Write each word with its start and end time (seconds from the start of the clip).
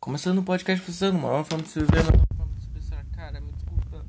Começando 0.00 0.38
o 0.38 0.44
podcast 0.44 0.82
precisando, 0.82 1.18
uma 1.18 1.44
forma 1.44 1.64
de 1.64 1.70
se 1.70 1.80
viver, 1.80 2.02
uma 2.02 2.24
forma 2.36 2.54
de 2.54 2.60
se 2.60 2.66
expressar. 2.68 3.04
Cara, 3.16 3.40
me 3.40 3.50
desculpa 3.50 4.04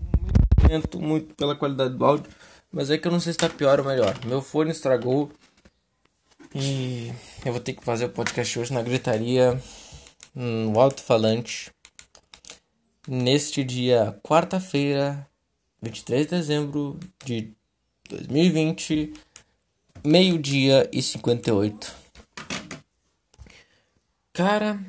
muito, 0.69 0.99
muito 1.01 1.35
pela 1.35 1.55
qualidade 1.55 1.95
do 1.95 2.05
áudio, 2.05 2.31
mas 2.71 2.91
é 2.91 2.97
que 2.97 3.07
eu 3.07 3.11
não 3.11 3.19
sei 3.19 3.33
se 3.33 3.39
tá 3.39 3.49
pior 3.49 3.79
ou 3.79 3.85
melhor. 3.87 4.13
Meu 4.23 4.39
fone 4.39 4.69
estragou 4.69 5.31
e 6.53 7.11
eu 7.43 7.51
vou 7.51 7.59
ter 7.59 7.73
que 7.73 7.83
fazer 7.83 8.05
o 8.05 8.09
podcast 8.09 8.59
hoje 8.59 8.71
na 8.71 8.83
gritaria, 8.83 9.59
no 10.35 10.79
alto-falante, 10.79 11.71
neste 13.07 13.63
dia, 13.63 14.15
quarta-feira, 14.23 15.27
23 15.81 16.27
de 16.27 16.29
dezembro 16.29 16.99
de 17.25 17.51
2020, 18.07 19.11
meio-dia 20.05 20.87
e 20.93 21.01
58. 21.01 21.95
Cara, 24.31 24.79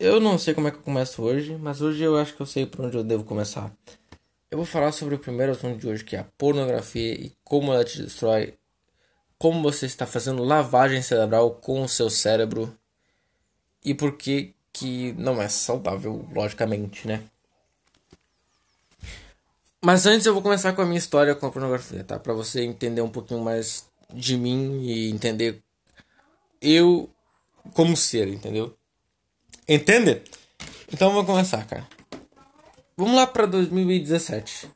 eu 0.00 0.18
não 0.18 0.38
sei 0.38 0.54
como 0.54 0.66
é 0.66 0.70
que 0.70 0.78
eu 0.78 0.82
começo 0.82 1.22
hoje, 1.22 1.56
mas 1.56 1.82
hoje 1.82 2.02
eu 2.02 2.16
acho 2.16 2.34
que 2.34 2.40
eu 2.40 2.46
sei 2.46 2.64
por 2.64 2.86
onde 2.86 2.96
eu 2.96 3.04
devo 3.04 3.22
começar. 3.22 3.70
Eu 4.50 4.56
vou 4.56 4.64
falar 4.64 4.92
sobre 4.92 5.14
o 5.14 5.18
primeiro 5.18 5.52
assunto 5.52 5.78
de 5.78 5.86
hoje, 5.86 6.02
que 6.02 6.16
é 6.16 6.20
a 6.20 6.26
pornografia 6.38 7.12
e 7.12 7.32
como 7.44 7.70
ela 7.70 7.84
te 7.84 8.02
destrói, 8.02 8.54
como 9.38 9.62
você 9.62 9.84
está 9.84 10.06
fazendo 10.06 10.42
lavagem 10.42 11.02
cerebral 11.02 11.50
com 11.50 11.82
o 11.82 11.88
seu 11.88 12.08
cérebro 12.08 12.74
e 13.84 13.94
por 13.94 14.16
que 14.16 14.54
que 14.72 15.12
não 15.18 15.40
é 15.40 15.48
saudável, 15.48 16.26
logicamente, 16.32 17.06
né? 17.06 17.22
Mas 19.82 20.06
antes 20.06 20.26
eu 20.26 20.32
vou 20.32 20.42
começar 20.42 20.72
com 20.72 20.80
a 20.80 20.86
minha 20.86 20.98
história 20.98 21.34
com 21.34 21.46
a 21.46 21.50
pornografia, 21.50 22.04
tá? 22.04 22.18
Para 22.18 22.32
você 22.32 22.62
entender 22.62 23.02
um 23.02 23.10
pouquinho 23.10 23.40
mais 23.40 23.86
de 24.14 24.36
mim 24.36 24.80
e 24.82 25.10
entender 25.10 25.62
eu 26.60 27.10
como 27.74 27.96
ser, 27.96 28.28
entendeu? 28.28 28.74
Entende? 29.70 30.20
Então 30.92 31.12
vamos 31.12 31.26
começar, 31.26 31.64
cara. 31.64 31.86
Vamos 32.96 33.14
lá 33.14 33.24
para 33.24 33.46
2017. 33.46 34.68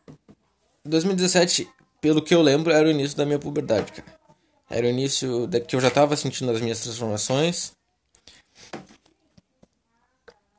2017, 0.84 1.68
pelo 2.00 2.22
que 2.22 2.32
eu 2.32 2.40
lembro, 2.40 2.72
era 2.72 2.86
o 2.86 2.90
início 2.92 3.16
da 3.16 3.26
minha 3.26 3.40
puberdade, 3.40 3.90
cara. 3.90 4.16
Era 4.70 4.86
o 4.86 4.88
início 4.88 5.48
da 5.48 5.58
que 5.58 5.74
eu 5.74 5.80
já 5.80 5.90
tava 5.90 6.16
sentindo 6.16 6.52
as 6.52 6.60
minhas 6.60 6.78
transformações. 6.78 7.72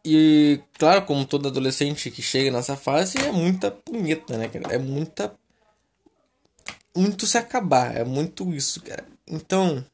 E, 0.04 0.60
claro, 0.78 1.06
como 1.06 1.26
todo 1.26 1.48
adolescente 1.48 2.12
que 2.12 2.22
chega 2.22 2.52
nessa 2.52 2.76
fase, 2.76 3.18
é 3.18 3.32
muita 3.32 3.72
punheta, 3.72 4.38
né, 4.38 4.50
cara? 4.50 4.76
É 4.76 4.78
muita. 4.78 5.34
Muito 6.94 7.26
se 7.26 7.38
acabar, 7.38 7.96
é 7.96 8.04
muito 8.04 8.54
isso, 8.54 8.82
cara. 8.82 9.06
Então, 9.26 9.86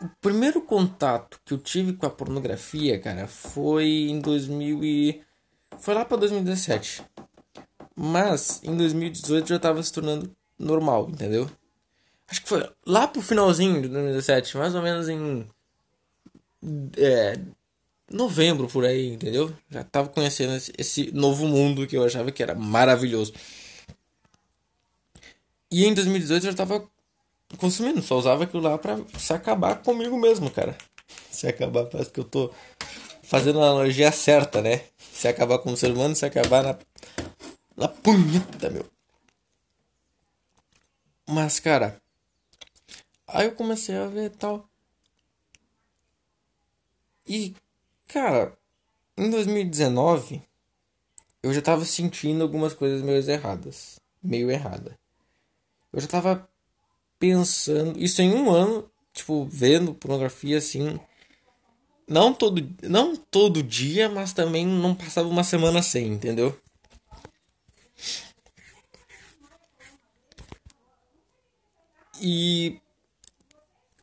o 0.00 0.08
primeiro 0.20 0.62
contato 0.62 1.40
que 1.44 1.52
eu 1.52 1.58
tive 1.58 1.92
com 1.92 2.06
a 2.06 2.10
pornografia, 2.10 2.98
cara, 2.98 3.26
foi 3.26 4.08
em 4.08 4.20
2000 4.20 4.84
e... 4.84 5.22
Foi 5.78 5.94
lá 5.94 6.04
pra 6.04 6.16
2017. 6.16 7.02
Mas, 7.94 8.60
em 8.64 8.76
2018 8.76 9.48
já 9.48 9.58
tava 9.58 9.82
se 9.82 9.92
tornando 9.92 10.34
normal, 10.58 11.08
entendeu? 11.10 11.50
Acho 12.28 12.42
que 12.42 12.48
foi 12.48 12.68
lá 12.86 13.06
pro 13.06 13.20
finalzinho 13.20 13.82
de 13.82 13.88
2017, 13.88 14.56
mais 14.56 14.74
ou 14.74 14.82
menos 14.82 15.08
em... 15.08 15.46
É... 16.96 17.38
Novembro, 18.10 18.66
por 18.66 18.84
aí, 18.84 19.08
entendeu? 19.12 19.54
Já 19.70 19.84
tava 19.84 20.08
conhecendo 20.08 20.54
esse, 20.54 20.72
esse 20.76 21.12
novo 21.12 21.46
mundo 21.46 21.86
que 21.86 21.96
eu 21.96 22.04
achava 22.04 22.32
que 22.32 22.42
era 22.42 22.54
maravilhoso. 22.54 23.32
E 25.70 25.84
em 25.84 25.94
2018 25.94 26.46
eu 26.46 26.50
já 26.50 26.56
tava 26.56 26.88
consumindo, 27.58 28.02
só 28.02 28.16
usava 28.18 28.44
aquilo 28.44 28.62
lá 28.62 28.78
pra 28.78 28.98
se 29.18 29.32
acabar 29.32 29.82
comigo 29.82 30.18
mesmo, 30.18 30.50
cara. 30.50 30.76
Se 31.30 31.46
acabar, 31.46 31.86
parece 31.86 32.10
que 32.10 32.20
eu 32.20 32.24
tô 32.24 32.52
fazendo 33.22 33.60
a 33.60 33.66
analogia 33.66 34.10
certa, 34.12 34.60
né? 34.60 34.84
Se 35.12 35.28
acabar 35.28 35.58
com 35.58 35.72
o 35.72 35.76
ser 35.76 35.92
humano, 35.92 36.14
se 36.16 36.26
acabar 36.26 36.62
na, 36.62 36.78
na 37.76 37.88
punheta, 37.88 38.70
meu. 38.70 38.86
Mas, 41.28 41.60
cara, 41.60 42.00
aí 43.26 43.46
eu 43.46 43.54
comecei 43.54 43.96
a 43.96 44.06
ver 44.06 44.30
tal. 44.30 44.68
E, 47.26 47.54
cara, 48.08 48.58
em 49.16 49.30
2019, 49.30 50.42
eu 51.42 51.54
já 51.54 51.62
tava 51.62 51.84
sentindo 51.84 52.42
algumas 52.42 52.74
coisas 52.74 53.02
meio 53.02 53.22
erradas. 53.30 54.00
Meio 54.22 54.50
errada. 54.50 54.98
Eu 55.92 56.00
já 56.00 56.08
tava 56.08 56.49
pensando. 57.20 58.02
Isso 58.02 58.20
em 58.22 58.34
um 58.34 58.50
ano, 58.50 58.90
tipo, 59.12 59.44
vendo 59.44 59.94
pornografia 59.94 60.58
assim. 60.58 60.98
Não 62.08 62.34
todo, 62.34 62.66
não 62.82 63.14
todo 63.14 63.62
dia, 63.62 64.08
mas 64.08 64.32
também 64.32 64.66
não 64.66 64.94
passava 64.96 65.28
uma 65.28 65.44
semana 65.44 65.80
sem, 65.82 66.08
entendeu? 66.08 66.58
E. 72.20 72.80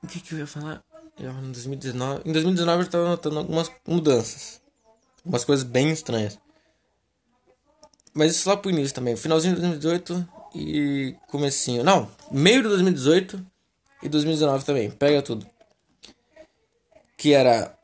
O 0.01 0.07
que, 0.07 0.22
que 0.22 0.34
eu 0.34 0.39
ia 0.39 0.47
falar? 0.47 0.81
Eu, 1.19 1.31
em 1.31 1.51
2019. 1.51 2.29
Em 2.29 2.31
2019 2.31 2.79
eu 2.79 2.85
estava 2.85 3.09
notando 3.09 3.39
algumas 3.39 3.69
mudanças. 3.85 4.61
Umas 5.25 5.44
coisas 5.44 5.66
bem 5.66 5.91
estranhas. 5.91 6.39
Mas 8.13 8.35
isso 8.35 8.47
lá 8.47 8.55
pro 8.55 8.72
início 8.72 8.95
também. 8.95 9.16
Finalzinho 9.17 9.55
de 9.55 9.61
2018 9.61 10.28
e 10.57 11.16
comecinho. 11.28 11.84
Não, 11.84 12.09
meio 12.31 12.63
de 12.63 12.69
2018 12.69 13.45
e 14.01 14.09
2019 14.09 14.66
também. 14.66 14.90
Pega 14.90 15.22
tudo. 15.22 15.45
Que 17.16 17.34
era 17.34 17.78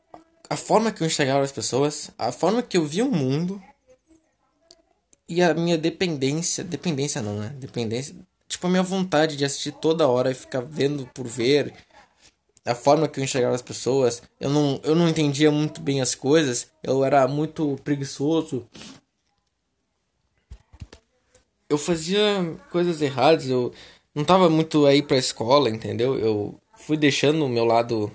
a 0.48 0.56
forma 0.56 0.92
que 0.92 1.02
eu 1.02 1.06
enxergava 1.06 1.42
as 1.42 1.52
pessoas, 1.52 2.10
a 2.18 2.32
forma 2.32 2.62
que 2.62 2.76
eu 2.76 2.84
via 2.84 3.04
o 3.04 3.10
mundo 3.10 3.62
e 5.28 5.42
a 5.42 5.54
minha 5.54 5.78
dependência, 5.78 6.62
dependência 6.62 7.22
não, 7.22 7.38
né? 7.38 7.54
Dependência, 7.58 8.14
tipo 8.46 8.66
a 8.66 8.70
minha 8.70 8.82
vontade 8.82 9.36
de 9.36 9.44
assistir 9.44 9.72
toda 9.72 10.08
hora 10.08 10.30
e 10.30 10.34
ficar 10.34 10.60
vendo 10.60 11.06
por 11.14 11.26
ver. 11.26 11.72
A 12.66 12.74
forma 12.74 13.06
que 13.06 13.20
eu 13.20 13.24
enxergava 13.24 13.54
as 13.54 13.60
pessoas, 13.60 14.22
eu 14.40 14.48
não, 14.48 14.80
eu 14.82 14.94
não 14.94 15.06
entendia 15.06 15.50
muito 15.50 15.82
bem 15.82 16.00
as 16.00 16.14
coisas, 16.14 16.68
eu 16.82 17.04
era 17.04 17.28
muito 17.28 17.78
preguiçoso, 17.84 18.66
eu 21.68 21.78
fazia 21.78 22.58
coisas 22.70 23.00
erradas, 23.02 23.48
eu 23.48 23.72
não 24.14 24.24
tava 24.24 24.48
muito 24.48 24.86
aí 24.86 25.02
pra 25.02 25.16
escola, 25.16 25.70
entendeu? 25.70 26.18
Eu 26.18 26.60
fui 26.76 26.96
deixando 26.96 27.44
o 27.44 27.48
meu 27.48 27.64
lado 27.64 28.10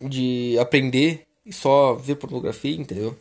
de 0.00 0.58
aprender 0.58 1.26
e 1.44 1.52
só 1.52 1.94
ver 1.94 2.16
pornografia, 2.16 2.76
entendeu? 2.76 3.16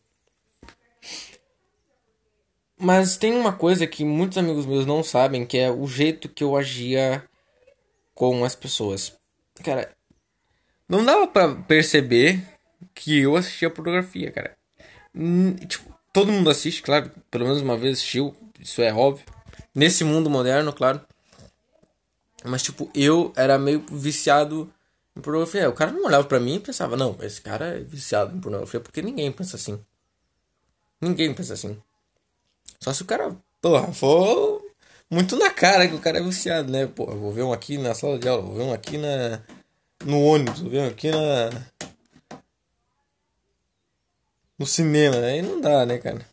Mas 2.78 3.16
tem 3.16 3.34
uma 3.34 3.54
coisa 3.54 3.88
que 3.88 4.04
muitos 4.04 4.38
amigos 4.38 4.66
meus 4.66 4.86
não 4.86 5.02
sabem, 5.02 5.46
que 5.46 5.58
é 5.58 5.72
o 5.72 5.88
jeito 5.88 6.28
que 6.28 6.44
eu 6.44 6.58
agia 6.58 7.24
com 8.14 8.44
as 8.44 8.56
pessoas. 8.56 9.16
Cara, 9.64 9.96
não 10.88 11.06
dava 11.06 11.28
para 11.28 11.56
perceber 11.56 12.46
que 12.94 13.20
eu 13.20 13.36
assistia 13.36 13.70
pornografia, 13.70 14.32
cara. 14.32 14.58
Tipo, 15.68 15.98
todo 16.12 16.32
mundo 16.32 16.50
assiste, 16.50 16.82
claro, 16.82 17.10
pelo 17.32 17.46
menos 17.46 17.62
uma 17.62 17.78
vez 17.78 17.98
assistiu, 17.98 18.36
isso 18.66 18.82
é 18.82 18.92
óbvio. 18.92 19.24
Nesse 19.76 20.04
mundo 20.04 20.28
moderno, 20.28 20.74
claro. 20.74 21.00
Mas, 22.44 22.64
tipo, 22.64 22.90
eu 22.96 23.32
era 23.36 23.60
meio 23.60 23.86
viciado 23.92 24.74
em 25.16 25.22
pornografia. 25.22 25.70
O 25.70 25.74
cara 25.74 25.92
não 25.92 26.06
olhava 26.06 26.24
pra 26.24 26.40
mim 26.40 26.56
e 26.56 26.60
pensava, 26.60 26.98
não, 26.98 27.16
esse 27.22 27.40
cara 27.40 27.78
é 27.78 27.82
viciado 27.82 28.36
em 28.36 28.42
pornografia, 28.42 28.80
porque 28.80 29.04
ninguém 29.04 29.32
pensa 29.32 29.56
assim. 29.56 29.80
Ninguém 31.00 31.32
pensa 31.32 31.54
assim. 31.54 31.80
Só 32.80 32.92
se 32.92 33.04
o 33.04 33.06
cara, 33.06 33.36
porra, 33.62 33.94
for 33.94 34.66
muito 35.12 35.36
na 35.38 35.52
cara 35.52 35.88
que 35.88 35.94
o 35.94 36.02
cara 36.02 36.18
é 36.18 36.24
viciado, 36.24 36.72
né? 36.72 36.88
Pô, 36.88 37.06
vou 37.06 37.32
ver 37.32 37.44
um 37.44 37.54
aqui 37.54 37.78
na 37.78 37.94
sala 37.94 38.18
de 38.18 38.28
aula, 38.28 38.42
vou 38.42 38.56
ver 38.56 38.64
um 38.64 38.74
aqui 38.74 38.98
na 38.98 39.44
no 40.04 40.24
ônibus, 40.24 40.62
vou 40.62 40.72
ver 40.72 40.80
um 40.80 40.88
aqui 40.88 41.12
na 41.12 41.50
no 44.58 44.66
cinema, 44.66 45.18
aí 45.18 45.42
não 45.44 45.62
dá, 45.62 45.86
né, 45.86 46.00
cara? 46.00 46.26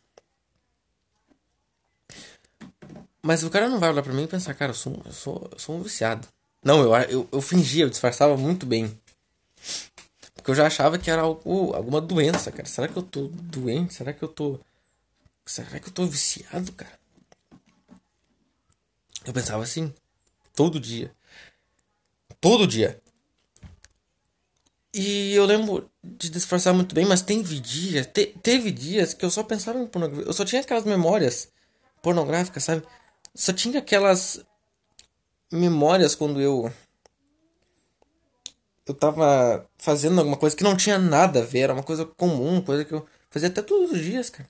Mas 3.25 3.45
o 3.45 3.51
cara 3.51 3.69
não 3.69 3.79
vai 3.79 3.91
olhar 3.91 4.03
pra 4.03 4.13
mim 4.13 4.25
e 4.25 4.29
pensar, 4.29 4.53
cara, 4.55 4.73
eu 4.73 4.75
sou, 4.75 5.01
eu 5.05 5.13
sou, 5.13 5.49
eu 5.53 5.59
sou 5.59 5.77
um 5.77 5.83
viciado. 5.83 6.27
Não, 6.65 6.81
eu, 6.81 6.95
eu, 7.09 7.29
eu 7.31 7.41
fingia, 7.41 7.85
eu 7.85 7.91
disfarçava 7.91 8.37
muito 8.37 8.67
bem. 8.67 8.99
Porque 10.35 10.51
eu 10.51 10.55
já 10.55 10.67
achava 10.67 10.99
que 10.99 11.11
era 11.11 11.23
algo, 11.23 11.73
alguma 11.73 12.01
doença, 12.01 12.51
cara. 12.51 12.67
Será 12.69 12.89
que 12.89 12.97
eu 12.97 13.03
tô 13.03 13.29
doente? 13.29 13.95
Será 13.95 14.13
que 14.13 14.23
eu 14.23 14.29
tô. 14.29 14.59
Será 15.47 15.79
que 15.79 15.89
eu 15.89 15.93
tô 15.93 16.05
viciado, 16.05 16.73
cara? 16.73 16.99
Eu 19.25 19.33
pensava 19.33 19.63
assim. 19.63 19.93
Todo 20.55 20.81
dia. 20.81 21.15
Todo 22.41 22.67
dia. 22.67 23.01
E 24.95 25.33
eu 25.33 25.47
lembro 25.47 25.91
de 26.03 26.29
disfarçar 26.29 26.75
muito 26.75 26.95
bem, 26.95 27.07
mas 27.07 27.23
teve 27.23 27.59
dias, 27.61 28.07
te, 28.07 28.27
teve 28.43 28.71
dias 28.71 29.15
que 29.15 29.25
eu 29.25 29.31
só 29.31 29.43
pensava 29.43 29.79
em 29.79 29.87
pornografia. 29.87 30.27
Eu 30.27 30.33
só 30.33 30.45
tinha 30.45 30.61
aquelas 30.61 30.85
memórias 30.85 31.49
pornográficas, 32.03 32.65
sabe? 32.65 32.83
Só 33.35 33.53
tinha 33.53 33.79
aquelas 33.79 34.45
memórias 35.51 36.15
quando 36.15 36.41
eu 36.41 36.73
eu 38.87 38.95
tava 38.95 39.69
fazendo 39.79 40.19
alguma 40.19 40.37
coisa 40.37 40.57
que 40.57 40.65
não 40.65 40.77
tinha 40.77 40.99
nada 40.99 41.41
a 41.41 41.45
ver, 41.45 41.61
era 41.61 41.73
uma 41.73 41.83
coisa 41.83 42.05
comum, 42.05 42.61
coisa 42.61 42.85
que 42.85 42.93
eu 42.93 43.07
fazia 43.31 43.49
até 43.49 43.63
todos 43.63 43.93
os 43.93 44.01
dias, 44.01 44.29
cara. 44.29 44.49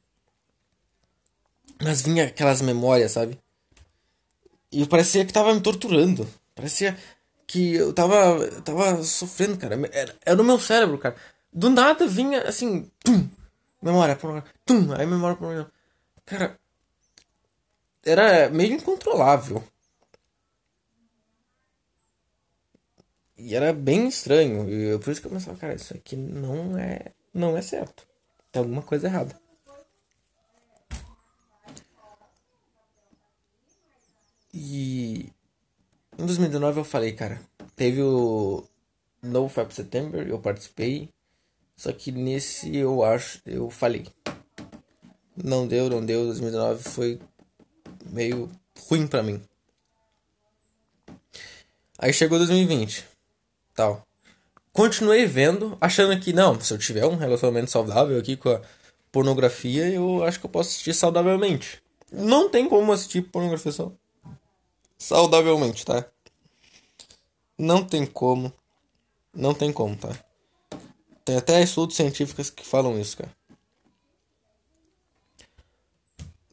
Mas 1.83 2.03
vinha 2.03 2.25
aquelas 2.25 2.63
memórias, 2.63 3.13
sabe? 3.13 3.39
E 4.71 4.87
parecia 4.87 5.25
que 5.25 5.33
tava 5.33 5.55
me 5.55 5.61
torturando. 5.61 6.27
Parecia 6.55 6.97
que 7.47 7.75
eu 7.75 7.93
tava, 7.93 8.15
eu 8.15 8.63
tava 8.63 9.03
sofrendo, 9.03 9.59
cara. 9.59 9.79
Era, 9.93 10.17
era 10.25 10.41
o 10.41 10.45
meu 10.45 10.59
cérebro, 10.59 10.97
cara. 10.99 11.17
Do 11.53 11.69
nada 11.69 12.07
vinha 12.07 12.43
assim, 12.43 12.91
tum, 13.05 13.29
memória, 13.83 14.19
tum, 14.65 14.93
aí 14.95 15.07
memória, 15.07 15.67
cara, 16.25 16.59
era 18.05 18.49
meio 18.51 18.75
incontrolável. 18.75 19.63
E 23.37 23.55
era 23.55 23.73
bem 23.73 24.09
estranho. 24.09 24.69
E 24.71 24.99
por 24.99 25.11
isso 25.11 25.21
que 25.21 25.27
eu 25.27 25.33
pensava, 25.33 25.59
cara, 25.59 25.75
isso 25.75 25.95
aqui 25.95 26.17
não 26.17 26.79
é, 26.79 27.13
não 27.35 27.57
é 27.57 27.63
certo. 27.63 28.07
Tem 28.51 28.61
alguma 28.61 28.83
coisa 28.83 29.07
errada. 29.07 29.41
E 34.55 35.33
em 36.19 36.27
2019 36.27 36.81
eu 36.81 36.85
falei, 36.85 37.13
cara, 37.13 37.41
teve 37.75 38.03
o 38.03 38.65
No 39.23 39.49
Fab 39.49 39.73
September, 39.73 40.29
eu 40.29 40.39
participei. 40.39 41.09
Só 41.77 41.93
que 41.93 42.13
nesse 42.13 42.77
eu 42.77 43.03
acho, 43.03 43.41
eu 43.47 43.71
falei. 43.71 44.07
Não 45.37 45.67
deu, 45.67 45.89
não 45.89 46.05
deu. 46.05 46.27
2019 46.27 46.83
foi 46.85 47.21
meio 48.13 48.49
ruim 48.89 49.07
para 49.07 49.23
mim. 49.23 49.43
Aí 51.99 52.13
chegou 52.13 52.39
2020 52.39 53.13
tal. 53.75 54.07
Continuei 54.73 55.27
vendo, 55.27 55.77
achando 55.81 56.19
que 56.19 56.33
não, 56.33 56.59
se 56.61 56.73
eu 56.73 56.79
tiver 56.79 57.05
um 57.07 57.17
relacionamento 57.17 57.71
saudável 57.71 58.19
aqui 58.19 58.37
com 58.37 58.51
a 58.51 58.61
pornografia, 59.11 59.89
eu 59.89 60.25
acho 60.25 60.41
que 60.41 60.47
eu 60.47 60.51
posso 60.51 60.71
assistir 60.71 60.95
saudavelmente. 60.95 61.83
Não 62.11 62.49
tem 62.49 62.69
como 62.69 62.93
assistir 62.93 63.23
pornografia 63.23 63.73
só. 63.73 63.93
Saudavelmente, 64.97 65.85
tá? 65.85 66.07
Não 67.59 67.85
tem 67.85 68.07
como. 68.07 68.53
Não 69.35 69.53
tem 69.53 69.73
como, 69.73 69.97
tá? 69.97 70.11
Tem 71.25 71.37
até 71.37 71.63
estudos 71.63 71.97
científicos 71.97 72.51
que 72.51 72.65
falam 72.65 72.99
isso, 72.99 73.17
cara. 73.17 73.31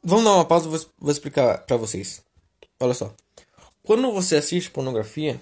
Vamos 0.04 0.24
dar 0.24 0.34
uma 0.34 0.46
pausa, 0.46 0.70
vou, 0.70 0.80
vou 0.98 1.12
explicar 1.12 1.60
pra 1.60 1.78
vocês. 1.78 2.24
Olha 2.80 2.94
só. 2.94 3.14
Quando 3.84 4.12
você 4.12 4.38
assiste 4.38 4.72
pornografia, 4.72 5.42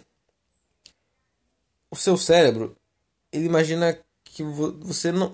o 1.91 1.95
seu 1.95 2.17
cérebro, 2.17 2.75
ele 3.31 3.45
imagina 3.45 3.97
que 4.23 4.43
você 4.43 5.11
não. 5.11 5.33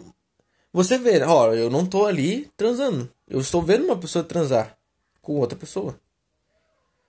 Você 0.72 0.98
vê, 0.98 1.22
ó, 1.24 1.54
eu 1.54 1.70
não 1.70 1.86
tô 1.86 2.06
ali 2.06 2.52
transando. 2.58 3.10
Eu 3.28 3.40
estou 3.40 3.62
vendo 3.62 3.86
uma 3.86 3.98
pessoa 3.98 4.24
transar 4.24 4.78
com 5.22 5.36
outra 5.36 5.58
pessoa. 5.58 6.00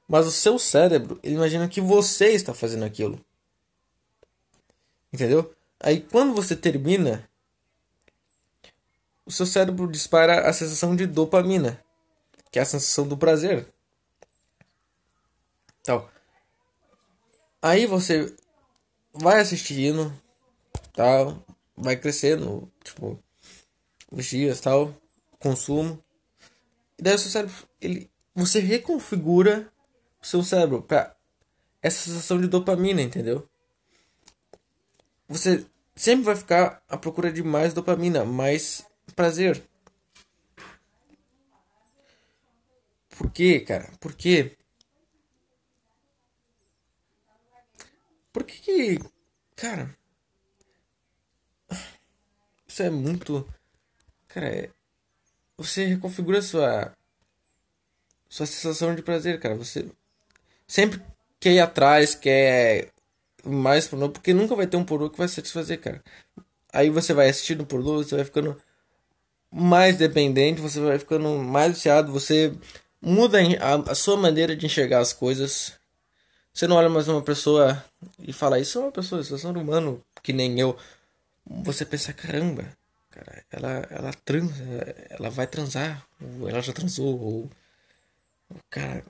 Mas 0.06 0.26
o 0.26 0.30
seu 0.30 0.58
cérebro, 0.58 1.18
ele 1.22 1.34
imagina 1.34 1.68
que 1.68 1.80
você 1.80 2.32
está 2.32 2.52
fazendo 2.52 2.84
aquilo. 2.84 3.18
Entendeu? 5.12 5.54
Aí 5.80 6.00
quando 6.00 6.34
você 6.34 6.54
termina, 6.54 7.28
o 9.24 9.32
seu 9.32 9.46
cérebro 9.46 9.90
dispara 9.90 10.48
a 10.48 10.52
sensação 10.52 10.94
de 10.94 11.06
dopamina, 11.06 11.82
que 12.54 12.58
é 12.60 12.62
a 12.62 12.64
sensação 12.64 13.08
do 13.08 13.16
prazer. 13.16 13.66
Então, 15.80 16.08
aí 17.60 17.84
você 17.84 18.32
vai 19.12 19.40
assistindo, 19.40 20.14
tal, 20.92 21.44
vai 21.76 21.96
crescendo, 21.96 22.70
tipo, 22.84 23.18
os 24.08 24.24
dias, 24.26 24.60
tal, 24.60 24.94
consumo. 25.40 26.00
E 26.96 27.02
daí 27.02 27.16
o 27.16 27.18
seu 27.18 27.32
cérebro, 27.32 27.56
ele, 27.80 28.08
você 28.32 28.60
reconfigura 28.60 29.68
o 30.22 30.24
seu 30.24 30.44
cérebro 30.44 30.80
para 30.80 31.12
essa 31.82 32.04
sensação 32.04 32.40
de 32.40 32.46
dopamina, 32.46 33.02
entendeu? 33.02 33.48
Você 35.28 35.66
sempre 35.96 36.26
vai 36.26 36.36
ficar 36.36 36.80
à 36.88 36.96
procura 36.96 37.32
de 37.32 37.42
mais 37.42 37.74
dopamina, 37.74 38.24
mais 38.24 38.86
prazer. 39.16 39.60
Por 43.16 43.30
quê, 43.30 43.60
cara? 43.60 43.90
Por 44.00 44.14
quê? 44.14 44.56
Por 48.32 48.44
que 48.44 48.58
que. 48.60 48.98
Cara. 49.54 49.96
Isso 52.66 52.82
é 52.82 52.90
muito. 52.90 53.48
Cara, 54.28 54.48
é, 54.48 54.70
você 55.56 55.84
reconfigura 55.86 56.42
sua. 56.42 56.92
Sua 58.28 58.46
sensação 58.46 58.94
de 58.94 59.02
prazer, 59.02 59.38
cara. 59.38 59.54
Você 59.54 59.88
sempre 60.66 61.00
quer 61.38 61.52
ir 61.52 61.60
atrás, 61.60 62.16
quer 62.16 62.90
mais 63.44 63.86
pornô, 63.86 64.10
porque 64.10 64.34
nunca 64.34 64.56
vai 64.56 64.66
ter 64.66 64.76
um 64.76 64.84
pornô 64.84 65.08
que 65.08 65.18
vai 65.18 65.28
satisfazer, 65.28 65.80
cara. 65.80 66.02
Aí 66.72 66.90
você 66.90 67.14
vai 67.14 67.28
assistindo 67.28 67.66
pornô, 67.66 68.02
você 68.02 68.16
vai 68.16 68.24
ficando 68.24 68.60
mais 69.50 69.96
dependente, 69.96 70.60
você 70.60 70.80
vai 70.80 70.98
ficando 70.98 71.28
mais 71.38 71.74
viciado, 71.74 72.10
você 72.12 72.52
muda 73.04 73.38
a, 73.60 73.92
a 73.92 73.94
sua 73.94 74.16
maneira 74.16 74.56
de 74.56 74.66
enxergar 74.66 75.00
as 75.00 75.12
coisas. 75.12 75.74
Você 76.52 76.66
não 76.66 76.76
olha 76.76 76.88
mais 76.88 77.06
uma 77.08 77.22
pessoa 77.22 77.84
e 78.18 78.32
fala, 78.32 78.58
isso 78.58 78.78
é 78.78 78.82
uma 78.82 78.92
pessoa, 78.92 79.20
isso 79.20 79.34
é 79.34 79.50
um 79.50 79.60
humano 79.60 80.02
que 80.22 80.32
nem 80.32 80.58
eu. 80.58 80.76
Você 81.46 81.84
pensa, 81.84 82.12
caramba, 82.12 82.64
cara, 83.10 83.44
ela, 83.50 83.86
ela 83.90 84.12
transa, 84.24 84.64
ela 85.10 85.28
vai 85.30 85.46
transar, 85.46 86.06
ou 86.40 86.48
ela 86.48 86.62
já 86.62 86.72
transou, 86.72 87.20
ou. 87.20 87.50
Cara. 88.70 89.04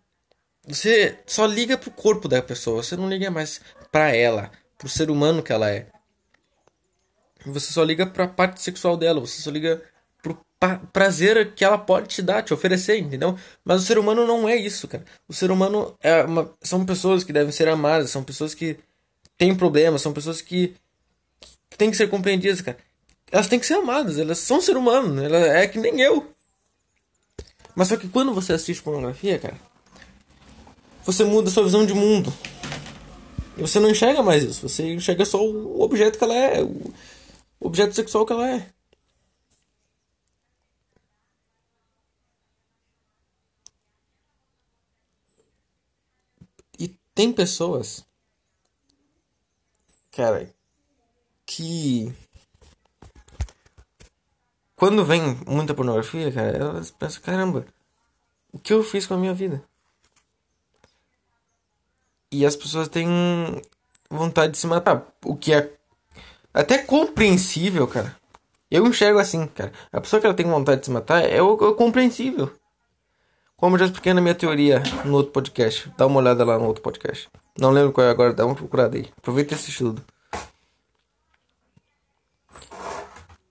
Você 0.66 1.18
só 1.26 1.44
liga 1.44 1.76
pro 1.76 1.90
corpo 1.90 2.26
da 2.26 2.40
pessoa, 2.42 2.82
você 2.82 2.96
não 2.96 3.08
liga 3.08 3.30
mais 3.30 3.60
pra 3.92 4.16
ela, 4.16 4.50
pro 4.78 4.88
ser 4.88 5.10
humano 5.10 5.42
que 5.42 5.52
ela 5.52 5.70
é. 5.70 5.86
Você 7.44 7.70
só 7.70 7.84
liga 7.84 8.06
pra 8.06 8.26
parte 8.26 8.62
sexual 8.62 8.96
dela, 8.96 9.20
você 9.20 9.42
só 9.42 9.50
liga 9.50 9.82
prazer 10.92 11.54
que 11.54 11.64
ela 11.64 11.76
pode 11.76 12.08
te 12.08 12.22
dar, 12.22 12.42
te 12.42 12.54
oferecer, 12.54 12.98
entendeu? 12.98 13.38
Mas 13.64 13.82
o 13.82 13.86
ser 13.86 13.98
humano 13.98 14.26
não 14.26 14.48
é 14.48 14.56
isso, 14.56 14.88
cara. 14.88 15.04
O 15.28 15.32
ser 15.32 15.50
humano 15.50 15.96
é 16.00 16.22
uma, 16.22 16.50
são 16.62 16.84
pessoas 16.84 17.22
que 17.22 17.32
devem 17.32 17.52
ser 17.52 17.68
amadas, 17.68 18.10
são 18.10 18.24
pessoas 18.24 18.54
que 18.54 18.78
têm 19.36 19.54
problemas, 19.54 20.02
são 20.02 20.12
pessoas 20.12 20.40
que, 20.40 20.74
que 21.68 21.76
têm 21.76 21.90
que 21.90 21.96
ser 21.96 22.08
compreendidas, 22.08 22.60
cara. 22.60 22.78
Elas 23.30 23.48
têm 23.48 23.58
que 23.58 23.66
ser 23.66 23.74
amadas, 23.74 24.18
elas 24.18 24.38
são 24.38 24.60
ser 24.60 24.76
humano, 24.76 25.22
ela 25.22 25.36
é 25.36 25.66
que 25.66 25.78
nem 25.78 26.00
eu. 26.00 26.26
Mas 27.74 27.88
só 27.88 27.96
que 27.96 28.08
quando 28.08 28.32
você 28.32 28.52
assiste 28.52 28.82
pornografia, 28.82 29.38
cara, 29.38 29.56
você 31.04 31.24
muda 31.24 31.50
sua 31.50 31.64
visão 31.64 31.84
de 31.84 31.92
mundo. 31.92 32.32
E 33.56 33.60
você 33.60 33.78
não 33.78 33.90
enxerga 33.90 34.22
mais 34.22 34.42
isso, 34.42 34.68
você 34.68 34.94
enxerga 34.94 35.24
só 35.24 35.44
o 35.44 35.82
objeto 35.82 36.18
que 36.18 36.24
ela 36.24 36.34
é, 36.34 36.62
o 36.62 36.92
objeto 37.60 37.94
sexual 37.94 38.24
que 38.24 38.32
ela 38.32 38.48
é. 38.48 38.66
Tem 47.14 47.32
pessoas, 47.32 48.04
cara, 50.10 50.52
que 51.46 52.12
quando 54.74 55.04
vem 55.04 55.22
muita 55.46 55.74
pornografia, 55.74 56.32
cara, 56.32 56.56
elas 56.56 56.90
pensam, 56.90 57.22
caramba, 57.22 57.64
o 58.52 58.58
que 58.58 58.72
eu 58.72 58.82
fiz 58.82 59.06
com 59.06 59.14
a 59.14 59.18
minha 59.18 59.32
vida? 59.32 59.62
E 62.32 62.44
as 62.44 62.56
pessoas 62.56 62.88
têm 62.88 63.08
vontade 64.10 64.52
de 64.52 64.58
se 64.58 64.66
matar, 64.66 65.06
o 65.24 65.36
que 65.36 65.52
é 65.54 65.72
até 66.52 66.78
compreensível, 66.78 67.86
cara. 67.86 68.16
Eu 68.68 68.86
enxergo 68.86 69.20
assim, 69.20 69.46
cara. 69.46 69.72
A 69.92 70.00
pessoa 70.00 70.18
que 70.18 70.26
ela 70.26 70.34
tem 70.34 70.46
vontade 70.46 70.80
de 70.80 70.86
se 70.86 70.92
matar 70.92 71.22
é 71.22 71.36
é 71.36 71.74
compreensível. 71.76 72.52
Como 73.56 73.76
eu 73.76 73.80
já 73.80 73.86
expliquei 73.86 74.12
na 74.12 74.20
minha 74.20 74.34
teoria 74.34 74.82
no 75.04 75.14
outro 75.14 75.32
podcast. 75.32 75.90
Dá 75.96 76.06
uma 76.06 76.20
olhada 76.20 76.44
lá 76.44 76.58
no 76.58 76.66
outro 76.66 76.82
podcast. 76.82 77.28
Não 77.58 77.70
lembro 77.70 77.92
qual 77.92 78.06
é 78.06 78.10
agora, 78.10 78.32
dá 78.32 78.44
uma 78.44 78.54
procurada 78.54 78.96
aí. 78.96 79.08
Aproveita 79.16 79.54
esse 79.54 79.70
estudo. 79.70 80.04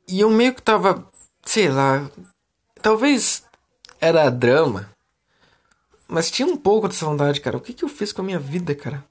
E 0.08 0.20
eu 0.20 0.30
meio 0.30 0.54
que 0.54 0.62
tava, 0.62 1.08
sei 1.44 1.70
lá, 1.70 2.10
talvez 2.82 3.44
era 4.00 4.30
drama, 4.30 4.90
mas 6.08 6.30
tinha 6.30 6.48
um 6.48 6.58
pouco 6.58 6.88
dessa 6.88 7.06
vontade, 7.06 7.40
cara. 7.40 7.58
O 7.58 7.62
que 7.62 7.74
que 7.74 7.84
eu 7.84 7.90
fiz 7.90 8.12
com 8.12 8.22
a 8.22 8.26
minha 8.26 8.40
vida, 8.40 8.76
cara? 8.76 9.04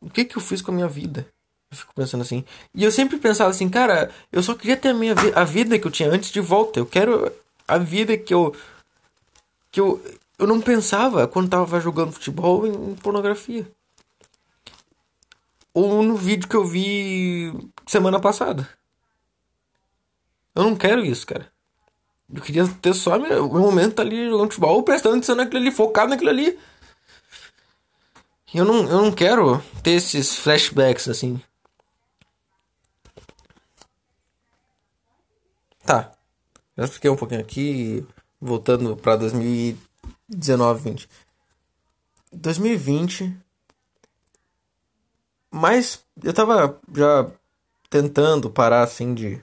O 0.00 0.10
que 0.10 0.24
que 0.24 0.36
eu 0.36 0.42
fiz 0.42 0.60
com 0.60 0.70
a 0.70 0.74
minha 0.74 0.86
vida? 0.86 1.26
Eu 1.70 1.78
fico 1.78 1.94
pensando 1.94 2.20
assim. 2.20 2.44
E 2.74 2.84
eu 2.84 2.92
sempre 2.92 3.16
pensava 3.16 3.50
assim, 3.50 3.68
cara, 3.68 4.12
eu 4.30 4.42
só 4.42 4.54
queria 4.54 4.76
ter 4.76 4.90
a 4.90 4.94
minha 4.94 5.14
vi 5.14 5.32
a 5.34 5.42
vida 5.42 5.78
que 5.78 5.86
eu 5.86 5.90
tinha 5.90 6.10
antes 6.10 6.30
de 6.30 6.40
volta. 6.40 6.78
Eu 6.78 6.86
quero 6.86 7.32
a 7.66 7.78
vida 7.78 8.16
que 8.16 8.32
eu 8.32 8.54
que 9.70 9.80
eu 9.80 10.02
eu 10.38 10.46
não 10.46 10.60
pensava 10.60 11.26
quando 11.26 11.48
tava 11.48 11.80
jogando 11.80 12.12
futebol 12.12 12.66
em, 12.66 12.94
pornografia. 12.96 13.66
ou 15.72 16.02
no 16.02 16.16
vídeo 16.16 16.48
que 16.48 16.56
eu 16.56 16.64
vi 16.64 17.52
semana 17.86 18.20
passada. 18.20 18.68
Eu 20.54 20.64
não 20.64 20.76
quero 20.76 21.04
isso, 21.04 21.26
cara. 21.26 21.50
Eu 22.32 22.42
queria 22.42 22.66
ter 22.82 22.94
só 22.94 23.18
meu, 23.18 23.50
meu 23.50 23.60
momento 23.60 24.00
ali 24.00 24.28
jogando 24.28 24.50
futebol, 24.50 24.82
prestando 24.82 25.16
atenção 25.16 25.36
naquilo 25.36 25.60
ali, 25.60 25.70
focado 25.70 26.10
naquilo 26.10 26.30
ali. 26.30 26.58
Eu 28.54 28.64
não, 28.64 28.76
eu 28.88 29.02
não 29.02 29.12
quero 29.12 29.62
ter 29.82 29.92
esses 29.92 30.36
flashbacks 30.38 31.08
assim. 31.08 31.40
Tá. 35.84 36.15
Já 36.76 36.84
expliquei 36.84 37.10
um 37.10 37.16
pouquinho 37.16 37.40
aqui, 37.40 38.06
voltando 38.40 38.96
para 38.96 39.16
2019, 39.16 40.90
20. 40.90 41.08
2020 42.32 43.46
mas 45.56 46.00
eu 46.22 46.34
tava 46.34 46.78
já 46.94 47.26
tentando 47.88 48.50
parar 48.50 48.82
assim 48.82 49.14
de 49.14 49.40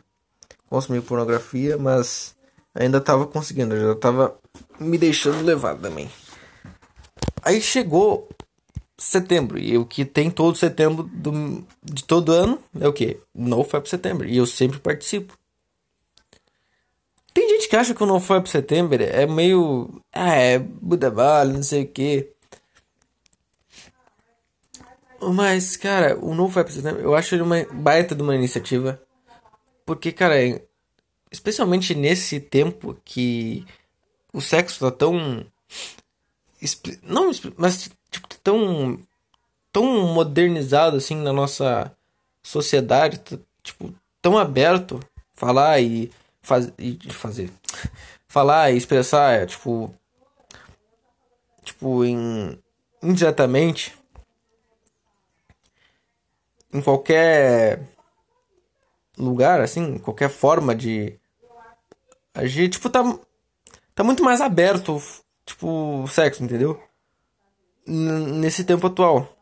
consumir 0.70 1.02
pornografia, 1.02 1.75
mas 1.75 2.36
ainda 2.75 3.02
tava 3.02 3.25
conseguindo, 3.25 3.75
já 3.75 3.96
tava 3.96 4.38
me 4.80 4.96
deixando 4.98 5.44
levar 5.44 5.75
também. 5.75 6.08
Aí 7.42 7.60
chegou 7.60 8.30
setembro, 8.96 9.58
e 9.58 9.75
o 9.75 9.86
que 9.88 10.06
tem 10.06 10.30
todo 10.30 10.56
setembro 10.56 11.10
do, 11.12 11.66
de 11.84 12.04
todo 12.04 12.32
ano 12.32 12.60
é 12.80 12.88
o 12.88 12.94
que? 12.94 13.18
No 13.34 13.63
Fab 13.63 13.90
Setembro, 13.90 14.28
e 14.28 14.38
eu 14.38 14.46
sempre 14.46 14.80
participo. 14.80 15.36
Tem 17.34 17.50
gente 17.50 17.68
que 17.68 17.75
acha 17.75 17.94
que 17.96 18.04
o 18.04 18.06
No 18.06 18.20
Fab 18.20 18.48
Setembro 18.48 19.02
é 19.02 19.25
meio. 19.25 20.02
Ah, 20.12 20.36
é 20.36 20.60
Buda 20.60 21.10
Vale, 21.10 21.54
não 21.54 21.63
sei 21.63 21.84
o 21.84 21.88
que. 21.88 22.34
Mas, 25.32 25.78
cara, 25.78 26.18
o 26.20 26.34
novo 26.36 26.58
Web 26.60 26.72
eu 27.02 27.16
acho 27.16 27.36
ele 27.36 27.44
uma 27.44 27.63
baita 27.72 28.13
de 28.16 28.22
uma 28.22 28.36
iniciativa. 28.36 29.02
Porque, 29.86 30.12
cara, 30.12 30.36
especialmente 31.32 31.96
nesse 31.96 32.40
tempo 32.40 32.98
que 33.06 33.66
o 34.34 34.42
sexo 34.42 34.80
tá 34.80 34.92
tão. 34.92 35.46
Não, 37.04 37.32
mas 37.58 37.90
tipo, 38.10 38.28
tão. 38.44 39.00
tão 39.72 40.13
modernizado 40.13 40.98
assim 40.98 41.16
na 41.16 41.34
nossa 41.34 41.92
sociedade, 42.42 43.22
tipo, 43.62 43.94
tão 44.22 44.38
aberto 44.38 45.00
falar 45.34 45.80
e, 45.82 46.12
faz, 46.44 46.72
fazer. 47.10 47.52
falar 48.28 48.72
e 48.72 48.78
expressar, 48.78 49.32
é, 49.34 49.46
tipo. 49.46 49.94
Tipo, 51.64 52.04
em, 52.04 52.62
indiretamente 53.02 53.98
em 56.74 56.82
qualquer 56.82 57.88
lugar, 59.18 59.62
assim, 59.62 60.00
qualquer 60.00 60.30
forma 60.30 60.76
de 60.76 61.18
agir, 62.34 62.68
tipo, 62.68 62.90
tá, 62.90 63.04
tá 63.94 64.04
muito 64.04 64.24
mais 64.24 64.42
aberto, 64.42 65.02
tipo, 65.46 66.02
o 66.04 66.08
sexo, 66.08 66.44
entendeu? 66.44 66.82
N 67.86 68.40
nesse 68.40 68.64
tempo 68.64 68.88
atual. 68.88 69.38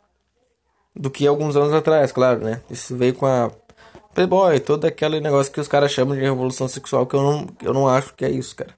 Do 0.94 1.10
que 1.10 1.26
alguns 1.26 1.56
anos 1.56 1.74
atrás, 1.74 2.12
claro, 2.12 2.42
né? 2.42 2.62
Isso 2.70 2.98
veio 2.98 3.16
com 3.16 3.26
a 3.26 3.50
Playboy, 4.14 4.60
todo 4.60 4.86
aquele 4.86 5.20
negócio 5.20 5.52
que 5.52 5.60
os 5.60 5.68
caras 5.68 5.92
chamam 5.92 6.16
de 6.16 6.22
revolução 6.22 6.68
sexual, 6.68 7.06
que 7.06 7.16
eu 7.16 7.22
não, 7.22 7.48
eu 7.62 7.74
não 7.74 7.88
acho 7.88 8.14
que 8.14 8.26
é 8.26 8.30
isso, 8.30 8.56
cara. 8.56 8.76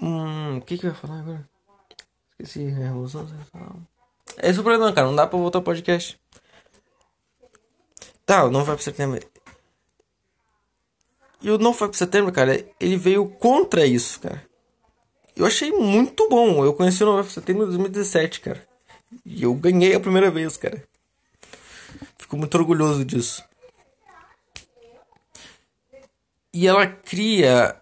Hum, 0.00 0.58
o 0.58 0.60
que 0.60 0.76
que 0.76 0.86
eu 0.86 0.90
ia 0.90 0.96
falar 0.96 1.20
agora? 1.20 1.48
Esqueci, 2.38 2.66
revolução 2.66 3.26
sexual. 3.26 3.76
É 4.36 4.50
esse 4.50 4.60
o 4.60 4.62
problema, 4.62 4.92
cara. 4.92 5.06
Não 5.06 5.16
dá 5.16 5.26
pra 5.26 5.38
voltar 5.38 5.58
ao 5.58 5.64
podcast. 5.64 6.20
Tá, 8.26 8.48
não 8.50 8.64
vai 8.64 8.74
pro 8.74 8.84
setembro. 8.84 9.20
E 11.40 11.50
o 11.50 11.58
não 11.58 11.72
foi 11.72 11.88
pro 11.88 11.96
setembro, 11.96 12.32
cara, 12.32 12.62
ele 12.80 12.96
veio 12.96 13.28
contra 13.28 13.86
isso, 13.86 14.20
cara. 14.20 14.42
Eu 15.36 15.46
achei 15.46 15.70
muito 15.70 16.28
bom. 16.28 16.64
Eu 16.64 16.72
conheci 16.72 17.02
o 17.02 17.06
Não 17.06 17.14
Vai 17.14 17.22
Pro 17.22 17.32
Setembro 17.32 17.64
em 17.64 17.66
2017, 17.66 18.40
cara. 18.40 18.65
E 19.24 19.42
eu 19.42 19.54
ganhei 19.54 19.94
a 19.94 20.00
primeira 20.00 20.30
vez, 20.30 20.56
cara. 20.56 20.86
Fico 22.18 22.36
muito 22.36 22.56
orgulhoso 22.56 23.04
disso. 23.04 23.44
E 26.52 26.66
ela 26.66 26.86
cria 26.86 27.80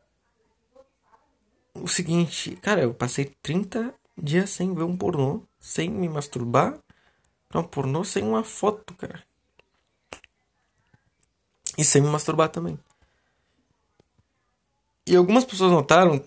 o 1.75 1.89
seguinte, 1.89 2.57
cara, 2.57 2.83
eu 2.83 2.95
passei 2.95 3.27
30 3.43 3.95
dias 4.17 4.51
sem 4.51 4.73
ver 4.75 4.85
um 4.85 4.97
pornô 4.97 5.43
sem 5.59 5.89
me 5.89 6.09
masturbar 6.09 6.79
pra 7.49 7.61
um 7.61 7.65
pornô 7.65 8.05
sem 8.05 8.23
uma 8.23 8.45
foto, 8.45 8.95
cara. 8.95 9.23
E 11.79 11.85
sem 11.85 12.03
me 12.03 12.09
masturbar 12.09 12.49
também. 12.49 12.79
E 15.07 15.17
algumas 15.17 15.45
pessoas 15.45 15.71
notaram 15.71 16.23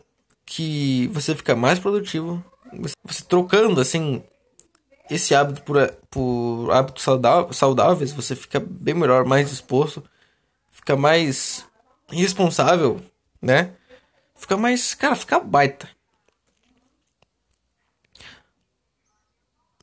que 0.45 1.07
você 1.07 1.35
fica 1.35 1.55
mais 1.55 1.79
produtivo, 1.79 2.43
você 3.03 3.23
trocando 3.23 3.81
assim 3.81 4.23
esse 5.09 5.33
hábito 5.33 5.61
por, 5.63 5.77
por 6.09 6.71
hábitos 6.71 7.05
saudáveis, 7.51 8.11
você 8.11 8.35
fica 8.35 8.59
bem 8.59 8.93
melhor, 8.93 9.25
mais 9.25 9.49
disposto, 9.49 10.03
fica 10.71 10.95
mais 10.95 11.65
responsável, 12.09 13.01
né? 13.41 13.75
Fica 14.35 14.55
mais, 14.55 14.93
cara, 14.93 15.15
fica 15.15 15.39
baita. 15.39 15.89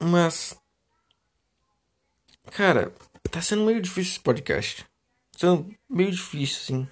Mas. 0.00 0.56
Cara, 2.50 2.92
tá 3.30 3.40
sendo 3.40 3.64
meio 3.64 3.80
difícil 3.80 4.12
esse 4.12 4.20
podcast. 4.20 4.84
Tá 5.32 5.38
sendo 5.40 5.74
meio 5.88 6.10
difícil, 6.10 6.58
assim. 6.62 6.88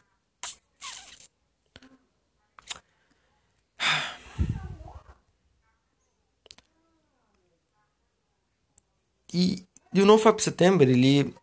E, 9.33 9.65
e 9.95 10.03
o 10.03 10.07
No 10.07 10.19
Fab 10.19 10.41
September, 10.41 10.89
ele. 10.89 11.35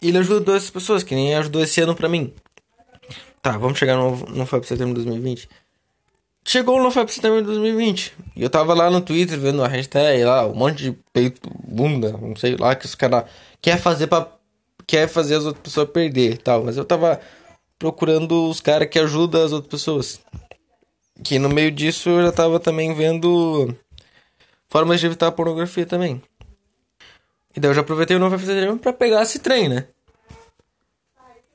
Ele 0.00 0.18
ajudou 0.18 0.54
essas 0.54 0.70
pessoas, 0.70 1.02
que 1.02 1.14
nem 1.14 1.34
ajudou 1.34 1.62
esse 1.62 1.80
ano 1.80 1.94
pra 1.94 2.08
mim. 2.08 2.32
Tá, 3.42 3.58
vamos 3.58 3.78
chegar 3.78 3.96
no, 3.96 4.16
no 4.16 4.46
Fab 4.46 4.64
Setembro 4.64 4.94
2020. 4.94 5.48
Chegou 6.44 6.82
no 6.82 6.90
Fab 6.90 7.10
Setembro 7.10 7.40
de 7.40 7.46
2020. 7.46 8.14
E 8.36 8.42
eu 8.42 8.48
tava 8.48 8.74
lá 8.74 8.90
no 8.90 9.00
Twitter 9.00 9.38
vendo 9.38 9.62
a 9.62 9.68
hashtag 9.68 10.24
lá, 10.24 10.46
um 10.46 10.54
monte 10.54 10.84
de 10.84 10.92
peito, 11.12 11.50
bunda, 11.64 12.12
não 12.12 12.34
sei 12.36 12.56
lá, 12.56 12.74
que 12.74 12.86
os 12.86 12.94
caras 12.94 13.24
quer 13.60 13.78
fazer 13.78 14.06
para 14.06 14.28
quer 14.86 15.06
fazer 15.08 15.34
as 15.34 15.44
outras 15.44 15.62
pessoas 15.62 15.90
perder 15.90 16.38
tal. 16.38 16.64
Mas 16.64 16.76
eu 16.76 16.84
tava 16.84 17.20
procurando 17.78 18.48
os 18.48 18.60
caras 18.60 18.88
que 18.88 18.98
ajudam 18.98 19.44
as 19.44 19.52
outras 19.52 19.70
pessoas. 19.70 20.20
Que 21.22 21.38
no 21.38 21.48
meio 21.48 21.70
disso 21.70 22.08
eu 22.08 22.22
já 22.22 22.32
tava 22.32 22.58
também 22.58 22.94
vendo 22.94 23.74
formas 24.68 25.00
de 25.00 25.06
evitar 25.06 25.26
a 25.26 25.32
pornografia 25.32 25.84
também. 25.84 26.22
E 27.56 27.60
daí 27.60 27.70
eu 27.70 27.74
já 27.74 27.80
aproveitei 27.80 28.16
o 28.16 28.20
novo 28.20 28.38
Setembro 28.38 28.78
pra 28.78 28.92
pegar 28.92 29.22
esse 29.22 29.38
trem, 29.38 29.68
né? 29.68 29.86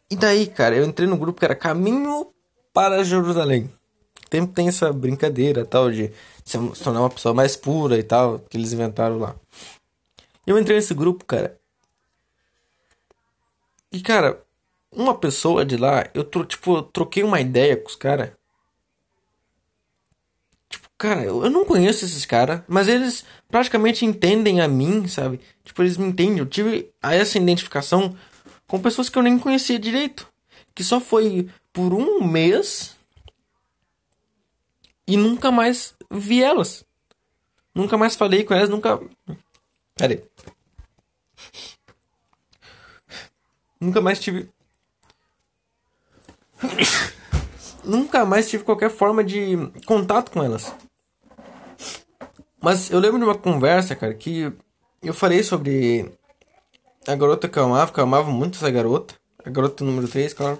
E 0.09 0.15
daí, 0.15 0.47
cara, 0.47 0.75
eu 0.75 0.85
entrei 0.85 1.07
no 1.07 1.17
grupo 1.17 1.39
que 1.39 1.45
era 1.45 1.55
Caminho 1.55 2.27
para 2.73 3.03
Jerusalém 3.03 3.69
tempo 4.33 4.51
tem 4.51 4.67
essa 4.67 4.91
brincadeira 4.91 5.63
tal 5.63 5.91
de 5.91 6.11
se 6.43 6.57
tornar 6.83 7.01
uma 7.01 7.09
pessoa 7.11 7.35
mais 7.35 7.55
pura 7.55 7.99
e 7.99 8.01
tal, 8.01 8.39
que 8.39 8.57
eles 8.57 8.73
inventaram 8.73 9.19
lá. 9.19 9.35
Eu 10.47 10.57
entrei 10.57 10.77
nesse 10.77 10.95
grupo, 10.95 11.23
cara. 11.23 11.55
E, 13.91 14.01
cara, 14.01 14.41
uma 14.91 15.13
pessoa 15.13 15.63
de 15.63 15.77
lá, 15.77 16.09
eu 16.15 16.23
tipo, 16.45 16.81
troquei 16.81 17.21
uma 17.21 17.39
ideia 17.39 17.77
com 17.77 17.87
os 17.87 17.95
caras. 17.95 18.31
Cara, 21.03 21.21
eu, 21.21 21.43
eu 21.43 21.49
não 21.49 21.65
conheço 21.65 22.05
esses 22.05 22.25
caras, 22.25 22.61
mas 22.65 22.87
eles 22.87 23.25
praticamente 23.49 24.05
entendem 24.05 24.61
a 24.61 24.69
mim, 24.69 25.05
sabe? 25.05 25.37
Tipo, 25.61 25.83
eles 25.83 25.97
me 25.97 26.05
entendem. 26.05 26.37
Eu 26.37 26.45
tive 26.45 26.89
essa 27.01 27.37
identificação 27.37 28.15
com 28.65 28.79
pessoas 28.79 29.09
que 29.09 29.17
eu 29.17 29.21
nem 29.21 29.37
conhecia 29.37 29.77
direito. 29.77 30.25
Que 30.73 30.81
só 30.81 31.01
foi 31.01 31.49
por 31.73 31.93
um 31.93 32.23
mês 32.25 32.95
e 35.05 35.17
nunca 35.17 35.51
mais 35.51 35.93
vi 36.09 36.41
elas. 36.41 36.85
Nunca 37.75 37.97
mais 37.97 38.15
falei 38.15 38.45
com 38.45 38.53
elas, 38.53 38.69
nunca. 38.69 38.97
Pera 39.95 40.13
aí. 40.13 40.23
Nunca 43.77 43.99
mais 43.99 44.21
tive. 44.21 44.49
nunca 47.83 48.23
mais 48.23 48.49
tive 48.49 48.63
qualquer 48.63 48.89
forma 48.89 49.21
de 49.21 49.57
contato 49.85 50.31
com 50.31 50.41
elas. 50.41 50.73
Mas 52.63 52.89
eu 52.89 52.97
lembro 52.97 53.19
de 53.19 53.25
uma 53.25 53.35
conversa, 53.35 53.93
cara, 53.93 54.13
que 54.13 54.49
eu 55.01 55.13
falei 55.13 55.43
sobre 55.43 56.09
a 57.05 57.13
garota 57.13 57.49
que 57.49 57.59
eu 57.59 57.65
amava, 57.65 57.91
que 57.91 57.99
eu 57.99 58.05
amava 58.05 58.31
muito 58.31 58.55
essa 58.55 58.71
garota. 58.71 59.15
A 59.45 59.49
garota 59.49 59.83
número 59.83 60.07
3, 60.07 60.33
claro. 60.33 60.57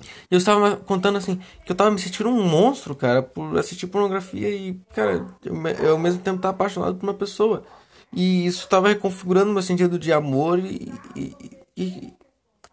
E 0.00 0.34
eu 0.34 0.38
estava 0.38 0.76
contando 0.76 1.18
assim, 1.18 1.38
que 1.66 1.70
eu 1.70 1.76
tava 1.76 1.90
me 1.90 1.98
sentindo 1.98 2.30
um 2.30 2.48
monstro, 2.48 2.96
cara, 2.96 3.22
por 3.22 3.58
assistir 3.58 3.86
pornografia 3.86 4.48
e, 4.48 4.80
cara, 4.94 5.26
eu, 5.44 5.54
eu 5.82 5.92
ao 5.92 5.98
mesmo 5.98 6.22
tempo 6.22 6.40
tava 6.40 6.54
apaixonado 6.54 6.94
por 6.96 7.04
uma 7.04 7.12
pessoa. 7.12 7.62
E 8.10 8.46
isso 8.46 8.66
tava 8.66 8.88
reconfigurando 8.88 9.52
meu 9.52 9.62
sentido 9.62 9.98
de 9.98 10.14
amor 10.14 10.60
e, 10.60 10.90
e, 11.14 11.36
e 11.76 12.14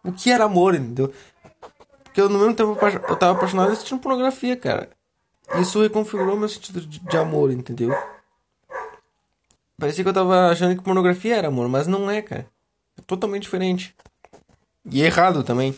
o 0.01 0.13
que 0.13 0.31
era 0.31 0.45
amor, 0.45 0.75
entendeu? 0.75 1.11
Porque 2.05 2.21
eu 2.21 2.29
no 2.29 2.39
mesmo 2.39 2.55
tempo 2.55 2.71
eu 3.09 3.15
tava 3.17 3.33
apaixonado 3.33 3.73
assistindo 3.73 3.99
pornografia, 3.99 4.55
cara. 4.55 4.89
Isso 5.59 5.81
reconfigurou 5.81 6.37
meu 6.37 6.47
sentido 6.47 6.81
de, 6.81 6.99
de 6.99 7.17
amor, 7.17 7.51
entendeu? 7.51 7.91
Parecia 9.77 10.03
que 10.03 10.09
eu 10.09 10.13
tava 10.13 10.51
achando 10.51 10.75
que 10.75 10.83
pornografia 10.83 11.35
era 11.35 11.47
amor, 11.47 11.67
mas 11.67 11.87
não 11.87 12.09
é, 12.09 12.21
cara. 12.21 12.47
É 12.97 13.01
totalmente 13.01 13.43
diferente. 13.43 13.95
E 14.85 15.01
errado 15.01 15.43
também. 15.43 15.77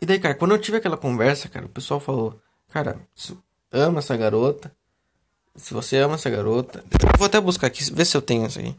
E 0.00 0.06
daí, 0.06 0.18
cara, 0.18 0.34
quando 0.34 0.52
eu 0.52 0.60
tive 0.60 0.78
aquela 0.78 0.96
conversa, 0.96 1.48
cara, 1.48 1.66
o 1.66 1.68
pessoal 1.68 2.00
falou: 2.00 2.40
Cara, 2.68 2.98
ama 3.70 3.98
essa 3.98 4.16
garota. 4.16 4.74
Se 5.54 5.74
você 5.74 5.98
ama 5.98 6.14
essa 6.14 6.30
garota. 6.30 6.84
vou 7.18 7.26
até 7.26 7.40
buscar 7.40 7.66
aqui, 7.66 7.82
ver 7.92 8.04
se 8.04 8.16
eu 8.16 8.22
tenho 8.22 8.46
isso 8.46 8.58
aí. 8.58 8.76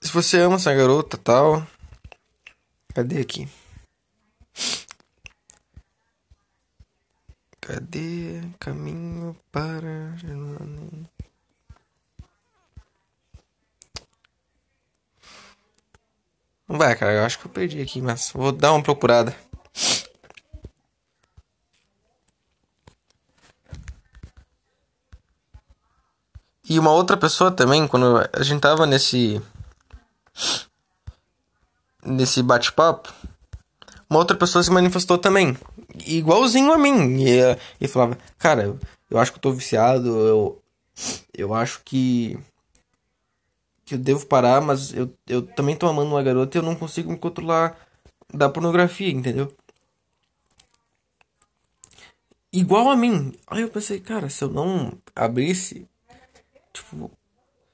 Se 0.00 0.12
você 0.12 0.38
ama 0.38 0.56
essa 0.56 0.72
garota 0.72 1.18
tal. 1.18 1.66
Cadê 2.94 3.20
aqui? 3.20 3.48
Cadê 7.68 8.40
caminho 8.58 9.36
para 9.52 10.16
Não 16.66 16.78
vai, 16.78 16.96
cara. 16.96 17.12
Eu 17.12 17.24
acho 17.26 17.38
que 17.38 17.44
eu 17.44 17.50
perdi 17.50 17.82
aqui, 17.82 18.00
mas 18.00 18.30
vou 18.32 18.52
dar 18.52 18.72
uma 18.72 18.82
procurada. 18.82 19.36
E 26.64 26.78
uma 26.78 26.92
outra 26.92 27.18
pessoa 27.18 27.50
também, 27.50 27.86
quando 27.86 28.16
a 28.32 28.42
gente 28.42 28.62
tava 28.62 28.86
nesse. 28.86 29.42
Nesse 32.02 32.42
bate-papo, 32.42 33.12
uma 34.08 34.20
outra 34.20 34.34
pessoa 34.34 34.62
se 34.62 34.70
manifestou 34.70 35.18
também. 35.18 35.54
Igualzinho 36.06 36.72
a 36.72 36.78
mim. 36.78 37.22
E, 37.22 37.38
e 37.80 37.88
falava, 37.88 38.18
cara, 38.38 38.78
eu, 39.10 39.18
acho 39.18 39.32
que 39.32 39.38
eu 39.38 39.42
tô 39.42 39.52
viciado, 39.52 40.08
eu, 40.08 40.62
eu 41.34 41.54
acho 41.54 41.82
que 41.84 42.38
que 43.84 43.94
eu 43.94 43.98
devo 43.98 44.26
parar, 44.26 44.60
mas 44.60 44.92
eu, 44.92 45.10
eu 45.26 45.40
também 45.40 45.74
tô 45.74 45.86
amando 45.86 46.10
uma 46.10 46.22
garota 46.22 46.58
e 46.58 46.60
eu 46.60 46.62
não 46.62 46.76
consigo 46.76 47.10
me 47.10 47.16
controlar 47.16 47.74
da 48.32 48.46
pornografia, 48.46 49.10
entendeu? 49.10 49.50
Igual 52.52 52.90
a 52.90 52.96
mim. 52.96 53.32
Aí 53.46 53.62
eu 53.62 53.70
pensei, 53.70 53.98
cara, 53.98 54.28
se 54.28 54.44
eu 54.44 54.50
não 54.50 54.92
abrisse, 55.16 55.88
tipo, 56.70 57.10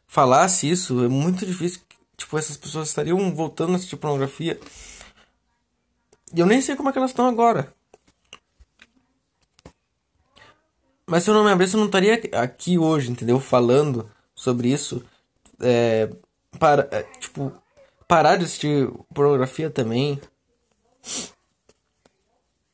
falasse 0.06 0.71
isso, 0.71 1.04
é 1.04 1.09
muito 1.09 1.44
difícil. 1.44 1.80
Tipo, 2.16 2.38
essas 2.38 2.56
pessoas 2.56 2.88
estariam 2.90 3.35
voltando 3.35 3.73
a 3.73 3.76
assistir 3.76 3.97
pornografia. 3.97 4.61
E 6.33 6.38
eu 6.38 6.47
nem 6.47 6.61
sei 6.61 6.76
como 6.76 6.88
é 6.88 6.92
que 6.92 6.99
elas 6.99 7.11
estão 7.11 7.26
agora. 7.26 7.74
Mas 11.07 11.23
se 11.23 11.31
eu 11.31 11.35
não 11.35 11.45
me 11.45 11.51
abrisse, 11.51 11.75
eu 11.75 11.81
não 11.81 11.87
estaria 11.87 12.21
aqui 12.33 12.79
hoje, 12.79 13.11
entendeu? 13.11 13.39
Falando 13.39 14.11
sobre 14.35 14.69
isso 14.69 15.05
é, 15.61 16.11
para, 16.59 16.89
é, 16.91 17.03
tipo, 17.19 17.53
parar 18.09 18.37
de 18.37 18.45
assistir 18.45 18.91
pornografia 19.13 19.71
também. 19.71 20.21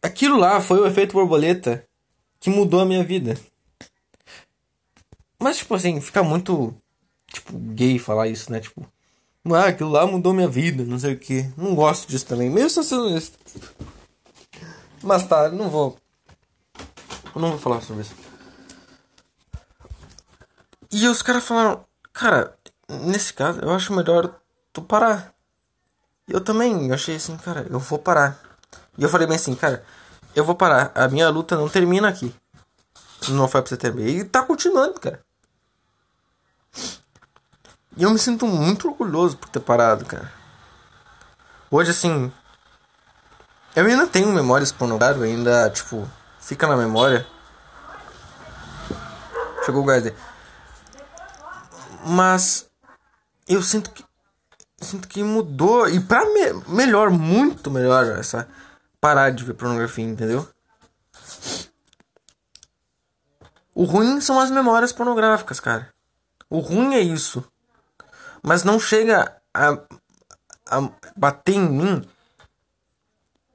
Aquilo 0.03 0.39
lá 0.39 0.61
foi 0.61 0.79
o 0.79 0.87
efeito 0.87 1.13
borboleta 1.13 1.85
que 2.39 2.49
mudou 2.49 2.81
a 2.81 2.87
minha 2.87 3.05
vida. 3.05 3.39
Mas, 5.39 5.59
tipo 5.59 5.75
assim, 5.75 6.01
fica 6.01 6.23
muito, 6.23 6.75
tipo, 7.33 7.57
gay 7.59 7.99
falar 7.99 8.29
isso, 8.29 8.51
né? 8.53 8.61
Tipo, 8.61 8.87
ah, 9.47 9.67
aquilo 9.67 9.91
lá 9.91 10.07
mudou 10.07 10.35
minha 10.35 10.49
vida, 10.49 10.85
não 10.85 10.99
sei 10.99 11.15
o 11.15 11.19
que. 11.19 11.51
Não 11.57 11.75
gosto 11.75 12.09
disso 12.09 12.27
também, 12.27 12.51
mesmo 12.51 12.83
sendo 12.83 13.17
isso. 13.17 13.33
Mas 15.03 15.27
tá, 15.27 15.49
não 15.49 15.71
vou. 15.71 15.97
Eu 17.35 17.41
não 17.41 17.51
vou 17.51 17.59
falar 17.59 17.81
sobre 17.81 18.03
isso. 18.03 18.15
E 20.91 21.07
os 21.07 21.23
caras 21.23 21.45
falaram, 21.45 21.85
cara, 22.13 22.57
nesse 22.89 23.33
caso, 23.33 23.61
eu 23.61 23.73
acho 23.73 23.95
melhor 23.95 24.35
tu 24.73 24.83
parar. 24.83 25.33
Eu 26.27 26.41
também 26.41 26.93
achei 26.93 27.17
assim, 27.17 27.37
cara, 27.37 27.67
eu 27.71 27.79
vou 27.79 27.99
parar. 27.99 28.41
E 28.99 29.03
eu 29.03 29.09
falei 29.09 29.27
bem 29.27 29.37
assim, 29.37 29.55
cara, 29.55 29.85
eu 30.35 30.45
vou 30.45 30.55
parar. 30.55 30.93
A 30.95 31.09
minha 31.09 31.29
luta 31.29 31.57
não 31.57 31.69
termina 31.69 32.09
aqui. 32.09 32.35
Não 33.29 33.47
foi 33.49 33.63
pra 33.63 33.69
você 33.69 33.77
ter 33.77 33.97
E 33.99 34.25
tá 34.25 34.43
continuando, 34.43 34.99
cara. 34.99 35.21
E 37.97 38.03
eu 38.03 38.11
me 38.11 38.19
sinto 38.19 38.47
muito 38.47 38.89
orgulhoso 38.89 39.37
por 39.37 39.49
ter 39.49 39.61
parado, 39.61 40.05
cara. 40.05 40.33
Hoje, 41.71 41.91
assim. 41.91 42.33
Eu 43.77 43.87
ainda 43.87 44.07
tenho 44.07 44.33
memórias 44.33 44.73
pornográficas, 44.73 45.23
ainda, 45.23 45.71
tipo, 45.71 46.09
fica 46.51 46.67
na 46.67 46.77
memória. 46.77 47.25
Chegou 49.65 49.83
o 49.83 49.85
gás 49.85 50.05
aí. 50.05 50.13
Mas 52.05 52.69
eu 53.47 53.63
sinto 53.63 53.93
que 53.93 54.05
sinto 54.81 55.07
que 55.07 55.23
mudou 55.23 55.89
e 55.89 56.01
para 56.01 56.25
me, 56.25 56.55
melhor, 56.67 57.09
muito 57.11 57.71
melhor 57.71 58.05
essa 58.19 58.49
parar 59.01 59.31
de 59.31 59.45
ver 59.45 59.55
pornografia, 59.55 60.05
entendeu? 60.05 60.49
O 63.73 63.85
ruim 63.85 64.21
são 64.21 64.41
as 64.41 64.51
memórias 64.51 64.93
pornográficas, 64.93 65.61
cara. 65.61 65.95
O 66.49 66.59
ruim 66.59 66.95
é 66.95 67.01
isso. 67.01 67.45
Mas 68.43 68.65
não 68.65 68.81
chega 68.81 69.41
a, 69.55 69.79
a 70.67 70.91
bater 71.17 71.55
em 71.55 71.69
mim 71.69 72.11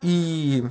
e 0.01 0.63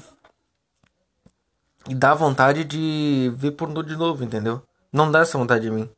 e 1.88 1.94
dá 1.94 2.14
vontade 2.14 2.64
de 2.64 3.33
ver 3.37 3.53
pornô 3.53 3.83
de 3.83 3.97
novo, 3.97 4.25
entendeu? 4.25 4.62
Não 4.92 5.11
dá 5.11 5.20
essa 5.20 5.38
vontade 5.38 5.66
em 5.66 5.70
mim. 5.70 5.90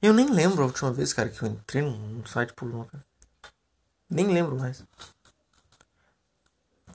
Eu 0.00 0.12
nem 0.12 0.30
lembro 0.30 0.62
a 0.62 0.66
última 0.66 0.92
vez, 0.92 1.12
cara, 1.12 1.28
que 1.28 1.42
eu 1.42 1.48
entrei 1.48 1.82
num 1.82 2.24
site 2.24 2.52
pornô, 2.52 2.84
cara. 2.84 3.04
Nem 4.08 4.28
lembro 4.28 4.56
mais. 4.56 4.82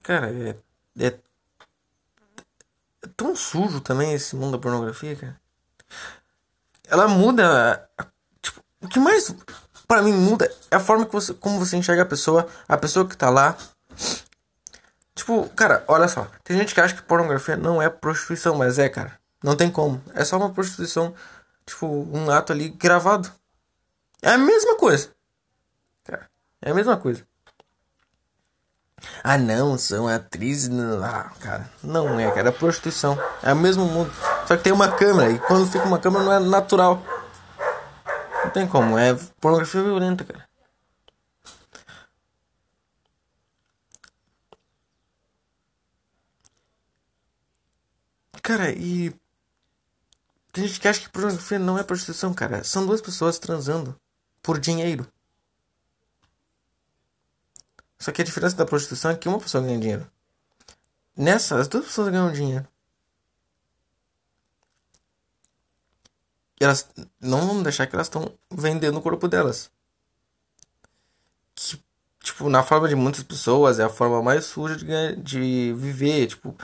Cara, 0.01 0.31
é, 0.31 0.55
é, 0.99 1.07
é 1.07 3.07
tão 3.15 3.35
sujo 3.35 3.81
também 3.81 4.13
esse 4.13 4.35
mundo 4.35 4.53
da 4.53 4.57
pornografia, 4.57 5.15
cara. 5.15 5.41
Ela 6.85 7.07
muda. 7.07 7.89
Tipo, 8.41 8.61
o 8.81 8.87
que 8.87 8.99
mais 8.99 9.33
para 9.87 10.01
mim 10.01 10.13
muda 10.13 10.51
é 10.71 10.75
a 10.75 10.79
forma 10.79 11.05
que 11.05 11.11
você, 11.11 11.33
como 11.33 11.59
você 11.59 11.77
enxerga 11.77 12.03
a 12.03 12.05
pessoa, 12.05 12.47
a 12.67 12.77
pessoa 12.77 13.07
que 13.07 13.15
tá 13.15 13.29
lá. 13.29 13.57
Tipo, 15.23 15.47
cara, 15.55 15.85
olha 15.87 16.09
só. 16.09 16.27
Tem 16.43 16.57
gente 16.57 16.75
que 16.75 16.81
acha 16.81 16.93
que 16.93 17.01
pornografia 17.01 17.55
não 17.55 17.81
é 17.81 17.89
prostituição, 17.89 18.55
mas 18.55 18.77
é, 18.77 18.89
cara. 18.89 19.17
Não 19.41 19.55
tem 19.55 19.71
como. 19.71 20.03
É 20.13 20.25
só 20.25 20.35
uma 20.35 20.49
prostituição 20.49 21.15
tipo, 21.65 21.87
um 21.87 22.29
ato 22.29 22.51
ali 22.51 22.67
gravado. 22.67 23.31
É 24.21 24.31
a 24.31 24.37
mesma 24.37 24.75
coisa. 24.75 25.11
Cara, 26.03 26.29
é 26.61 26.71
a 26.71 26.73
mesma 26.73 26.97
coisa. 26.97 27.25
Ah, 29.23 29.37
não, 29.37 29.77
são 29.77 30.09
atrizes. 30.09 30.69
Ah, 31.01 31.31
cara, 31.39 31.69
não 31.81 32.19
é, 32.19 32.29
cara. 32.29 32.49
É 32.49 32.51
prostituição. 32.51 33.17
É 33.41 33.53
o 33.53 33.55
mesmo 33.55 33.85
mundo. 33.85 34.11
Só 34.45 34.57
que 34.57 34.63
tem 34.63 34.73
uma 34.73 34.91
câmera. 34.91 35.31
E 35.31 35.39
quando 35.39 35.71
fica 35.71 35.85
uma 35.85 35.99
câmera 35.99 36.25
não 36.25 36.33
é 36.33 36.39
natural. 36.39 37.01
Não 38.43 38.51
tem 38.51 38.67
como. 38.67 38.97
É 38.97 39.17
pornografia 39.39 39.83
violenta, 39.83 40.25
cara. 40.25 40.43
Cara, 48.43 48.71
e 48.71 49.09
tem 50.51 50.67
gente 50.67 50.79
que 50.79 50.87
acha 50.87 50.99
que 50.99 51.09
pornografia 51.09 51.57
não 51.57 51.79
é 51.79 51.83
prostituição, 51.83 52.33
cara. 52.33 52.63
São 52.63 52.85
duas 52.85 53.01
pessoas 53.01 53.39
transando 53.39 53.99
por 54.41 54.59
dinheiro. 54.59 55.07
Só 57.97 58.11
que 58.11 58.21
a 58.21 58.25
diferença 58.25 58.57
da 58.57 58.65
prostituição 58.65 59.11
é 59.11 59.15
que 59.15 59.29
uma 59.29 59.39
pessoa 59.39 59.63
ganha 59.63 59.79
dinheiro. 59.79 60.11
Nessa, 61.15 61.57
as 61.57 61.69
duas 61.69 61.85
pessoas 61.85 62.09
ganham 62.09 62.33
dinheiro. 62.33 62.67
E 66.59 66.65
elas 66.65 66.89
não 67.21 67.47
vão 67.47 67.63
deixar 67.63 67.87
que 67.87 67.95
elas 67.95 68.07
estão 68.07 68.29
vendendo 68.51 68.99
o 68.99 69.01
corpo 69.01 69.27
delas. 69.29 69.71
Que, 71.55 71.81
tipo, 72.21 72.49
na 72.49 72.61
forma 72.61 72.89
de 72.89 72.95
muitas 72.95 73.23
pessoas, 73.23 73.79
é 73.79 73.83
a 73.83 73.89
forma 73.89 74.21
mais 74.21 74.45
suja 74.45 74.75
de, 74.75 74.85
ganhar, 74.85 75.15
de 75.15 75.73
viver. 75.77 76.27
Tipo, 76.27 76.57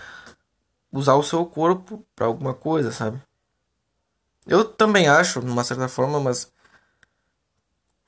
usar 0.91 1.15
o 1.15 1.23
seu 1.23 1.45
corpo 1.45 2.05
para 2.15 2.25
alguma 2.27 2.53
coisa, 2.53 2.91
sabe? 2.91 3.21
Eu 4.45 4.65
também 4.65 5.07
acho, 5.07 5.41
de 5.41 5.51
uma 5.51 5.63
certa 5.63 5.87
forma, 5.87 6.19
mas 6.19 6.51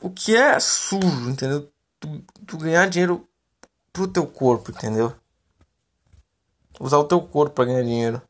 o 0.01 0.09
que 0.09 0.35
é 0.35 0.59
sujo, 0.59 1.29
entendeu? 1.29 1.71
Tu, 1.99 2.23
tu 2.47 2.57
ganhar 2.57 2.89
dinheiro 2.89 3.27
pro 3.93 4.07
teu 4.07 4.25
corpo, 4.25 4.71
entendeu? 4.71 5.13
Usar 6.79 6.97
o 6.97 7.03
teu 7.07 7.21
corpo 7.21 7.55
para 7.55 7.65
ganhar 7.65 7.83
dinheiro. 7.83 8.21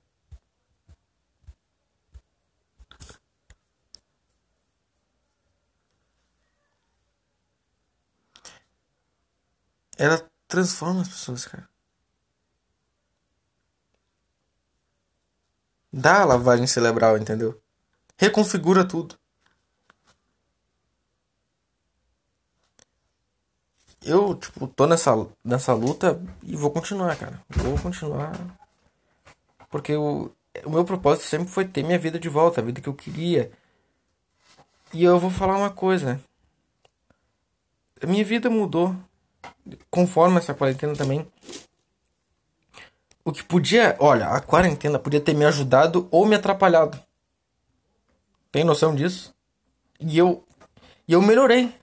Ela 9.97 10.29
transforma 10.47 11.01
as 11.01 11.07
pessoas, 11.07 11.45
cara. 11.45 11.70
Dá 15.91 16.21
a 16.21 16.25
lavagem 16.25 16.67
cerebral, 16.67 17.17
entendeu? 17.17 17.59
Reconfigura 18.17 18.87
tudo. 18.87 19.17
Eu, 24.03 24.35
tipo, 24.35 24.67
tô 24.67 24.87
nessa, 24.87 25.11
nessa 25.43 25.73
luta 25.73 26.19
e 26.41 26.55
vou 26.55 26.71
continuar, 26.71 27.15
cara. 27.17 27.39
Vou 27.49 27.77
continuar. 27.77 28.31
Porque 29.69 29.95
o, 29.95 30.31
o 30.65 30.69
meu 30.69 30.83
propósito 30.83 31.27
sempre 31.27 31.47
foi 31.47 31.65
ter 31.65 31.83
minha 31.83 31.99
vida 31.99 32.19
de 32.19 32.29
volta, 32.29 32.61
a 32.61 32.63
vida 32.63 32.81
que 32.81 32.89
eu 32.89 32.93
queria. 32.93 33.51
E 34.93 35.03
eu 35.03 35.19
vou 35.19 35.29
falar 35.29 35.57
uma 35.57 35.69
coisa. 35.69 36.19
A 38.01 38.07
minha 38.07 38.25
vida 38.25 38.49
mudou 38.49 38.95
conforme 39.89 40.37
essa 40.37 40.53
quarentena 40.53 40.95
também. 40.95 41.27
O 43.23 43.31
que 43.31 43.43
podia, 43.43 43.95
olha, 43.99 44.27
a 44.27 44.39
quarentena 44.39 44.97
podia 44.97 45.21
ter 45.21 45.35
me 45.35 45.45
ajudado 45.45 46.07
ou 46.09 46.25
me 46.25 46.35
atrapalhado. 46.35 46.99
Tem 48.51 48.63
noção 48.63 48.95
disso? 48.95 49.33
E 49.99 50.17
eu 50.17 50.43
e 51.07 51.13
eu 51.13 51.21
melhorei. 51.21 51.73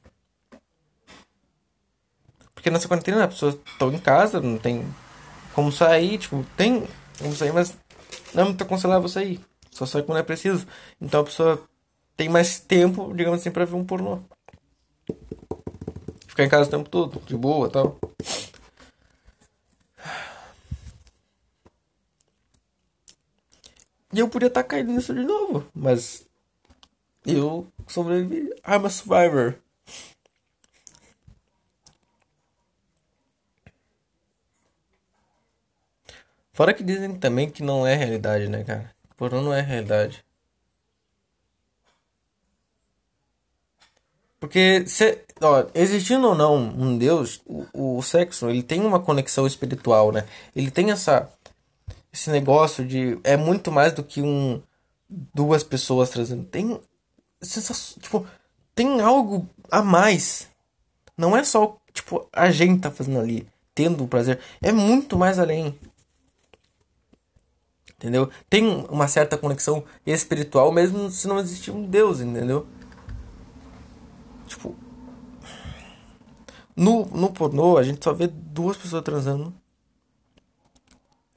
Porque 2.55 2.71
nessa 2.71 2.89
quarentena 2.89 3.25
as 3.25 3.35
pessoas 3.35 3.57
estão 3.67 3.93
em 3.93 3.99
casa, 3.99 4.41
não 4.41 4.59
tem 4.59 4.85
como 5.55 5.71
sair, 5.71 6.19
tipo, 6.19 6.45
tem 6.57 6.87
como 7.19 7.35
sair, 7.35 7.53
mas 7.53 7.77
não 8.35 8.47
muito 8.47 8.63
aconselhável 8.63 9.09
sair. 9.09 9.41
Só 9.71 9.87
sai 9.87 10.03
quando 10.03 10.19
é 10.19 10.23
preciso. 10.23 10.67
Então 11.01 11.21
a 11.21 11.25
pessoa 11.25 11.63
tem 12.17 12.29
mais 12.29 12.59
tempo, 12.59 13.13
digamos 13.15 13.41
assim, 13.41 13.51
pra 13.51 13.65
ver 13.65 13.77
um 13.77 13.85
pornô. 13.85 14.19
Ficar 16.27 16.45
em 16.45 16.49
casa 16.49 16.69
o 16.69 16.71
tempo 16.71 16.89
todo, 16.89 17.21
de 17.25 17.37
boa 17.37 17.69
tal. 17.71 17.97
E 24.13 24.19
eu 24.21 24.29
podia 24.29 24.49
estar 24.49 24.63
tá 24.63 24.69
caindo 24.69 24.93
nisso 24.93 25.15
de 25.15 25.25
novo, 25.25 25.67
mas 25.75 26.27
eu 27.27 27.71
sobrevivi. 27.87 28.49
I'm 28.67 28.87
a 28.87 28.91
survivor. 28.91 29.59
Fora 36.53 36.75
que 36.75 36.83
dizem 36.83 37.17
também 37.19 37.51
que 37.51 37.63
não 37.63 37.87
é 37.87 37.95
realidade, 37.95 38.49
né, 38.49 38.65
cara? 38.65 38.93
Porém, 39.17 39.43
não 39.43 39.53
é 39.55 39.61
realidade. 39.61 40.25
Porque, 44.41 44.87
se, 44.87 45.25
ó, 45.41 45.67
existindo 45.75 46.29
ou 46.29 46.35
não 46.35 46.57
um 46.57 46.97
Deus, 46.97 47.41
o, 47.45 47.99
o 47.99 48.03
sexo 48.03 48.49
ele 48.49 48.63
tem 48.63 48.81
uma 48.81 49.01
conexão 49.01 49.47
espiritual, 49.47 50.13
né? 50.13 50.27
Ele 50.55 50.71
tem 50.71 50.91
essa 50.91 51.31
esse 52.13 52.31
negócio 52.31 52.85
de 52.87 53.19
é 53.25 53.37
muito 53.37 53.71
mais 53.71 53.93
do 53.93 54.03
que 54.03 54.23
um 54.23 54.63
duas 55.09 55.63
pessoas 55.63 56.11
trazendo. 56.11 56.45
Tem 56.45 56.81
tipo, 58.01 58.27
tem 58.75 59.01
algo 59.01 59.49
a 59.71 59.83
mais. 59.83 60.49
Não 61.17 61.37
é 61.37 61.45
só 61.45 61.77
tipo 61.93 62.29
a 62.33 62.51
gente 62.51 62.81
tá 62.81 62.91
fazendo 62.91 63.19
ali, 63.19 63.47
tendo 63.75 64.05
o 64.05 64.09
prazer, 64.09 64.39
é 64.63 64.73
muito 64.73 65.17
mais 65.17 65.39
além 65.39 65.79
entendeu? 67.99 68.31
Tem 68.49 68.87
uma 68.89 69.09
certa 69.09 69.37
conexão 69.37 69.85
espiritual 70.07 70.73
mesmo 70.73 71.11
se 71.11 71.27
não 71.27 71.39
existir 71.41 71.73
um 71.73 71.85
Deus, 71.85 72.21
entendeu? 72.21 72.67
Tipo, 74.47 74.75
no, 76.75 77.05
no 77.07 77.33
pornô 77.33 77.77
a 77.77 77.83
gente 77.83 78.03
só 78.03 78.13
vê 78.13 78.29
duas 78.29 78.77
pessoas 78.77 79.03
transando 79.03 79.53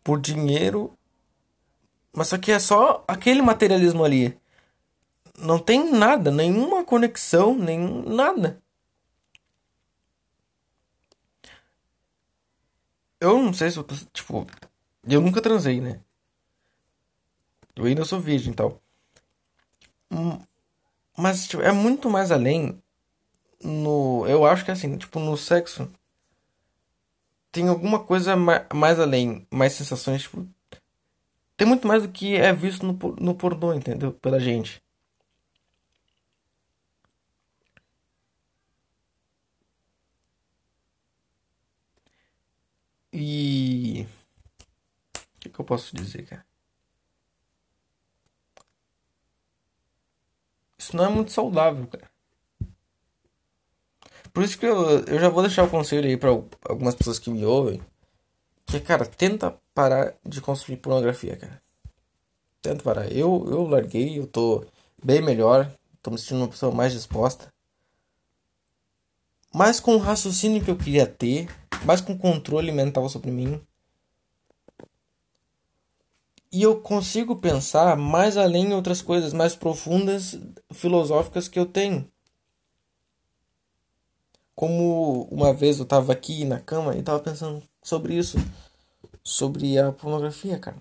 por 0.03 0.19
dinheiro, 0.19 0.97
mas 2.13 2.27
só 2.27 2.37
que 2.37 2.51
é 2.51 2.59
só 2.59 3.03
aquele 3.07 3.41
materialismo 3.41 4.03
ali. 4.03 4.37
Não 5.37 5.57
tem 5.59 5.91
nada, 5.91 6.31
nenhuma 6.31 6.83
conexão, 6.83 7.55
nem 7.55 7.79
nada. 7.79 8.61
Eu 13.19 13.41
não 13.41 13.53
sei 13.53 13.69
se 13.69 13.77
eu 13.77 13.83
tô, 13.83 13.95
tipo, 14.11 14.47
eu 15.07 15.21
nunca 15.21 15.41
transei, 15.41 15.79
né? 15.79 16.01
Eu 17.75 17.85
ainda 17.85 18.03
sou 18.05 18.19
virgem 18.19 18.53
tal. 18.53 18.81
Hum, 20.11 20.39
mas 21.17 21.47
tipo, 21.47 21.63
é 21.63 21.71
muito 21.71 22.09
mais 22.09 22.31
além 22.31 22.81
no. 23.63 24.25
Eu 24.27 24.45
acho 24.45 24.65
que 24.65 24.71
assim, 24.71 24.97
tipo, 24.97 25.19
no 25.19 25.37
sexo. 25.37 25.89
Tem 27.51 27.67
alguma 27.67 27.99
coisa 28.03 28.35
mais, 28.35 28.99
além, 28.99 29.45
mais 29.51 29.73
sensações, 29.73 30.23
tipo. 30.23 30.47
Tem 31.55 31.65
muito 31.65 31.87
mais 31.87 32.03
do 32.03 32.09
que 32.11 32.35
é 32.35 32.51
visto 32.51 32.85
no, 32.85 32.91
no 33.17 33.33
pornô, 33.35 33.73
entendeu? 33.73 34.11
Pela 34.13 34.37
gente. 34.37 34.83
E. 43.13 44.05
O 45.15 45.39
que, 45.39 45.49
que 45.49 45.59
eu 45.59 45.65
posso 45.65 45.95
dizer, 45.95 46.25
cara? 46.25 46.45
Isso 50.77 50.97
não 50.97 51.05
é 51.05 51.09
muito 51.09 51.31
saudável, 51.31 51.87
cara. 51.87 52.10
Por 54.33 54.43
isso 54.43 54.57
que 54.57 54.65
eu, 54.65 54.99
eu 55.05 55.19
já 55.19 55.29
vou 55.29 55.41
deixar 55.41 55.63
o 55.63 55.69
conselho 55.69 56.07
aí 56.07 56.15
para 56.15 56.29
algumas 56.29 56.95
pessoas 56.95 57.19
que 57.19 57.29
me 57.29 57.45
ouvem. 57.45 57.81
Que, 58.65 58.79
cara, 58.79 59.05
tenta 59.05 59.57
parar 59.73 60.13
de 60.25 60.39
consumir 60.39 60.77
pornografia, 60.77 61.35
cara. 61.35 61.61
Tenta 62.61 62.83
parar. 62.83 63.11
Eu, 63.11 63.45
eu 63.49 63.63
larguei, 63.63 64.17
eu 64.17 64.27
tô 64.27 64.65
bem 65.03 65.21
melhor. 65.21 65.69
Tô 66.01 66.11
me 66.11 66.17
sentindo 66.17 66.37
uma 66.37 66.47
pessoa 66.47 66.73
mais 66.73 66.93
disposta. 66.93 67.51
Mais 69.53 69.79
com 69.79 69.95
o 69.95 69.99
raciocínio 69.99 70.63
que 70.63 70.71
eu 70.71 70.77
queria 70.77 71.05
ter. 71.05 71.49
Mais 71.83 71.99
com 71.99 72.17
controle 72.17 72.71
mental 72.71 73.09
sobre 73.09 73.31
mim. 73.31 73.61
E 76.53 76.61
eu 76.63 76.81
consigo 76.81 77.35
pensar 77.37 77.95
mais 77.97 78.37
além 78.37 78.67
em 78.67 78.73
outras 78.73 79.01
coisas 79.01 79.31
mais 79.31 79.55
profundas, 79.55 80.37
filosóficas 80.71 81.47
que 81.47 81.57
eu 81.57 81.65
tenho. 81.65 82.09
Como 84.61 85.23
uma 85.31 85.51
vez 85.55 85.79
eu 85.79 85.85
tava 85.85 86.13
aqui 86.13 86.45
na 86.45 86.59
cama 86.59 86.95
e 86.95 87.01
tava 87.01 87.19
pensando 87.19 87.63
sobre 87.81 88.13
isso, 88.13 88.37
sobre 89.23 89.79
a 89.79 89.91
pornografia, 89.91 90.59
cara. 90.59 90.77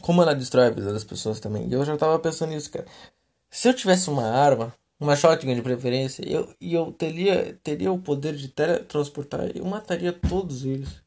Como 0.00 0.22
ela 0.22 0.32
destrói 0.32 0.68
a 0.68 0.70
vida 0.70 0.92
das 0.92 1.02
pessoas 1.02 1.40
também. 1.40 1.66
E 1.66 1.72
eu 1.72 1.84
já 1.84 1.96
tava 1.96 2.16
pensando 2.20 2.50
nisso, 2.50 2.70
cara. 2.70 2.86
Se 3.50 3.68
eu 3.68 3.74
tivesse 3.74 4.08
uma 4.08 4.22
arma, 4.22 4.72
uma 5.00 5.16
shotgun 5.16 5.56
de 5.56 5.60
preferência, 5.60 6.22
eu, 6.24 6.48
e 6.60 6.72
eu 6.72 6.92
teria, 6.92 7.58
teria 7.64 7.90
o 7.90 7.98
poder 7.98 8.36
de 8.36 8.46
teletransportar, 8.46 9.50
eu 9.52 9.64
mataria 9.64 10.12
todos 10.12 10.64
eles. 10.64 11.02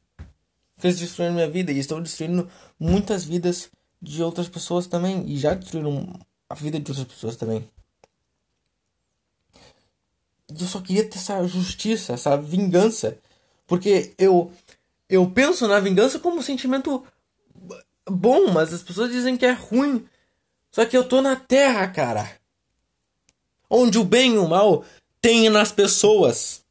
Porque 0.74 0.88
eles 0.88 1.00
destruíram 1.00 1.36
minha 1.36 1.48
vida 1.48 1.72
e 1.72 1.78
estão 1.78 2.02
destruindo 2.02 2.50
muitas 2.78 3.24
vidas 3.24 3.70
de 4.02 4.22
outras 4.22 4.46
pessoas 4.46 4.86
também. 4.86 5.24
E 5.26 5.38
já 5.38 5.54
destruíram 5.54 6.06
a 6.50 6.54
vida 6.54 6.78
de 6.78 6.90
outras 6.90 7.06
pessoas 7.06 7.34
também. 7.34 7.66
Eu 10.58 10.66
só 10.66 10.80
queria 10.80 11.08
ter 11.08 11.18
essa 11.18 11.46
justiça, 11.46 12.12
essa 12.12 12.36
vingança. 12.36 13.18
Porque 13.66 14.14
eu, 14.18 14.52
eu 15.08 15.30
penso 15.30 15.68
na 15.68 15.78
vingança 15.80 16.18
como 16.18 16.38
um 16.38 16.42
sentimento 16.42 17.04
bom, 18.08 18.50
mas 18.50 18.72
as 18.72 18.82
pessoas 18.82 19.10
dizem 19.10 19.36
que 19.36 19.46
é 19.46 19.52
ruim. 19.52 20.06
Só 20.72 20.84
que 20.84 20.96
eu 20.96 21.04
tô 21.04 21.20
na 21.20 21.36
terra, 21.36 21.86
cara. 21.88 22.38
Onde 23.68 23.98
o 23.98 24.04
bem 24.04 24.34
e 24.34 24.38
o 24.38 24.48
mal 24.48 24.84
tem 25.20 25.48
nas 25.48 25.70
pessoas. 25.70 26.64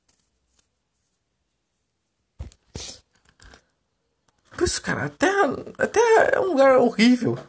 Por 4.60 4.66
isso, 4.66 4.82
cara, 4.82 5.06
a 5.06 5.10
Terra, 5.10 5.56
a 5.78 5.88
Terra 5.88 6.32
é 6.34 6.40
um 6.42 6.48
lugar 6.48 6.80
horrível. 6.80 7.40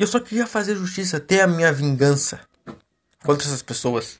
E 0.00 0.02
eu 0.02 0.06
só 0.06 0.18
queria 0.18 0.46
fazer 0.46 0.76
justiça, 0.76 1.20
ter 1.20 1.42
a 1.42 1.46
minha 1.46 1.70
vingança 1.70 2.40
contra 3.22 3.46
essas 3.46 3.60
pessoas. 3.60 4.18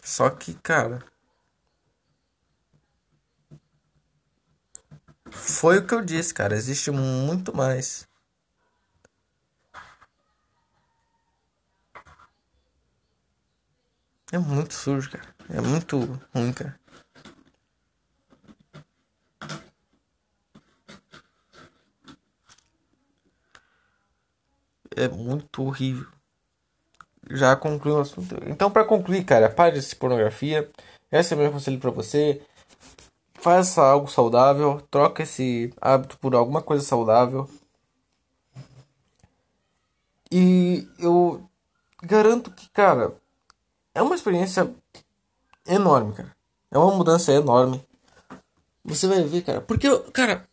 Só 0.00 0.30
que, 0.30 0.54
cara, 0.54 1.09
Foi 5.30 5.78
o 5.78 5.86
que 5.86 5.94
eu 5.94 6.02
disse, 6.02 6.34
cara. 6.34 6.54
Existe 6.54 6.90
muito 6.90 7.56
mais. 7.56 8.08
É 14.32 14.38
muito 14.38 14.74
sujo, 14.74 15.10
cara. 15.10 15.34
É 15.48 15.60
muito 15.60 15.98
ruim, 16.34 16.52
cara. 16.52 16.78
É 24.96 25.08
muito 25.08 25.62
horrível. 25.62 26.06
Já 27.30 27.54
concluiu 27.56 27.96
o 27.96 28.00
assunto. 28.00 28.36
Então, 28.46 28.70
para 28.70 28.84
concluir, 28.84 29.24
cara, 29.24 29.48
pare 29.48 29.80
de 29.80 29.96
pornografia. 29.96 30.68
Esse 31.10 31.32
é 31.32 31.36
o 31.36 31.40
meu 31.40 31.52
conselho 31.52 31.78
para 31.78 31.90
você. 31.90 32.42
Faça 33.40 33.82
algo 33.82 34.06
saudável. 34.08 34.82
Troca 34.90 35.22
esse 35.22 35.72
hábito 35.80 36.18
por 36.18 36.34
alguma 36.34 36.60
coisa 36.60 36.84
saudável. 36.84 37.48
E 40.30 40.86
eu 40.98 41.42
garanto 42.02 42.50
que, 42.50 42.68
cara, 42.70 43.14
é 43.94 44.02
uma 44.02 44.14
experiência 44.14 44.72
enorme, 45.66 46.12
cara. 46.12 46.36
É 46.70 46.78
uma 46.78 46.94
mudança 46.94 47.32
enorme. 47.32 47.84
Você 48.84 49.08
vai 49.08 49.22
ver, 49.24 49.42
cara. 49.42 49.60
Porque, 49.60 49.88
cara, 50.12 50.46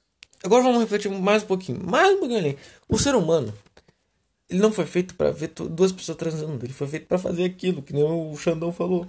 agora 0.43 0.63
vamos 0.63 0.79
refletir 0.79 1.09
mais 1.11 1.43
um 1.43 1.47
pouquinho. 1.47 1.85
Mais 1.85 2.15
um 2.15 2.19
pouquinho 2.19 2.39
ali. 2.39 2.59
O 2.87 2.97
ser 2.97 3.15
humano, 3.15 3.53
ele 4.49 4.59
não 4.59 4.71
foi 4.71 4.85
feito 4.85 5.13
para 5.15 5.31
ver 5.31 5.49
duas 5.49 5.91
pessoas 5.91 6.17
transando. 6.17 6.65
Ele 6.65 6.73
foi 6.73 6.87
feito 6.87 7.05
para 7.05 7.19
fazer 7.19 7.45
aquilo, 7.45 7.81
que 7.81 7.93
nem 7.93 8.03
o 8.03 8.35
Xandão 8.37 8.71
falou. 8.71 9.05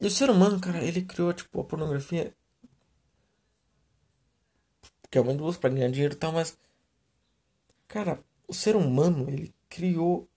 E 0.00 0.06
o 0.06 0.10
ser 0.10 0.30
humano, 0.30 0.60
cara, 0.60 0.82
ele 0.84 1.02
criou, 1.02 1.32
tipo, 1.32 1.60
a 1.60 1.64
pornografia. 1.64 2.34
Que 5.10 5.18
é 5.18 5.20
uma 5.20 5.32
indústria 5.32 5.60
pra 5.60 5.70
ganhar 5.70 5.90
dinheiro 5.90 6.14
e 6.14 6.16
tal, 6.16 6.32
mas. 6.32 6.56
Cara, 7.88 8.22
o 8.46 8.54
ser 8.54 8.76
humano, 8.76 9.28
ele 9.28 9.52
criou 9.68 10.28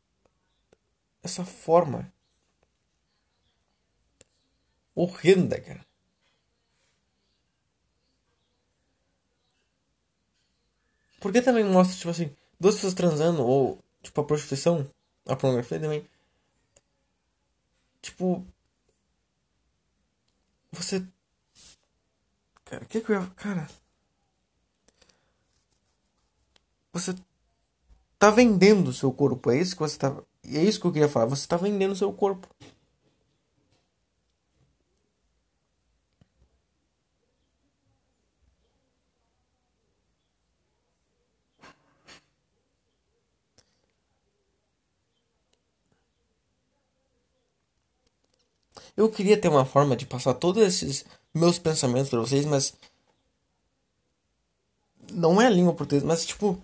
essa 1.24 1.45
forma 1.45 2.12
horrenda, 4.95 5.60
cara. 5.60 5.86
Porque 11.19 11.41
também 11.41 11.63
mostra, 11.63 11.95
tipo 11.97 12.10
assim, 12.10 12.36
duas 12.60 12.76
pessoas 12.76 12.93
transando, 12.93 13.45
ou, 13.45 13.78
tipo, 14.02 14.19
a 14.21 14.24
prostituição, 14.24 14.89
a 15.28 15.36
pornografia 15.36 15.80
também. 15.80 16.06
Tipo. 18.02 18.45
Você. 20.72 21.06
Cara, 22.66 22.84
o 22.84 22.88
que 22.88 23.02
que 23.02 23.12
eu 23.12 23.22
ia. 23.22 23.28
Cara. 23.36 23.68
Você 26.94 27.16
tá 28.20 28.30
vendendo 28.30 28.90
o 28.90 28.94
seu 28.94 29.12
corpo, 29.12 29.50
é 29.52 29.58
isso 29.60 29.76
que 29.76 29.82
você 29.82 29.98
tá. 29.98 30.16
É 30.46 30.64
isso 30.64 30.80
que 30.80 30.88
eu 30.88 30.92
queria 30.92 31.10
falar. 31.10 31.26
Você 31.26 31.48
tá 31.48 31.58
vendendo 31.58 31.92
o 31.92 31.96
seu 31.96 32.12
corpo. 32.12 32.48
Eu 49.02 49.10
queria 49.10 49.36
ter 49.36 49.48
uma 49.48 49.66
forma 49.66 49.96
de 49.96 50.06
passar 50.06 50.36
todos 50.36 50.62
esses 50.62 51.04
meus 51.34 51.58
pensamentos 51.58 52.12
para 52.12 52.20
vocês, 52.20 52.46
mas 52.46 52.72
não 55.12 55.42
é 55.42 55.48
a 55.48 55.50
língua 55.50 55.74
portuguesa, 55.74 56.06
mas 56.06 56.24
tipo 56.24 56.62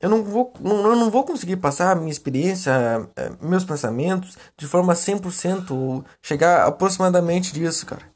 eu 0.00 0.08
não 0.08 0.22
vou, 0.22 0.52
não, 0.60 0.86
eu 0.86 0.94
não 0.94 1.10
vou 1.10 1.24
conseguir 1.24 1.56
passar 1.56 1.90
a 1.90 1.94
minha 1.96 2.12
experiência, 2.12 2.70
eh, 3.16 3.32
meus 3.40 3.64
pensamentos 3.64 4.38
de 4.56 4.68
forma 4.68 4.94
100%, 4.94 6.04
chegar 6.22 6.64
aproximadamente 6.64 7.52
disso, 7.52 7.86
cara. 7.86 8.06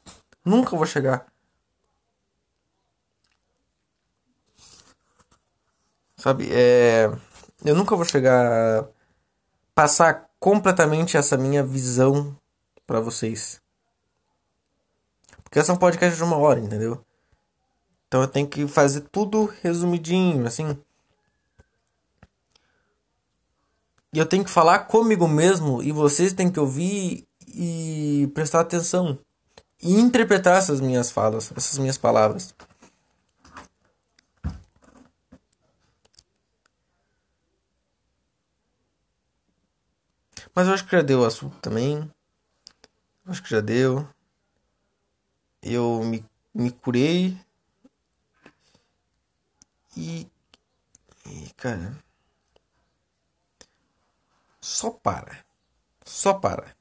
Nunca 0.45 0.77
vou 0.77 0.85
chegar. 0.85 1.27
Sabe, 6.15 6.47
é, 6.49 7.11
eu 7.65 7.75
nunca 7.75 7.93
vou 7.93 8.05
chegar 8.05 8.45
a 8.81 8.87
passar 9.75 10.29
completamente 10.39 11.17
essa 11.17 11.35
minha 11.37 11.61
visão 11.61 12.33
para 12.87 13.01
vocês. 13.01 13.61
Porque 15.43 15.59
essa 15.59 15.71
é 15.71 15.75
um 15.75 15.77
podcast 15.77 16.17
de 16.17 16.23
uma 16.23 16.37
hora, 16.37 16.59
entendeu? 16.59 17.05
Então 18.07 18.21
eu 18.21 18.27
tenho 18.27 18.47
que 18.47 18.67
fazer 18.67 19.01
tudo 19.01 19.53
resumidinho, 19.61 20.47
assim. 20.47 20.77
E 24.13 24.17
eu 24.17 24.25
tenho 24.25 24.43
que 24.43 24.49
falar 24.49 24.79
comigo 24.79 25.27
mesmo 25.27 25.83
e 25.83 25.91
vocês 25.91 26.33
têm 26.33 26.49
que 26.49 26.59
ouvir 26.59 27.27
e 27.47 28.31
prestar 28.33 28.61
atenção 28.61 29.19
e 29.81 29.93
interpretar 29.93 30.57
essas 30.57 30.79
minhas 30.79 31.11
falas, 31.11 31.51
essas 31.55 31.77
minhas 31.77 31.97
palavras. 31.97 32.55
Mas 40.55 40.67
eu 40.67 40.73
acho 40.73 40.85
que 40.85 40.95
já 40.95 41.03
deu 41.03 41.19
o 41.19 41.25
assunto 41.25 41.55
também. 41.59 42.09
Acho 43.27 43.43
que 43.43 43.49
já 43.49 43.59
deu. 43.59 44.07
Eu 45.61 46.01
me, 46.03 46.23
me 46.53 46.71
curei. 46.71 47.37
E. 49.97 50.25
E, 51.25 51.49
cara. 51.57 51.97
Só 54.61 54.91
para. 54.91 55.45
Só 56.05 56.33
para. 56.33 56.75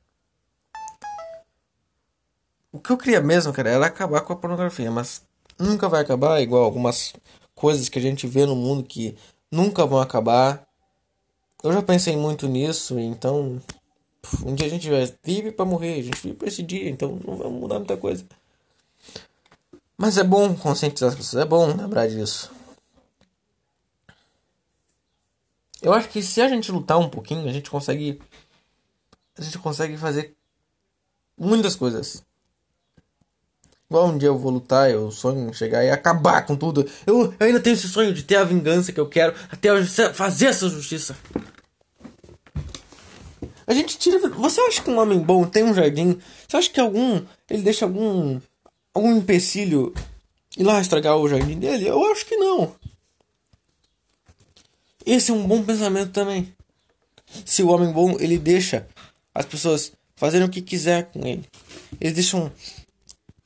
O 2.70 2.78
que 2.78 2.90
eu 2.90 2.98
queria 2.98 3.20
mesmo, 3.20 3.52
cara, 3.52 3.70
era 3.70 3.86
acabar 3.86 4.20
com 4.20 4.32
a 4.32 4.36
pornografia, 4.36 4.90
mas 4.90 5.22
nunca 5.58 5.88
vai 5.88 6.02
acabar, 6.02 6.40
igual 6.42 6.62
algumas 6.62 7.14
coisas 7.54 7.88
que 7.88 7.98
a 7.98 8.02
gente 8.02 8.26
vê 8.26 8.44
no 8.46 8.54
mundo 8.54 8.84
que 8.84 9.16
nunca 9.50 9.86
vão 9.86 10.00
acabar. 10.00 10.64
Eu 11.64 11.72
já 11.72 11.82
pensei 11.82 12.16
muito 12.16 12.46
nisso, 12.46 12.98
então 12.98 13.60
um 14.44 14.54
dia 14.54 14.66
a 14.66 14.70
gente 14.70 14.88
vai 14.90 15.12
vive 15.22 15.52
para 15.52 15.64
morrer, 15.64 16.00
a 16.00 16.02
gente 16.02 16.22
vive 16.22 16.34
para 16.34 16.48
esse 16.48 16.62
dia, 16.62 16.88
então 16.88 17.18
não 17.24 17.36
vai 17.36 17.48
mudar 17.48 17.78
muita 17.78 17.96
coisa. 17.96 18.24
Mas 19.96 20.18
é 20.18 20.24
bom 20.24 20.54
conscientizar 20.54 21.10
as 21.10 21.14
pessoas, 21.14 21.42
é 21.42 21.46
bom 21.46 21.66
lembrar 21.66 22.06
disso. 22.08 22.50
Eu 25.80 25.92
acho 25.92 26.08
que 26.08 26.22
se 26.22 26.40
a 26.40 26.48
gente 26.48 26.72
lutar 26.72 26.98
um 26.98 27.08
pouquinho, 27.08 27.48
a 27.48 27.52
gente 27.52 27.70
consegue. 27.70 28.20
A 29.38 29.42
gente 29.42 29.58
consegue 29.58 29.96
fazer 29.96 30.34
muitas 31.38 31.76
coisas. 31.76 32.24
Igual 33.88 34.08
um 34.08 34.18
dia 34.18 34.28
eu 34.28 34.38
vou 34.38 34.50
lutar, 34.50 34.90
eu 34.90 35.10
sonho 35.12 35.48
em 35.48 35.52
chegar 35.52 35.84
e 35.84 35.90
acabar 35.90 36.44
com 36.44 36.56
tudo. 36.56 36.84
Eu, 37.06 37.32
eu 37.38 37.46
ainda 37.46 37.60
tenho 37.60 37.74
esse 37.74 37.88
sonho 37.88 38.12
de 38.12 38.24
ter 38.24 38.36
a 38.36 38.44
vingança 38.44 38.92
que 38.92 38.98
eu 38.98 39.08
quero, 39.08 39.34
até 39.48 39.70
fazer 40.12 40.46
essa 40.46 40.68
justiça. 40.68 41.16
A 43.66 43.74
gente 43.74 43.98
tira. 43.98 44.18
Você 44.28 44.60
acha 44.60 44.82
que 44.82 44.90
um 44.90 44.98
homem 44.98 45.18
bom 45.18 45.44
tem 45.44 45.64
um 45.64 45.74
jardim? 45.74 46.18
Você 46.46 46.56
acha 46.56 46.70
que 46.70 46.80
algum. 46.80 47.20
Ele 47.50 47.62
deixa 47.62 47.84
algum. 47.84 48.40
algum 48.94 49.16
empecilho 49.16 49.92
ir 50.56 50.64
lá 50.64 50.80
estragar 50.80 51.16
o 51.16 51.28
jardim 51.28 51.58
dele? 51.58 51.88
Eu 51.88 52.02
acho 52.12 52.24
que 52.24 52.36
não. 52.36 52.74
Esse 55.04 55.30
é 55.30 55.34
um 55.34 55.46
bom 55.46 55.62
pensamento 55.62 56.12
também. 56.12 56.54
Se 57.44 57.62
o 57.62 57.68
homem 57.68 57.92
bom, 57.92 58.16
ele 58.18 58.38
deixa 58.38 58.86
as 59.34 59.44
pessoas 59.44 59.92
fazerem 60.16 60.46
o 60.46 60.50
que 60.50 60.62
quiser 60.62 61.06
com 61.06 61.26
ele. 61.26 61.44
Eles 62.00 62.14
deixam 62.14 62.50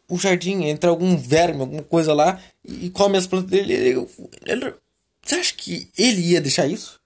o 0.08 0.18
jardim, 0.18 0.64
entra 0.64 0.90
algum 0.90 1.16
verme, 1.16 1.60
alguma 1.60 1.82
coisa 1.82 2.12
lá 2.12 2.40
e 2.64 2.90
come 2.90 3.16
as 3.16 3.26
plantas 3.26 3.50
dele. 3.50 3.72
Ele, 3.72 4.08
ele, 4.46 4.74
você 5.22 5.34
acha 5.36 5.54
que 5.54 5.88
ele 5.96 6.20
ia 6.20 6.40
deixar 6.40 6.66
isso? 6.66 7.00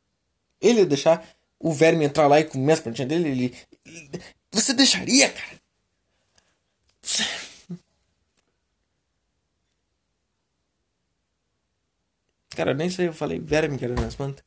Ele 0.61 0.81
ia 0.81 0.87
deixar 0.87 1.27
o 1.65 1.73
verme 1.73 2.05
entrar 2.05 2.27
lá 2.27 2.39
e 2.39 2.45
comer 2.45 2.75
as 2.75 2.81
plantinhas 2.81 3.09
dele? 3.09 3.57
Ele, 3.87 4.23
você 4.53 4.75
deixaria, 4.75 5.31
cara? 5.33 5.61
Cara, 12.55 12.75
nem 12.75 12.91
sei, 12.91 13.09
eu 13.09 13.15
falei 13.15 13.41
verme 13.41 13.79
era 13.83 13.95
nas 13.95 14.15
plantas. 14.15 14.45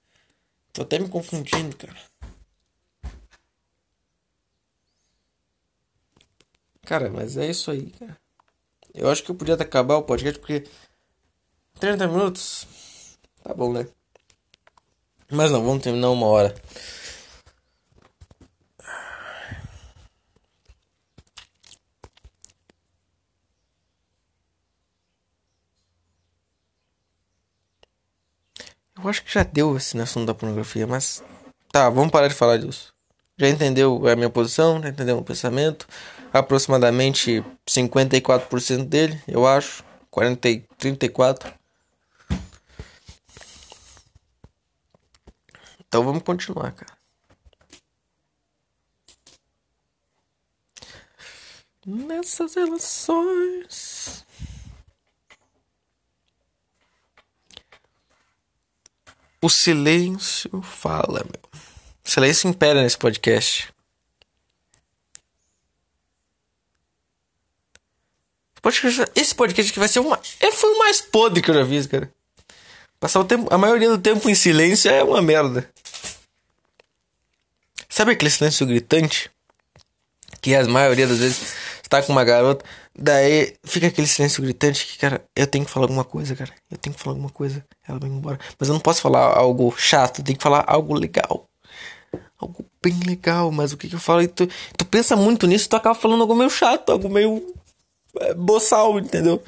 Tô 0.71 0.83
até 0.83 0.99
me 0.99 1.09
confundindo, 1.09 1.75
cara. 1.75 1.97
Cara, 6.85 7.09
mas 7.09 7.35
é 7.35 7.49
isso 7.49 7.71
aí, 7.71 7.89
cara. 7.89 8.15
Eu 8.93 9.09
acho 9.09 9.23
que 9.23 9.31
eu 9.31 9.35
podia 9.35 9.55
acabar 9.55 9.95
o 9.97 10.03
podcast 10.03 10.39
porque 10.39 10.65
30 11.79 12.07
minutos 12.07 13.17
tá 13.43 13.55
bom, 13.55 13.73
né? 13.73 13.87
Mas 15.31 15.51
não, 15.51 15.63
vamos 15.63 15.83
terminar 15.83 16.11
uma 16.11 16.27
hora. 16.27 16.55
Eu 28.97 29.09
acho 29.09 29.23
que 29.23 29.31
já 29.31 29.43
deu 29.43 29.77
esse 29.77 29.99
assunto 29.99 30.25
da 30.25 30.33
pornografia, 30.33 30.87
mas. 30.87 31.23
Tá, 31.71 31.89
vamos 31.89 32.11
parar 32.11 32.27
de 32.27 32.33
falar 32.33 32.57
disso. 32.57 32.93
Já 33.37 33.47
entendeu 33.47 34.07
a 34.07 34.15
minha 34.15 34.29
posição, 34.29 34.81
já 34.81 34.89
entendeu 34.89 35.15
o 35.15 35.17
meu 35.19 35.25
pensamento. 35.25 35.87
Aproximadamente 36.33 37.43
54% 37.67 38.85
dele, 38.85 39.21
eu 39.27 39.45
acho. 39.45 39.83
40, 40.09 40.63
34. 40.77 41.53
Então 45.87 46.03
vamos 46.03 46.23
continuar, 46.23 46.71
cara. 46.71 46.97
Nessas 51.85 52.55
relações. 52.55 54.26
O 59.41 59.49
silêncio 59.49 60.61
fala, 60.61 61.23
meu. 61.23 61.61
O 62.03 62.09
silêncio 62.09 62.49
impera 62.49 62.81
nesse 62.81 62.97
podcast. 62.97 63.69
Esse 69.15 69.33
podcast 69.33 69.71
aqui 69.71 69.79
vai 69.79 69.87
ser 69.87 69.99
uma. 69.99 70.19
Foi 70.53 70.73
o 70.73 70.79
mais 70.79 70.99
podre 70.99 71.41
que 71.41 71.49
eu 71.49 71.55
já 71.55 71.63
vi, 71.63 71.87
cara. 71.87 72.11
Passar 72.99 73.19
o 73.19 73.25
tempo. 73.25 73.53
A 73.53 73.57
maioria 73.57 73.89
do 73.89 73.97
tempo 73.97 74.29
em 74.29 74.35
silêncio 74.35 74.91
é 74.91 75.03
uma 75.03 75.21
merda. 75.21 75.69
Sabe 77.87 78.11
aquele 78.11 78.31
silêncio 78.31 78.65
gritante? 78.65 79.31
Que 80.41 80.55
a 80.55 80.65
maioria 80.67 81.07
das 81.07 81.19
vezes 81.19 81.53
está 81.87 82.01
com 82.01 82.11
uma 82.11 82.23
garota. 82.23 82.63
Daí 82.97 83.55
fica 83.63 83.87
aquele 83.87 84.07
silêncio 84.07 84.43
gritante 84.43 84.85
que, 84.85 84.97
cara, 84.97 85.23
eu 85.35 85.47
tenho 85.47 85.65
que 85.65 85.71
falar 85.71 85.85
alguma 85.85 86.03
coisa, 86.03 86.35
cara. 86.35 86.53
Eu 86.69 86.77
tenho 86.77 86.95
que 86.95 87.01
falar 87.01 87.13
alguma 87.13 87.29
coisa. 87.29 87.65
Ela 87.87 87.99
vai 87.99 88.09
embora. 88.09 88.39
Mas 88.59 88.69
eu 88.69 88.73
não 88.73 88.81
posso 88.81 89.01
falar 89.01 89.37
algo 89.37 89.73
chato, 89.77 90.19
eu 90.19 90.25
tenho 90.25 90.37
que 90.37 90.43
falar 90.43 90.63
algo 90.67 90.93
legal. 90.93 91.45
Algo 92.39 92.65
bem 92.81 92.99
legal, 93.05 93.51
mas 93.51 93.73
o 93.73 93.77
que, 93.77 93.89
que 93.89 93.95
eu 93.95 93.99
falo? 93.99 94.21
E 94.21 94.27
tu, 94.27 94.47
tu 94.77 94.85
pensa 94.85 95.15
muito 95.15 95.47
nisso, 95.47 95.67
tu 95.67 95.75
acaba 95.75 95.95
falando 95.95 96.21
algo 96.21 96.35
meio 96.35 96.49
chato, 96.49 96.91
algo 96.91 97.09
meio 97.09 97.53
é, 98.19 98.33
boçal, 98.33 98.99
entendeu? 98.99 99.41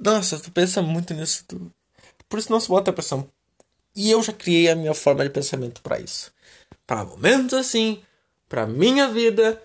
Nossa, 0.00 0.38
tu 0.38 0.50
pensa 0.50 0.82
muito 0.82 1.14
nisso. 1.14 1.44
Tu... 1.46 1.72
Por 2.28 2.38
isso 2.38 2.50
não 2.50 2.60
se 2.60 2.68
bota 2.68 2.92
pressão. 2.92 3.28
E 3.94 4.10
eu 4.10 4.22
já 4.22 4.32
criei 4.32 4.70
a 4.70 4.76
minha 4.76 4.94
forma 4.94 5.22
de 5.22 5.30
pensamento 5.30 5.82
para 5.82 6.00
isso. 6.00 6.32
Para 6.86 7.04
momentos 7.04 7.54
assim, 7.54 8.02
para 8.52 8.66
minha 8.66 9.08
vida. 9.08 9.58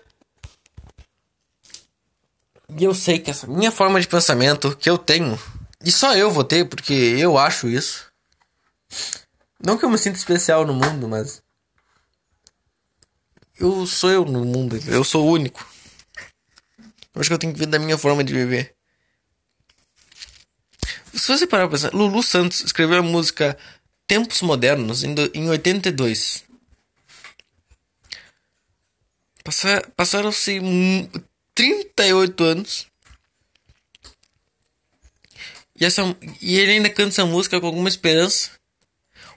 E 2.74 2.84
eu 2.84 2.94
sei 2.94 3.18
que 3.18 3.30
essa 3.30 3.46
minha 3.46 3.70
forma 3.70 4.00
de 4.00 4.08
pensamento 4.08 4.74
que 4.74 4.88
eu 4.88 4.96
tenho, 4.96 5.38
e 5.84 5.92
só 5.92 6.16
eu 6.16 6.30
vou 6.30 6.42
ter 6.42 6.66
porque 6.66 6.94
eu 6.94 7.36
acho 7.36 7.68
isso. 7.68 8.10
Não 9.62 9.76
que 9.76 9.84
eu 9.84 9.90
me 9.90 9.98
sinta 9.98 10.16
especial 10.16 10.66
no 10.66 10.72
mundo, 10.72 11.06
mas 11.06 11.42
eu 13.60 13.86
sou 13.86 14.10
eu 14.10 14.24
no 14.24 14.42
mundo, 14.42 14.80
eu 14.86 15.04
sou 15.04 15.28
único. 15.28 15.66
Eu 17.14 17.20
acho 17.20 17.28
que 17.28 17.34
eu 17.34 17.38
tenho 17.38 17.52
que 17.52 17.58
ver 17.58 17.66
da 17.66 17.78
minha 17.78 17.98
forma 17.98 18.24
de 18.24 18.32
viver. 18.32 18.74
Se 21.12 21.28
você 21.28 21.46
parar 21.46 21.68
pra 21.68 21.76
pensar, 21.76 21.92
Lulu 21.92 22.22
Santos 22.22 22.62
escreveu 22.62 23.00
a 23.00 23.02
música 23.02 23.58
Tempos 24.06 24.40
Modernos 24.40 25.04
em 25.04 25.50
82. 25.50 26.47
Passaram-se 29.96 30.60
38 31.54 32.44
anos. 32.44 32.86
E, 35.80 35.84
essa, 35.84 36.02
e 36.40 36.58
ele 36.58 36.72
ainda 36.72 36.90
canta 36.90 37.10
essa 37.10 37.26
música 37.26 37.60
com 37.60 37.66
alguma 37.66 37.88
esperança. 37.88 38.50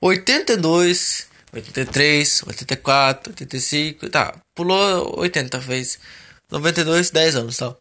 82, 0.02 1.28
83, 1.54 2.44
84, 2.48 3.32
85. 3.32 4.10
Tá, 4.10 4.42
pulou 4.56 5.20
80 5.20 5.60
vezes. 5.60 6.00
92, 6.50 7.12
10 7.12 7.36
anos, 7.36 7.58
tal. 7.58 7.80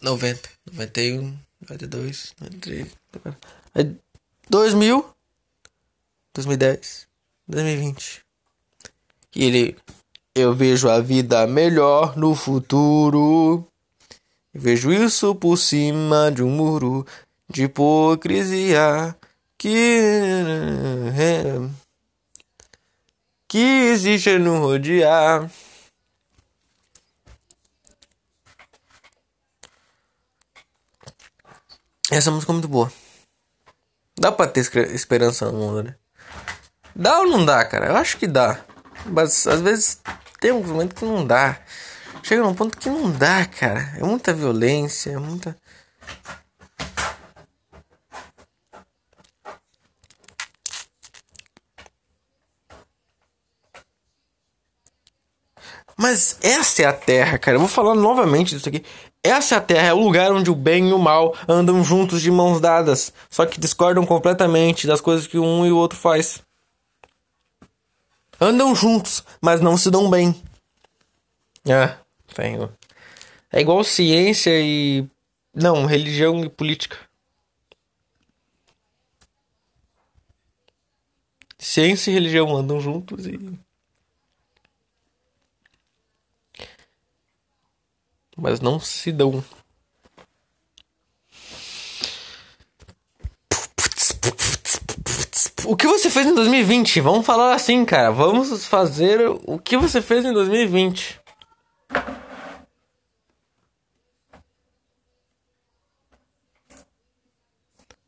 90, 0.00 0.48
91, 0.72 1.36
92, 1.60 2.34
93. 2.40 2.92
2000, 4.48 5.16
2010, 6.34 7.08
2020. 7.48 8.24
E 9.34 9.44
ele. 9.44 9.76
Eu 10.34 10.54
vejo 10.54 10.88
a 10.88 11.00
vida 11.00 11.46
melhor 11.46 12.16
no 12.16 12.34
futuro. 12.34 13.66
Vejo 14.54 14.92
isso 14.92 15.34
por 15.34 15.56
cima 15.56 16.30
de 16.30 16.42
um 16.42 16.50
muro 16.50 17.06
de 17.48 17.64
hipocrisia 17.64 19.16
que. 19.56 20.30
que 23.48 23.58
existe 23.58 24.38
no 24.38 24.60
rodear. 24.60 25.50
Essa 32.10 32.30
música 32.30 32.52
é 32.52 32.54
muito 32.54 32.68
boa. 32.68 32.90
Dá 34.18 34.32
pra 34.32 34.48
ter 34.48 34.60
esperança 34.94 35.46
no 35.46 35.58
mundo, 35.58 35.82
né? 35.82 35.94
Dá 36.96 37.20
ou 37.20 37.26
não 37.26 37.44
dá, 37.44 37.64
cara? 37.64 37.86
Eu 37.86 37.96
acho 37.96 38.16
que 38.16 38.26
dá. 38.26 38.64
Mas 39.10 39.46
às 39.46 39.60
vezes 39.60 40.00
tem 40.40 40.52
um 40.52 40.62
momento 40.62 40.94
que 40.94 41.04
não 41.04 41.26
dá. 41.26 41.58
Chega 42.22 42.42
num 42.42 42.54
ponto 42.54 42.76
que 42.76 42.88
não 42.90 43.10
dá, 43.10 43.46
cara. 43.46 43.94
É 43.96 44.04
muita 44.04 44.32
violência, 44.34 45.10
é 45.10 45.18
muita. 45.18 45.56
Mas 56.00 56.38
essa 56.42 56.82
é 56.82 56.84
a 56.84 56.92
Terra, 56.92 57.38
cara. 57.38 57.56
Eu 57.56 57.60
vou 57.60 57.68
falar 57.68 57.94
novamente 57.94 58.54
disso 58.54 58.68
aqui. 58.68 58.84
Essa 59.22 59.56
é 59.56 59.58
a 59.58 59.60
Terra, 59.60 59.88
é 59.88 59.92
o 59.92 60.00
lugar 60.00 60.30
onde 60.30 60.48
o 60.48 60.54
bem 60.54 60.90
e 60.90 60.92
o 60.92 60.98
mal 60.98 61.34
andam 61.48 61.82
juntos 61.82 62.22
de 62.22 62.30
mãos 62.30 62.60
dadas, 62.60 63.12
só 63.28 63.44
que 63.44 63.58
discordam 63.58 64.06
completamente 64.06 64.86
das 64.86 65.00
coisas 65.00 65.26
que 65.26 65.38
um 65.38 65.66
e 65.66 65.72
o 65.72 65.76
outro 65.76 65.98
faz. 65.98 66.40
Andam 68.40 68.74
juntos, 68.74 69.24
mas 69.40 69.60
não 69.60 69.76
se 69.76 69.90
dão 69.90 70.08
bem. 70.08 70.34
É, 71.66 71.96
tenho. 72.34 72.72
É 73.52 73.60
igual 73.60 73.82
ciência 73.82 74.52
e. 74.54 75.06
Não, 75.54 75.86
religião 75.86 76.44
e 76.44 76.48
política. 76.48 76.96
Ciência 81.58 82.10
e 82.10 82.14
religião 82.14 82.56
andam 82.56 82.80
juntos 82.80 83.26
e. 83.26 83.38
mas 88.38 88.60
não 88.60 88.78
se 88.78 89.10
dão. 89.10 89.44
O 95.68 95.76
que 95.76 95.86
você 95.86 96.08
fez 96.08 96.26
em 96.26 96.34
2020? 96.34 96.98
Vamos 97.02 97.26
falar 97.26 97.52
assim, 97.52 97.84
cara. 97.84 98.10
Vamos 98.10 98.66
fazer 98.66 99.20
o 99.44 99.58
que 99.58 99.76
você 99.76 100.00
fez 100.00 100.24
em 100.24 100.32
2020. 100.32 101.20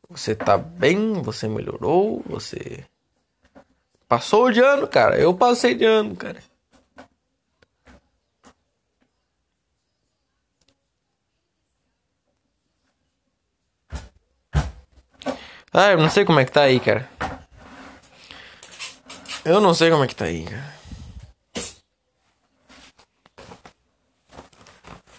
Você 0.09 0.35
tá 0.35 0.57
bem? 0.57 1.21
Você 1.21 1.49
melhorou? 1.49 2.23
Você 2.29 2.83
passou 4.09 4.51
de 4.51 4.61
ano, 4.61 4.89
cara? 4.89 5.19
Eu 5.19 5.35
passei 5.35 5.75
de 5.75 5.85
ano, 5.85 6.17
cara. 6.17 6.43
Ah, 15.71 15.91
eu 15.91 15.99
não 15.99 16.09
sei 16.09 16.25
como 16.25 16.41
é 16.41 16.45
que 16.47 16.53
tá 16.53 16.63
aí, 16.63 16.81
cara. 16.81 17.07
Eu 19.45 19.59
não 19.61 19.73
sei 19.73 19.91
como 19.91 20.05
é 20.05 20.07
que 20.07 20.15
tá 20.15 20.27
aí, 20.27 20.45
cara. 20.45 20.75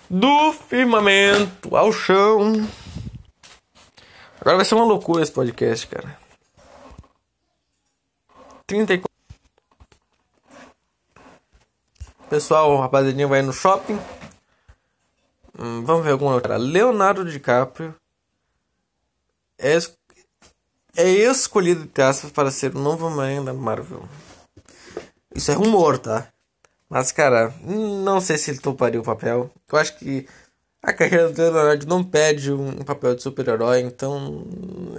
Do 0.09 0.53
firmamento 0.53 1.75
ao 1.75 1.91
chão. 1.91 2.53
Agora 4.39 4.57
vai 4.57 4.65
ser 4.65 4.75
uma 4.75 4.83
loucura 4.83 5.23
esse 5.23 5.31
podcast, 5.31 5.87
cara. 5.87 6.19
34. 8.67 9.09
Pessoal, 12.29 12.71
o 12.71 13.27
vai 13.27 13.41
no 13.41 13.51
shopping. 13.51 13.99
Hum, 15.57 15.83
vamos 15.83 16.03
ver 16.05 16.11
alguma 16.11 16.33
outra. 16.33 16.57
Leonardo 16.57 17.25
DiCaprio 17.25 17.95
é 19.57 19.77
é 20.95 21.09
escolhido, 21.09 21.83
entre 21.83 22.03
aspas, 22.03 22.31
para 22.31 22.51
ser 22.51 22.75
o 22.75 22.79
novo 22.79 23.07
Homem 23.07 23.43
da 23.43 23.53
Marvel. 23.53 24.07
Isso 25.33 25.51
é 25.51 25.53
rumor, 25.53 25.97
tá? 25.97 26.27
Mas, 26.89 27.11
cara, 27.11 27.53
não 27.63 28.19
sei 28.19 28.37
se 28.37 28.51
ele 28.51 28.59
toparia 28.59 28.99
o 28.99 29.03
papel. 29.03 29.49
Eu 29.71 29.77
acho 29.79 29.97
que 29.97 30.27
A 30.83 30.91
carreira 30.93 31.29
do 31.29 31.39
Leonardo 31.39 31.85
não 31.85 32.03
pede 32.03 32.51
um 32.51 32.83
papel 32.83 33.15
de 33.15 33.21
super-herói, 33.21 33.81
então 33.81 34.43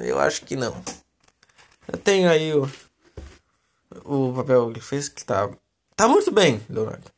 eu 0.01 0.19
acho 0.21 0.45
que 0.45 0.55
não. 0.55 0.73
Eu 1.89 1.99
tenho 1.99 2.31
aí 2.31 2.55
o, 2.55 2.71
o 4.05 4.33
papel 4.33 4.67
que 4.67 4.73
ele 4.75 4.81
fez 4.81 5.09
que 5.09 5.25
tá, 5.25 5.51
tá 5.97 6.07
muito 6.07 6.31
bem, 6.31 6.63
Leonardo. 6.71 7.11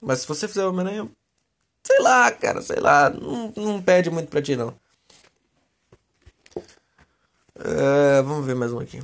Mas 0.00 0.20
se 0.20 0.28
você 0.28 0.46
fizer 0.46 0.64
o 0.64 0.70
Homem-Aranha, 0.70 1.10
sei 1.84 1.98
lá, 2.00 2.30
cara, 2.30 2.62
sei 2.62 2.78
lá, 2.78 3.10
não, 3.10 3.52
não 3.56 3.82
pede 3.82 4.08
muito 4.08 4.28
pra 4.28 4.40
ti, 4.40 4.54
não. 4.54 4.72
Uh, 7.60 8.22
vamos 8.24 8.46
ver 8.46 8.54
mais 8.54 8.72
um 8.72 8.78
aqui. 8.78 9.02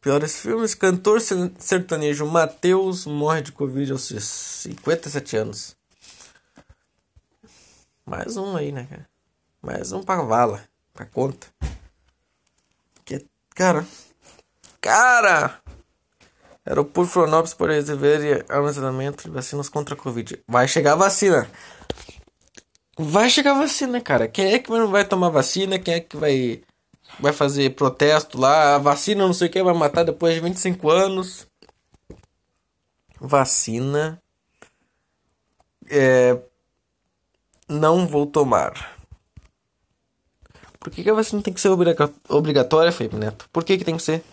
Piores 0.00 0.40
filmes: 0.40 0.74
Cantor 0.74 1.20
sertanejo 1.20 2.26
Matheus 2.26 3.06
morre 3.06 3.42
de 3.42 3.52
Covid 3.52 3.92
aos 3.92 4.02
57 4.02 5.36
anos. 5.36 5.76
Mais 8.04 8.36
um 8.36 8.56
aí, 8.56 8.72
né, 8.72 8.84
cara? 8.90 9.08
Mais 9.62 9.92
um 9.92 10.02
pra 10.02 10.20
vala, 10.22 10.60
pra 10.92 11.06
conta. 11.06 11.46
Que, 13.04 13.24
cara. 13.54 13.86
Cara! 14.80 15.60
Aeroporto 16.66 17.12
Florianópolis 17.12 17.54
por 17.54 17.70
receber 17.70 18.44
armazenamento 18.48 19.22
de 19.22 19.30
vacinas 19.30 19.68
contra 19.68 19.94
a 19.94 19.98
Covid. 19.98 20.42
Vai 20.48 20.66
chegar 20.66 20.94
a 20.94 20.96
vacina. 20.96 21.48
Vai 23.04 23.28
chegar 23.28 23.54
vacina, 23.54 24.00
cara. 24.00 24.28
Quem 24.28 24.52
é 24.52 24.58
que 24.58 24.70
não 24.70 24.88
vai 24.88 25.04
tomar 25.04 25.28
vacina? 25.28 25.78
Quem 25.78 25.94
é 25.94 26.00
que 26.00 26.16
vai 26.16 26.62
vai 27.20 27.32
fazer 27.32 27.74
protesto 27.74 28.38
lá, 28.38 28.74
a 28.74 28.78
vacina 28.78 29.26
não 29.26 29.34
sei 29.34 29.48
o 29.48 29.50
que 29.50 29.62
vai 29.62 29.74
matar 29.74 30.04
depois 30.04 30.34
de 30.34 30.40
25 30.40 30.90
anos. 30.90 31.46
Vacina. 33.20 34.18
É, 35.90 36.38
não 37.68 38.06
vou 38.06 38.26
tomar. 38.26 38.96
Por 40.80 40.90
que, 40.90 41.02
que 41.02 41.10
a 41.10 41.14
vacina 41.14 41.42
tem 41.42 41.54
que 41.54 41.60
ser 41.60 41.68
obrigatória, 42.28 42.90
Felipe 42.90 43.16
Neto? 43.16 43.48
Por 43.52 43.62
que, 43.62 43.78
que 43.78 43.84
tem 43.84 43.96
que 43.96 44.02
ser? 44.02 44.24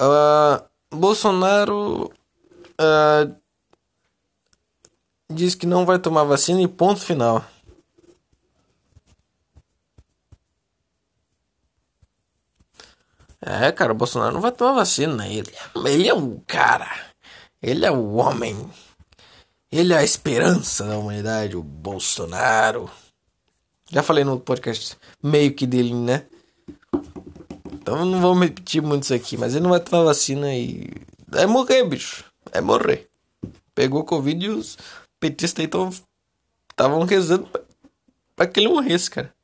Uh, 0.00 0.62
Bolsonaro 0.94 2.12
uh, 2.80 3.34
diz 5.30 5.54
que 5.54 5.66
não 5.66 5.84
vai 5.84 5.98
tomar 5.98 6.24
vacina 6.24 6.60
e 6.62 6.68
ponto 6.68 7.00
final. 7.00 7.44
É, 13.40 13.70
cara, 13.70 13.92
o 13.92 13.96
Bolsonaro 13.96 14.34
não 14.34 14.40
vai 14.40 14.50
tomar 14.50 14.72
vacina. 14.72 15.26
Ele, 15.28 15.52
ele 15.86 16.08
é 16.08 16.14
o 16.14 16.42
cara. 16.46 16.90
Ele 17.62 17.84
é 17.84 17.90
o 17.90 18.14
homem. 18.14 18.68
Ele 19.70 19.92
é 19.92 19.98
a 19.98 20.04
esperança 20.04 20.84
da 20.84 20.98
humanidade, 20.98 21.56
o 21.56 21.62
Bolsonaro. 21.62 22.90
Já 23.90 24.02
falei 24.02 24.24
no 24.24 24.40
podcast 24.40 24.96
meio 25.22 25.54
que 25.54 25.66
dele, 25.66 25.94
né? 25.94 26.24
Então 27.72 28.04
não 28.04 28.20
vamos 28.20 28.44
repetir 28.44 28.82
muito 28.82 29.04
isso 29.04 29.14
aqui. 29.14 29.36
Mas 29.36 29.54
ele 29.54 29.62
não 29.62 29.70
vai 29.70 29.80
tomar 29.80 30.04
vacina 30.04 30.54
e. 30.54 30.90
É 31.32 31.46
morrer, 31.46 31.84
bicho. 31.84 32.24
É 32.50 32.60
morrer. 32.60 33.08
Pegou 33.74 34.04
Covid 34.04 34.44
e 34.44 34.48
os 34.48 34.76
petistas 35.20 35.64
aí 35.64 35.70
estavam 36.70 37.04
rezando 37.04 37.48
pra 38.36 38.46
que 38.46 38.60
ele 38.60 38.68
morresse, 38.68 39.10
cara. 39.10 39.34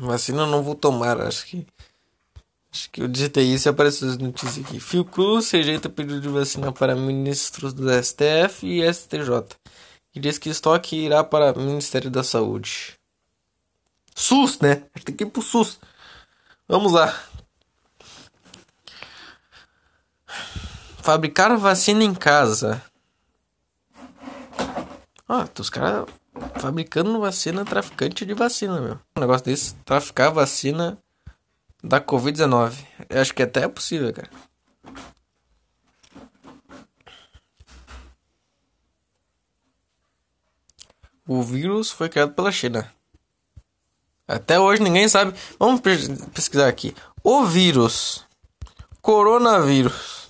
Vacina 0.00 0.42
eu 0.42 0.46
não 0.46 0.62
vou 0.62 0.74
tomar, 0.74 1.20
acho 1.20 1.46
que. 1.46 1.66
Acho 2.72 2.88
que 2.90 3.02
eu 3.02 3.08
digitei 3.08 3.44
isso 3.44 3.68
e 3.68 3.70
apareceu 3.70 4.08
as 4.08 4.16
notícias 4.16 4.64
aqui. 4.64 4.78
Fiocruz 4.78 5.50
rejeita 5.50 5.88
pedido 5.88 6.20
de 6.20 6.28
vacina 6.28 6.72
para 6.72 6.94
ministros 6.94 7.72
do 7.72 7.90
STF 7.90 8.64
e 8.64 8.94
STJ. 8.94 9.56
E 10.14 10.20
diz 10.20 10.38
que 10.38 10.48
estoque 10.48 10.96
irá 10.96 11.24
para 11.24 11.52
Ministério 11.52 12.10
da 12.10 12.22
Saúde. 12.22 12.96
SUS, 14.14 14.60
né? 14.60 14.84
Tem 15.04 15.14
que 15.14 15.24
ir 15.24 15.30
pro 15.30 15.42
SUS. 15.42 15.80
Vamos 16.70 16.92
lá. 16.92 17.12
Fabricar 21.02 21.56
vacina 21.58 22.04
em 22.04 22.14
casa. 22.14 22.80
Ah, 25.28 25.48
os 25.58 25.68
caras 25.68 26.06
fabricando 26.60 27.18
vacina 27.18 27.64
traficante 27.64 28.24
de 28.24 28.34
vacina, 28.34 28.80
meu. 28.80 29.00
Um 29.16 29.20
negócio 29.20 29.46
desse, 29.46 29.74
traficar 29.84 30.30
vacina 30.30 30.96
da 31.82 32.00
Covid-19. 32.00 32.86
Eu 33.08 33.20
acho 33.20 33.34
que 33.34 33.42
até 33.42 33.64
é 33.64 33.68
possível, 33.68 34.14
cara. 34.14 34.30
O 41.26 41.42
vírus 41.42 41.90
foi 41.90 42.08
criado 42.08 42.32
pela 42.32 42.52
China. 42.52 42.88
Até 44.30 44.58
hoje 44.58 44.82
ninguém 44.82 45.08
sabe. 45.08 45.34
Vamos 45.58 45.80
pesquisar 45.80 46.68
aqui. 46.68 46.94
O 47.22 47.44
vírus, 47.44 48.24
coronavírus, 49.02 50.28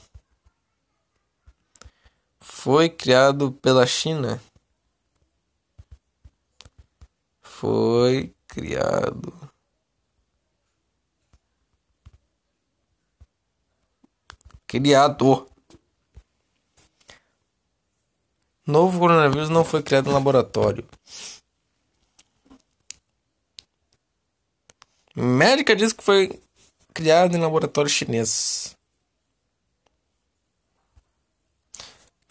foi 2.41 2.89
criado 2.89 3.53
pela 3.53 3.87
China. 3.87 4.41
foi 7.61 8.35
criado 8.49 9.39
criado 14.67 15.47
novo 18.67 18.99
coronavírus 18.99 19.51
não 19.51 19.63
foi 19.63 19.83
criado 19.83 20.09
em 20.09 20.15
laboratório 20.15 20.89
médica 25.21 25.77
diz 25.77 25.93
que 25.93 26.03
foi 26.03 26.41
criado 26.93 27.37
em 27.37 27.41
laboratório 27.41 27.91
chinês 27.91 28.77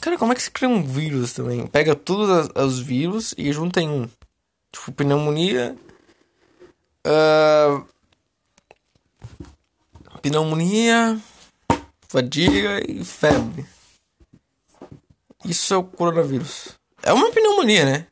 Cara, 0.01 0.17
como 0.17 0.31
é 0.31 0.35
que 0.35 0.41
se 0.41 0.49
cria 0.49 0.69
um 0.69 0.81
vírus 0.81 1.33
também? 1.33 1.67
Pega 1.67 1.93
todos 1.93 2.49
os 2.55 2.79
vírus 2.79 3.35
e 3.37 3.51
junta 3.51 3.81
em 3.81 3.89
um. 3.89 4.09
Tipo, 4.71 4.93
pneumonia. 4.93 5.75
Uh, 7.05 7.85
pneumonia, 10.21 11.19
fadiga 12.07 12.81
e 12.89 13.03
febre. 13.03 13.65
Isso 15.43 15.73
é 15.73 15.77
o 15.77 15.83
coronavírus. 15.83 16.77
É 17.03 17.11
uma 17.11 17.31
pneumonia, 17.31 17.85
né? 17.85 18.07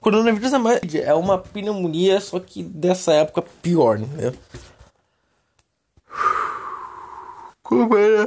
Coronavírus 0.00 0.52
é 0.94 1.14
uma 1.14 1.36
pneumonia, 1.36 2.20
só 2.20 2.40
que 2.40 2.62
dessa 2.62 3.12
época 3.12 3.42
pior, 3.42 3.98
né? 3.98 4.32
Como 7.62 7.96
é? 7.96 8.26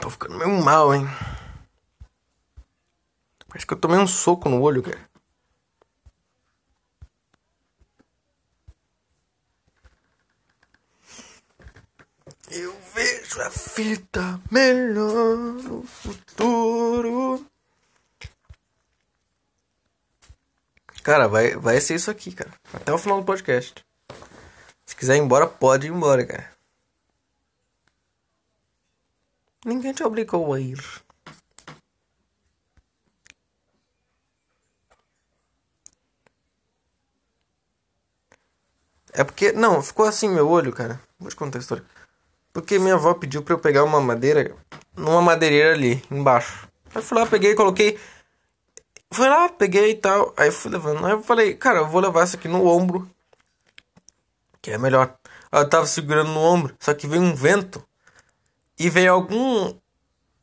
Tô 0.00 0.08
ficando 0.10 0.38
meio 0.38 0.50
mal, 0.62 0.94
hein? 0.94 1.06
Parece 3.48 3.66
que 3.66 3.74
eu 3.74 3.78
tomei 3.78 3.98
um 3.98 4.06
soco 4.06 4.48
no 4.48 4.62
olho, 4.62 4.82
cara. 4.82 4.98
Eu 12.50 12.74
vejo 12.94 13.42
a 13.42 13.50
fita 13.50 14.40
melhor 14.50 15.36
no 15.36 15.82
futuro. 15.82 17.51
Cara, 21.02 21.26
vai, 21.26 21.56
vai 21.56 21.80
ser 21.80 21.96
isso 21.96 22.10
aqui, 22.10 22.32
cara. 22.32 22.52
Até 22.72 22.92
o 22.92 22.98
final 22.98 23.20
do 23.20 23.26
podcast. 23.26 23.84
Se 24.86 24.94
quiser 24.94 25.16
ir 25.16 25.20
embora, 25.20 25.46
pode 25.46 25.86
ir 25.86 25.90
embora, 25.90 26.24
cara. 26.24 26.50
Ninguém 29.64 29.92
te 29.92 30.02
obrigou 30.04 30.52
a 30.52 30.60
ir. 30.60 30.78
É 39.12 39.22
porque. 39.24 39.52
Não, 39.52 39.82
ficou 39.82 40.06
assim 40.06 40.28
meu 40.28 40.48
olho, 40.48 40.72
cara. 40.72 41.00
Vou 41.18 41.28
te 41.28 41.36
contar 41.36 41.58
a 41.58 41.60
história. 41.60 41.84
Porque 42.52 42.78
minha 42.78 42.94
avó 42.94 43.14
pediu 43.14 43.42
pra 43.42 43.54
eu 43.54 43.58
pegar 43.58 43.84
uma 43.84 44.00
madeira 44.00 44.54
numa 44.96 45.22
madeireira 45.22 45.72
ali, 45.72 46.02
embaixo. 46.10 46.68
Aí 46.94 47.02
fui 47.02 47.18
lá, 47.18 47.26
peguei, 47.26 47.54
coloquei. 47.54 47.98
Fui 49.12 49.28
lá, 49.28 49.48
peguei 49.48 49.90
e 49.90 49.94
tal. 49.94 50.32
Aí 50.36 50.50
fui 50.50 50.70
levando. 50.70 51.04
Aí 51.04 51.12
eu 51.12 51.22
falei, 51.22 51.54
cara, 51.54 51.80
eu 51.80 51.88
vou 51.88 52.00
levar 52.00 52.24
isso 52.24 52.36
aqui 52.36 52.48
no 52.48 52.66
ombro. 52.66 53.08
Que 54.60 54.70
é 54.72 54.78
melhor. 54.78 55.16
Eu 55.50 55.68
tava 55.68 55.86
segurando 55.86 56.30
no 56.30 56.40
ombro, 56.40 56.74
só 56.80 56.94
que 56.94 57.06
veio 57.06 57.22
um 57.22 57.34
vento. 57.34 57.84
E 58.78 58.88
veio 58.88 59.12
algum. 59.12 59.74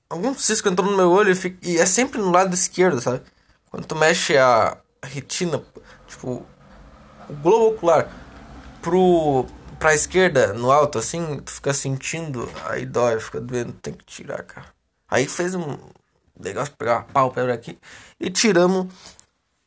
Algum 0.09 0.33
cisco 0.35 0.69
entrou 0.69 0.89
no 0.89 0.97
meu 0.97 1.11
olho 1.11 1.31
e, 1.31 1.35
fica, 1.35 1.57
e 1.67 1.77
é 1.77 1.85
sempre 1.85 2.19
no 2.19 2.31
lado 2.31 2.53
esquerdo, 2.53 2.99
sabe? 2.99 3.21
Quando 3.69 3.85
tu 3.85 3.95
mexe 3.95 4.37
a, 4.37 4.77
retina, 5.03 5.63
tipo, 6.07 6.45
o 7.29 7.33
globo 7.33 7.75
ocular 7.75 8.09
pro 8.81 9.45
pra 9.79 9.95
esquerda, 9.95 10.53
no 10.53 10.71
alto, 10.71 10.97
assim, 10.99 11.39
tu 11.39 11.51
fica 11.51 11.73
sentindo, 11.73 12.49
aí 12.65 12.85
dói, 12.85 13.17
fica 13.19 13.39
doendo, 13.39 13.71
tem 13.73 13.93
que 13.93 14.03
tirar, 14.03 14.43
cara. 14.43 14.67
Aí 15.07 15.25
fez 15.25 15.55
um 15.55 15.77
negócio, 16.43 16.73
pegar 16.75 16.97
uma 16.97 17.03
pálpebra 17.03 17.53
aqui 17.53 17.77
e 18.19 18.29
tiramos 18.29 18.87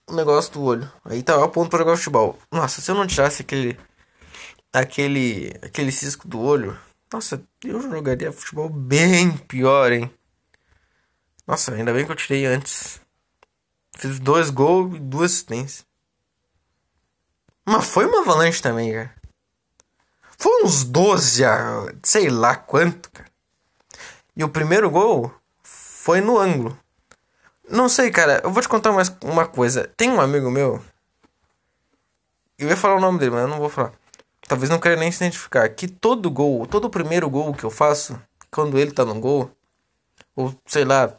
o 0.06 0.14
negócio 0.14 0.52
do 0.52 0.62
olho. 0.62 0.92
Aí 1.04 1.22
tá, 1.22 1.36
o 1.36 1.48
ponto 1.48 1.70
para 1.70 1.80
jogar 1.80 1.96
futebol. 1.96 2.38
Nossa, 2.50 2.80
se 2.80 2.90
eu 2.90 2.94
não 2.94 3.06
tirasse 3.06 3.42
aquele 3.42 3.78
aquele 4.72 5.54
aquele 5.62 5.92
cisco 5.92 6.26
do 6.26 6.40
olho, 6.40 6.78
nossa, 7.12 7.42
eu 7.64 7.80
jogaria 7.82 8.32
futebol 8.32 8.68
bem 8.68 9.36
pior, 9.36 9.92
hein? 9.92 10.10
Nossa, 11.46 11.74
ainda 11.74 11.92
bem 11.92 12.06
que 12.06 12.12
eu 12.12 12.16
tirei 12.16 12.46
antes. 12.46 13.00
Fiz 13.96 14.18
dois 14.18 14.50
gols 14.50 14.96
e 14.96 14.98
duas 14.98 15.32
assistências. 15.32 15.86
Mas 17.64 17.86
foi 17.86 18.06
uma 18.06 18.22
avalanche 18.22 18.62
também, 18.62 18.92
cara. 18.92 19.14
Foi 20.38 20.64
uns 20.64 20.82
12, 20.82 21.42
sei 22.02 22.28
lá 22.28 22.56
quanto, 22.56 23.10
cara. 23.10 23.30
E 24.34 24.42
o 24.42 24.48
primeiro 24.48 24.90
gol 24.90 25.32
foi 26.02 26.20
no 26.20 26.36
ângulo. 26.36 26.76
Não 27.70 27.88
sei, 27.88 28.10
cara. 28.10 28.40
Eu 28.42 28.50
vou 28.50 28.60
te 28.60 28.68
contar 28.68 28.90
mais 28.90 29.08
uma 29.22 29.46
coisa. 29.46 29.88
Tem 29.96 30.10
um 30.10 30.20
amigo 30.20 30.50
meu. 30.50 30.82
Eu 32.58 32.68
ia 32.68 32.76
falar 32.76 32.96
o 32.96 33.00
nome 33.00 33.20
dele, 33.20 33.30
mas 33.30 33.42
eu 33.42 33.48
não 33.48 33.60
vou 33.60 33.68
falar. 33.68 33.92
Talvez 34.48 34.68
não 34.68 34.80
queira 34.80 34.98
nem 34.98 35.12
se 35.12 35.22
identificar. 35.22 35.68
Que 35.68 35.86
todo 35.86 36.28
gol, 36.28 36.66
todo 36.66 36.90
primeiro 36.90 37.30
gol 37.30 37.54
que 37.54 37.62
eu 37.62 37.70
faço, 37.70 38.20
quando 38.50 38.80
ele 38.80 38.90
tá 38.90 39.04
no 39.04 39.14
gol, 39.20 39.48
ou 40.34 40.52
sei 40.66 40.84
lá, 40.84 41.14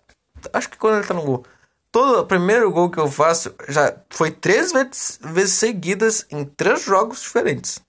acho 0.51 0.69
que 0.69 0.77
quando 0.77 0.97
ele 0.97 1.07
tá 1.07 1.13
no 1.13 1.23
gol, 1.23 1.45
todo 1.89 2.27
primeiro 2.27 2.69
gol 2.69 2.89
que 2.89 2.99
eu 2.99 3.09
faço 3.09 3.55
já 3.69 3.95
foi 4.09 4.31
três 4.31 4.73
vezes, 4.73 5.17
vezes 5.21 5.53
seguidas 5.53 6.25
em 6.29 6.43
três 6.43 6.83
jogos 6.83 7.21
diferentes. 7.21 7.79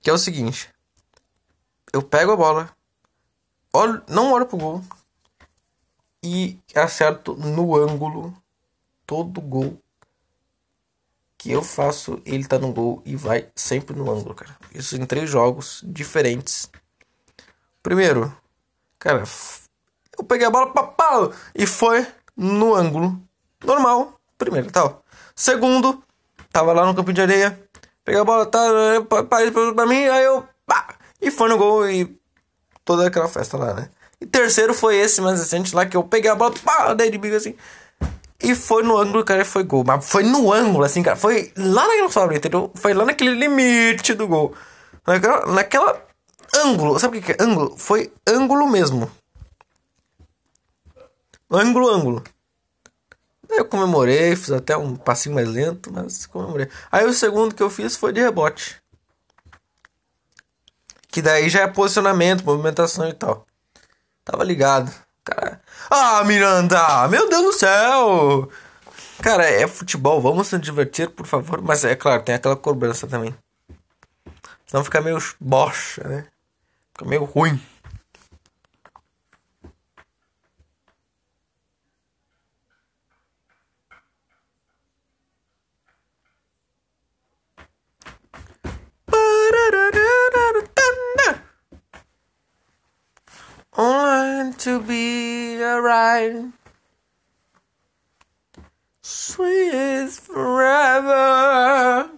Que 0.00 0.10
é 0.10 0.12
o 0.12 0.18
seguinte. 0.18 0.68
Eu 1.92 2.02
pego 2.02 2.32
a 2.32 2.36
bola, 2.36 2.68
olho, 3.72 4.02
não 4.08 4.32
olho 4.32 4.46
pro 4.46 4.56
gol 4.56 4.84
e 6.22 6.58
acerto 6.74 7.34
no 7.34 7.76
ângulo 7.76 8.34
todo 9.06 9.40
gol 9.40 9.76
que 11.38 11.50
eu 11.50 11.62
faço, 11.62 12.22
ele 12.24 12.46
tá 12.46 12.58
no 12.58 12.72
gol 12.72 13.02
e 13.04 13.16
vai 13.16 13.48
sempre 13.56 13.96
no 13.96 14.08
ângulo, 14.10 14.34
cara. 14.34 14.56
Isso 14.72 14.96
em 14.96 15.04
três 15.04 15.28
jogos 15.28 15.80
diferentes. 15.82 16.70
Primeiro, 17.82 18.32
cara, 18.96 19.24
eu 20.16 20.24
peguei 20.24 20.46
a 20.46 20.50
bola 20.50 20.72
pá, 20.72 20.84
pá, 20.84 21.30
e 21.52 21.66
foi 21.66 22.06
no 22.36 22.74
ângulo 22.74 23.20
normal, 23.64 24.20
primeiro, 24.38 24.70
tal. 24.70 25.02
Segundo, 25.34 26.00
tava 26.52 26.72
lá 26.72 26.86
no 26.86 26.94
campo 26.94 27.12
de 27.12 27.20
areia, 27.20 27.58
Peguei 28.04 28.20
a 28.20 28.24
bola, 28.24 28.46
tá, 28.46 28.60
pra, 29.08 29.22
pra 29.22 29.86
mim, 29.86 30.04
aí 30.04 30.24
eu. 30.24 30.46
Pá, 30.66 30.96
e 31.20 31.30
foi 31.30 31.48
no 31.48 31.56
gol 31.56 31.88
e 31.88 32.04
toda 32.84 33.06
aquela 33.06 33.28
festa 33.28 33.56
lá, 33.56 33.74
né? 33.74 33.88
E 34.20 34.26
terceiro 34.26 34.72
foi 34.72 34.96
esse 34.96 35.20
mais 35.20 35.40
recente 35.40 35.74
lá 35.74 35.84
que 35.84 35.96
eu 35.96 36.04
peguei 36.04 36.30
a 36.30 36.34
bola, 36.34 36.54
pá, 36.64 36.94
dei 36.94 37.10
de 37.10 37.34
assim. 37.34 37.56
E 38.42 38.54
foi 38.56 38.82
no 38.82 38.96
ângulo, 38.96 39.24
cara, 39.24 39.44
foi 39.44 39.62
gol. 39.62 39.84
Mas 39.86 40.08
foi 40.08 40.24
no 40.24 40.52
ângulo, 40.52 40.84
assim, 40.84 41.02
cara. 41.02 41.16
Foi 41.16 41.52
lá 41.56 41.86
naquela 41.86 42.10
sobra, 42.10 42.36
entendeu? 42.36 42.70
Foi 42.74 42.92
lá 42.92 43.04
naquele 43.04 43.34
limite 43.34 44.14
do 44.14 44.26
gol. 44.26 44.54
Naquela, 45.06 45.46
naquela 45.46 46.04
ângulo. 46.56 46.98
Sabe 46.98 47.18
o 47.18 47.22
que 47.22 47.32
é 47.32 47.36
ângulo? 47.40 47.76
Foi 47.76 48.12
ângulo 48.28 48.66
mesmo. 48.66 49.10
Ângulo, 51.48 51.88
ângulo. 51.88 52.24
Aí 53.48 53.58
eu 53.58 53.64
comemorei, 53.64 54.34
fiz 54.34 54.50
até 54.50 54.76
um 54.76 54.96
passinho 54.96 55.34
mais 55.34 55.48
lento, 55.48 55.92
mas 55.92 56.26
comemorei. 56.26 56.68
Aí 56.90 57.04
o 57.06 57.12
segundo 57.12 57.54
que 57.54 57.62
eu 57.62 57.70
fiz 57.70 57.96
foi 57.96 58.12
de 58.12 58.20
rebote. 58.20 58.81
Que 61.12 61.20
daí 61.22 61.50
já 61.50 61.60
é 61.60 61.66
posicionamento, 61.68 62.42
movimentação 62.42 63.06
e 63.06 63.12
tal. 63.12 63.46
Tava 64.24 64.42
ligado. 64.42 64.90
Cara. 65.22 65.60
Ah, 65.90 66.24
Miranda! 66.24 67.06
Meu 67.08 67.28
Deus 67.28 67.42
do 67.42 67.52
céu! 67.52 68.50
Cara, 69.22 69.44
é 69.44 69.68
futebol, 69.68 70.20
vamos 70.20 70.48
se 70.48 70.58
divertir, 70.58 71.10
por 71.10 71.26
favor. 71.26 71.60
Mas 71.62 71.84
é 71.84 71.94
claro, 71.94 72.22
tem 72.22 72.34
aquela 72.34 72.56
cobrança 72.56 73.06
também. 73.06 73.34
Senão 74.66 74.82
fica 74.82 75.02
meio 75.02 75.18
bocha, 75.38 76.02
né? 76.02 76.26
Fica 76.92 77.04
meio 77.04 77.24
ruim. 77.24 77.60
Online 93.76 94.52
to 94.58 94.80
be 94.80 95.62
alright. 95.62 96.52
Sweet 99.00 100.10
forever. 100.10 102.10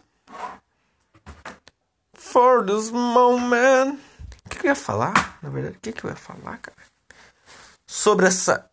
For 2.14 2.66
this 2.66 2.90
moment. 2.90 4.00
O 4.44 4.48
que, 4.50 4.59
que 4.59 4.66
eu 4.66 4.70
ia 4.70 4.74
falar? 4.74 5.38
Na 5.42 5.48
verdade, 5.48 5.76
o 5.76 5.80
que, 5.80 5.92
que 5.92 6.05
eu 6.05 6.11
ia 6.11 6.16
falar, 6.16 6.59
cara? 6.59 6.76
Sobre 7.86 8.26
essa 8.26 8.68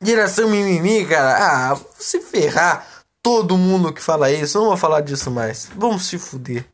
geração 0.00 0.48
mimimi, 0.48 1.06
cara. 1.06 1.72
Ah, 1.72 1.80
se 1.98 2.20
ferrar. 2.20 2.86
Todo 3.22 3.56
mundo 3.56 3.92
que 3.92 4.02
fala 4.02 4.32
isso, 4.32 4.58
não 4.58 4.66
vou 4.66 4.76
falar 4.76 5.02
disso 5.02 5.30
mais. 5.30 5.70
Vamos 5.76 6.06
se 6.06 6.18
fuder. 6.18 6.66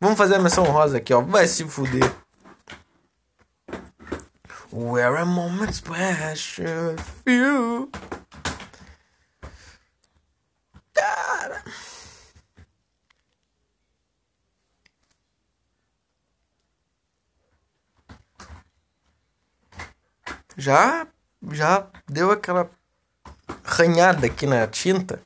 Vamos 0.00 0.16
fazer 0.16 0.36
a 0.36 0.38
menção 0.38 0.64
rosa 0.64 0.98
aqui, 0.98 1.12
ó. 1.12 1.20
Vai 1.20 1.48
se 1.48 1.64
fuder. 1.64 2.14
Where 4.72 5.16
a 5.16 5.26
moment 5.26 5.74
special 5.74 6.96
you. 7.26 7.90
Cara. 10.94 11.62
Já, 20.56 21.06
já 21.50 21.86
deu 22.08 22.30
aquela 22.30 22.70
ranhada 23.62 24.26
aqui 24.26 24.46
na 24.46 24.66
tinta 24.66 25.20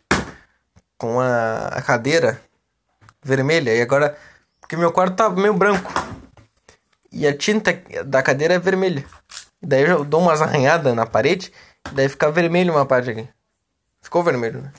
com 0.98 1.20
a, 1.20 1.68
a 1.68 1.82
cadeira 1.82 2.42
vermelha 3.22 3.72
e 3.72 3.80
agora 3.80 4.18
porque 4.60 4.76
meu 4.76 4.90
quarto 4.90 5.14
tá 5.14 5.30
meio 5.30 5.54
branco 5.54 5.92
e 7.16 7.26
a 7.26 7.34
tinta 7.34 7.72
da 8.04 8.22
cadeira 8.22 8.52
é 8.52 8.58
vermelha. 8.58 9.02
Daí 9.62 9.84
eu 9.84 10.04
dou 10.04 10.20
umas 10.20 10.42
arranhadas 10.42 10.94
na 10.94 11.06
parede. 11.06 11.50
Daí 11.92 12.10
fica 12.10 12.30
vermelho 12.30 12.74
uma 12.74 12.84
parte 12.84 13.08
aqui. 13.08 13.26
Ficou 14.02 14.22
vermelho, 14.22 14.60
né? 14.60 14.72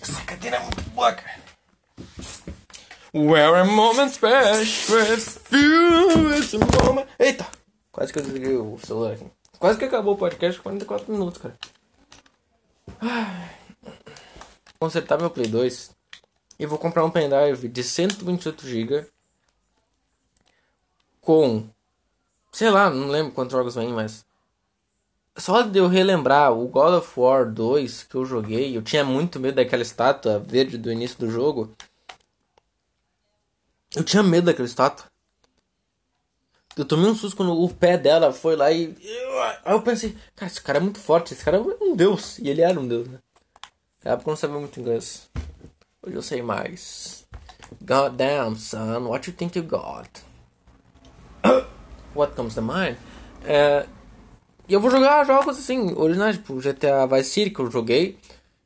Essa 0.00 0.20
cadeira 0.22 0.56
é 0.56 0.60
muito 0.60 0.82
boa, 0.90 1.12
cara. 1.12 1.38
Where 3.14 3.60
a 3.60 3.64
moment 3.64 4.10
special 4.10 4.58
with 4.58 6.36
it's 6.36 6.54
a 6.54 6.84
moment. 6.84 7.06
Eita! 7.16 7.46
Quase 7.92 8.12
que 8.12 8.18
eu 8.18 8.24
desliguei 8.24 8.56
o 8.56 8.76
celular 8.84 9.12
aqui. 9.12 9.30
Quase 9.56 9.78
que 9.78 9.84
acabou 9.84 10.14
o 10.14 10.18
podcast 10.18 10.60
44 10.60 11.12
minutos, 11.12 11.40
cara. 11.40 11.56
Consertar 14.80 15.16
meu 15.16 15.30
Play 15.30 15.46
2. 15.46 15.92
E 16.58 16.66
vou 16.66 16.76
comprar 16.76 17.04
um 17.04 17.10
pendrive 17.10 17.68
de 17.68 17.84
128 17.84 18.66
GB 18.66 19.06
com 21.20 21.68
sei 22.52 22.70
lá, 22.70 22.90
não 22.90 23.08
lembro 23.08 23.32
quantos 23.32 23.52
jogos 23.52 23.74
vem, 23.74 23.92
mas 23.92 24.24
só 25.36 25.62
de 25.62 25.78
eu 25.78 25.86
relembrar 25.86 26.52
o 26.52 26.66
God 26.68 26.94
of 26.94 27.18
War 27.18 27.50
2 27.50 28.04
que 28.04 28.14
eu 28.14 28.24
joguei, 28.24 28.76
eu 28.76 28.82
tinha 28.82 29.04
muito 29.04 29.40
medo 29.40 29.56
daquela 29.56 29.82
estátua 29.82 30.38
verde 30.38 30.76
do 30.76 30.92
início 30.92 31.18
do 31.18 31.30
jogo. 31.30 31.74
Eu 33.94 34.04
tinha 34.04 34.22
medo 34.22 34.46
daquela 34.46 34.68
estátua. 34.68 35.06
Eu 36.76 36.84
tomei 36.84 37.10
um 37.10 37.14
susto 37.14 37.36
quando 37.36 37.52
o 37.52 37.68
pé 37.68 37.98
dela 37.98 38.32
foi 38.32 38.54
lá 38.56 38.70
e. 38.70 38.96
Aí 39.64 39.72
eu 39.74 39.82
pensei, 39.82 40.16
cara, 40.36 40.50
esse 40.50 40.62
cara 40.62 40.78
é 40.78 40.80
muito 40.80 40.98
forte, 40.98 41.34
esse 41.34 41.44
cara 41.44 41.56
é 41.56 41.60
um 41.60 41.96
deus. 41.96 42.38
E 42.38 42.48
ele 42.48 42.62
era 42.62 42.78
um 42.78 42.86
deus, 42.86 43.08
né? 43.08 43.18
Na 44.04 44.12
época 44.12 44.30
eu 44.30 44.32
não 44.32 44.36
sabia 44.36 44.58
muito 44.58 44.80
inglês. 44.80 45.28
Hoje 46.02 46.14
eu 46.14 46.22
sei 46.22 46.42
mais. 46.42 47.26
God 47.82 48.14
damn, 48.16 48.56
son, 48.56 49.08
what 49.08 49.28
you 49.28 49.36
think 49.36 49.58
you 49.58 49.64
got? 49.64 50.08
What 52.14 52.34
Comes 52.34 52.54
to 52.54 52.62
Mind. 52.62 52.96
É, 53.44 53.86
e 54.68 54.72
eu 54.72 54.80
vou 54.80 54.90
jogar 54.90 55.24
jogos 55.24 55.58
assim, 55.58 55.94
originais, 55.96 56.36
tipo 56.36 56.60
GTA 56.60 57.06
Vice 57.06 57.30
City 57.30 57.50
que 57.50 57.60
eu 57.60 57.70
joguei, 57.70 58.18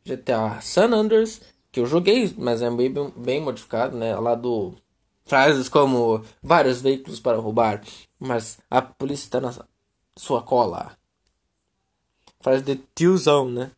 GTA 0.04 0.60
San 0.60 0.92
Andreas 0.92 1.40
que 1.72 1.80
eu 1.80 1.86
joguei, 1.86 2.32
mas 2.38 2.62
é 2.62 2.70
bem, 2.70 2.92
bem 3.16 3.40
modificado, 3.40 3.96
né? 3.96 4.14
Lá 4.16 4.34
do 4.34 4.74
frases 5.24 5.68
como 5.68 6.22
vários 6.42 6.80
veículos 6.80 7.18
para 7.18 7.38
roubar, 7.38 7.80
mas 8.18 8.58
a 8.70 8.80
polícia 8.82 9.24
está 9.24 9.40
na 9.40 9.52
sua 10.16 10.42
cola. 10.42 10.92
Faz 12.40 12.62
de 12.62 12.76
tiozão, 12.94 13.48
né? 13.50 13.70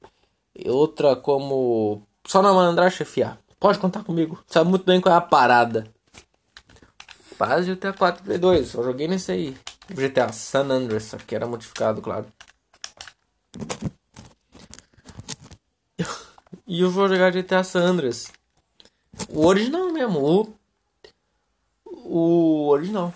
E 0.54 0.68
outra 0.68 1.16
como 1.16 2.02
só 2.26 2.42
na 2.42 2.52
malandragem 2.52 2.98
chefiar. 2.98 3.38
Pode 3.58 3.78
contar 3.78 4.02
comigo. 4.04 4.42
Sabe 4.46 4.68
muito 4.68 4.84
bem 4.84 5.00
qual 5.00 5.14
é 5.14 5.18
a 5.18 5.20
parada. 5.20 5.86
Faz 7.36 7.66
GTA 7.66 7.92
4 7.92 8.24
Play 8.24 8.38
2. 8.38 8.68
Só 8.68 8.82
joguei 8.82 9.06
nesse 9.06 9.30
aí. 9.30 9.56
GTA 9.90 10.32
San 10.32 10.70
Andreas, 10.70 11.14
que 11.26 11.34
era 11.34 11.46
modificado, 11.46 12.00
claro. 12.00 12.26
E 16.68 16.80
eu 16.80 16.90
vou 16.90 17.08
jogar 17.08 17.30
GTA 17.30 17.62
San 17.62 17.84
Andreas. 17.84 18.32
O 19.28 19.46
original 19.46 19.92
mesmo. 19.92 20.18
O, 20.18 20.56
o 21.84 22.68
original. 22.68 23.14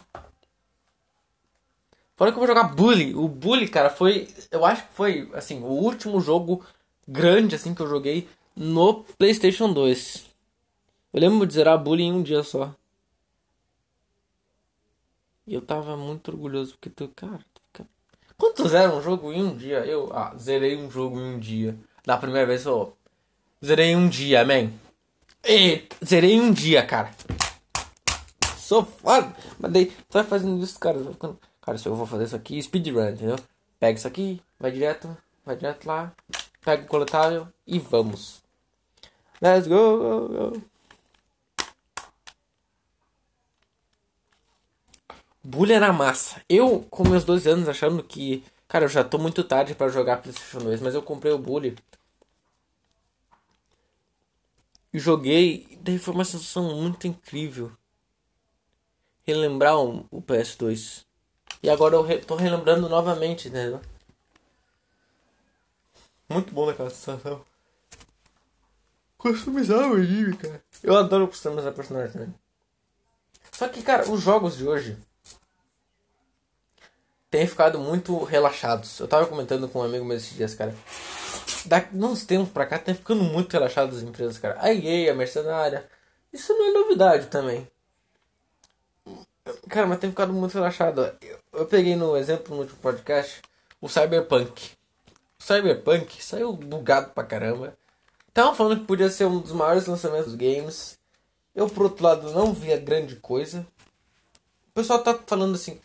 Fora 2.16 2.30
que 2.30 2.36
eu 2.36 2.40
vou 2.40 2.46
jogar 2.46 2.74
Bully. 2.74 3.12
O 3.14 3.26
Bully, 3.26 3.66
cara, 3.66 3.90
foi. 3.90 4.28
Eu 4.52 4.64
acho 4.64 4.86
que 4.86 4.94
foi, 4.94 5.28
assim, 5.34 5.60
o 5.62 5.66
último 5.66 6.20
jogo 6.20 6.64
grande, 7.08 7.56
assim, 7.56 7.74
que 7.74 7.82
eu 7.82 7.88
joguei 7.88 8.28
no 8.54 9.02
PlayStation 9.18 9.72
2. 9.72 10.26
Eu 11.12 11.20
lembro 11.20 11.46
de 11.46 11.54
zerar 11.54 11.82
Bully 11.82 12.04
em 12.04 12.12
um 12.12 12.22
dia 12.22 12.44
só. 12.44 12.72
E 15.50 15.54
eu 15.54 15.60
tava 15.60 15.96
muito 15.96 16.30
orgulhoso 16.30 16.74
porque 16.74 16.88
tu, 16.88 17.08
cara. 17.08 17.40
Quanto 18.38 18.68
zera 18.68 18.94
um 18.94 19.02
jogo 19.02 19.32
em 19.32 19.42
um 19.42 19.56
dia? 19.56 19.84
Eu, 19.84 20.08
ah, 20.16 20.32
zerei 20.38 20.76
um 20.76 20.88
jogo 20.88 21.18
em 21.18 21.34
um 21.34 21.40
dia. 21.40 21.76
Da 22.06 22.16
primeira 22.16 22.46
vez 22.46 22.64
eu. 22.66 22.96
Zerei 23.62 23.96
um 23.96 24.08
dia, 24.08 24.44
man. 24.44 24.70
E, 25.44 25.88
zerei 26.04 26.40
um 26.40 26.52
dia, 26.52 26.86
cara. 26.86 27.10
Sou 28.58 28.84
foda. 28.84 29.34
Mas 29.58 29.72
daí, 29.72 29.86
tu 29.86 30.12
vai 30.12 30.22
fazendo 30.22 30.62
isso, 30.62 30.78
cara. 30.78 31.00
Ficando... 31.00 31.36
Cara, 31.60 31.76
se 31.76 31.88
eu 31.88 31.96
vou 31.96 32.06
fazer 32.06 32.26
isso 32.26 32.36
aqui, 32.36 32.62
speedrun, 32.62 33.08
entendeu? 33.08 33.36
Pega 33.80 33.98
isso 33.98 34.06
aqui, 34.06 34.40
vai 34.56 34.70
direto, 34.70 35.16
vai 35.44 35.56
direto 35.56 35.84
lá, 35.84 36.12
pega 36.64 36.84
o 36.84 36.86
coletável 36.86 37.48
e 37.66 37.80
vamos. 37.80 38.40
Let's 39.42 39.66
go, 39.66 39.98
go, 39.98 40.28
go. 40.28 40.62
Bully 45.42 45.72
era 45.72 45.92
massa. 45.92 46.42
Eu, 46.48 46.80
com 46.90 47.08
meus 47.08 47.24
12 47.24 47.48
anos, 47.48 47.68
achando 47.68 48.02
que. 48.02 48.44
Cara, 48.68 48.84
eu 48.84 48.88
já 48.88 49.02
tô 49.02 49.18
muito 49.18 49.42
tarde 49.42 49.74
para 49.74 49.90
jogar 49.90 50.18
PlayStation 50.18 50.58
2, 50.58 50.80
mas 50.80 50.94
eu 50.94 51.02
comprei 51.02 51.32
o 51.32 51.38
Bully. 51.38 51.76
E 54.92 54.98
joguei. 54.98 55.78
Daí 55.82 55.98
foi 55.98 56.14
uma 56.14 56.24
sensação 56.24 56.74
muito 56.76 57.06
incrível. 57.06 57.72
Relembrar 59.24 59.78
o, 59.78 60.06
o 60.10 60.22
PS2. 60.22 61.04
E 61.62 61.70
agora 61.70 61.94
eu 61.94 62.02
re, 62.02 62.18
tô 62.18 62.36
relembrando 62.36 62.88
novamente, 62.88 63.48
entendeu? 63.48 63.80
Muito 66.28 66.54
bom 66.54 66.66
naquela 66.66 66.90
sensação. 66.90 67.44
Customizar 69.18 69.90
o 69.90 69.94
anime, 69.94 70.36
cara. 70.36 70.62
Eu 70.82 70.96
adoro 70.96 71.28
customizar 71.28 71.72
personagem 71.72 72.12
também. 72.12 72.34
Só 73.52 73.68
que, 73.68 73.82
cara, 73.82 74.10
os 74.10 74.22
jogos 74.22 74.56
de 74.56 74.66
hoje 74.66 74.96
têm 77.30 77.46
ficado 77.46 77.78
muito 77.78 78.22
relaxados. 78.24 78.98
Eu 78.98 79.06
tava 79.08 79.26
comentando 79.26 79.68
com 79.68 79.78
um 79.78 79.82
amigo 79.82 80.04
meu 80.04 80.16
esses 80.16 80.36
dias, 80.36 80.54
cara. 80.54 80.74
Da, 81.64 81.84
uns 81.92 82.24
tempos 82.24 82.50
pra 82.50 82.66
cá, 82.66 82.78
tem 82.78 82.94
ficando 82.94 83.22
muito 83.22 83.52
relaxado 83.52 83.94
as 83.94 84.02
empresas, 84.02 84.38
cara. 84.38 84.56
A 84.60 84.72
EA, 84.72 85.12
a 85.12 85.14
Mercenária. 85.14 85.88
Isso 86.32 86.52
não 86.52 86.68
é 86.68 86.72
novidade 86.72 87.26
também. 87.26 87.66
Cara, 89.68 89.86
mas 89.86 89.98
tem 89.98 90.10
ficado 90.10 90.32
muito 90.32 90.52
relaxado. 90.54 91.12
Eu, 91.20 91.38
eu 91.52 91.66
peguei 91.66 91.96
no 91.96 92.16
exemplo 92.16 92.54
no 92.54 92.62
último 92.62 92.78
podcast 92.80 93.40
o 93.80 93.88
Cyberpunk. 93.88 94.72
O 95.38 95.42
Cyberpunk 95.42 96.22
saiu 96.22 96.52
bugado 96.52 97.10
pra 97.10 97.24
caramba. 97.24 97.76
Estavam 98.28 98.54
falando 98.54 98.80
que 98.80 98.86
podia 98.86 99.10
ser 99.10 99.24
um 99.24 99.40
dos 99.40 99.52
maiores 99.52 99.86
lançamentos 99.86 100.26
dos 100.26 100.34
games. 100.34 100.98
Eu, 101.54 101.68
por 101.68 101.84
outro 101.84 102.04
lado, 102.04 102.30
não 102.32 102.52
via 102.52 102.76
grande 102.76 103.16
coisa. 103.16 103.66
O 104.68 104.72
pessoal 104.74 105.02
tá 105.02 105.18
falando 105.26 105.54
assim. 105.54 105.80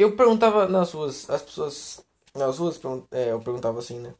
Eu 0.00 0.16
perguntava 0.16 0.66
nas 0.66 0.92
ruas, 0.92 1.28
as 1.28 1.42
pessoas. 1.42 2.02
Nas 2.34 2.56
ruas, 2.56 2.80
é, 3.10 3.32
eu 3.32 3.40
perguntava 3.40 3.80
assim, 3.80 4.00
né? 4.00 4.14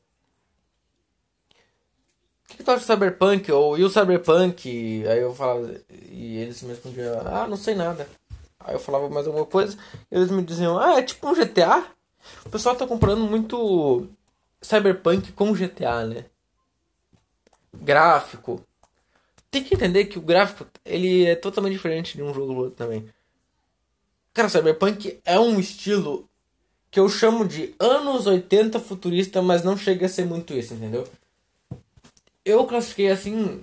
O 2.45 2.49
que, 2.49 2.59
que 2.59 2.63
tu 2.63 2.71
acha 2.71 2.85
do 2.85 2.87
Cyberpunk? 2.87 3.51
Ou 3.51 3.79
e 3.79 3.85
o 3.85 3.89
Cyberpunk? 3.89 4.69
Aí 5.09 5.21
eu 5.21 5.35
falava. 5.35 5.75
E 5.89 6.37
eles 6.37 6.61
me 6.63 6.69
respondiam: 6.69 7.23
Ah, 7.27 7.49
não 7.49 7.57
sei 7.57 7.75
nada. 7.75 8.07
Aí 8.59 8.75
eu 8.75 8.79
falava 8.79 9.09
mais 9.09 9.27
alguma 9.27 9.47
coisa. 9.47 9.79
eles 10.11 10.31
me 10.31 10.43
diziam: 10.43 10.79
Ah, 10.79 10.99
é 10.99 11.03
tipo 11.03 11.27
um 11.27 11.35
GTA? 11.35 11.87
O 12.45 12.51
pessoal 12.51 12.77
tá 12.77 12.87
comprando 12.87 13.25
muito 13.25 14.07
Cyberpunk 14.61 15.33
com 15.33 15.55
GTA, 15.55 16.05
né? 16.05 16.27
Gráfico. 17.73 18.63
Tem 19.51 19.65
que 19.65 19.75
entender 19.75 20.05
que 20.05 20.19
o 20.19 20.23
gráfico 20.23 20.67
ele 20.85 21.25
é 21.25 21.37
totalmente 21.37 21.73
diferente 21.73 22.19
de 22.19 22.23
um 22.23 22.35
jogo 22.35 22.55
outro 22.55 22.77
também. 22.77 23.09
Cara, 24.41 24.49
Cyberpunk 24.49 25.21
é 25.23 25.39
um 25.39 25.61
estilo 25.61 26.27
que 26.91 26.99
eu 26.99 27.11
chamo 27.11 27.47
de 27.47 27.75
anos 27.79 28.27
80 28.27 28.81
futurista, 28.81 29.43
mas 29.43 29.63
não 29.63 29.77
chega 29.77 30.07
a 30.07 30.09
ser 30.09 30.25
muito 30.25 30.55
isso, 30.55 30.73
entendeu? 30.73 31.07
Eu 32.43 32.65
classifiquei 32.67 33.11
assim 33.11 33.63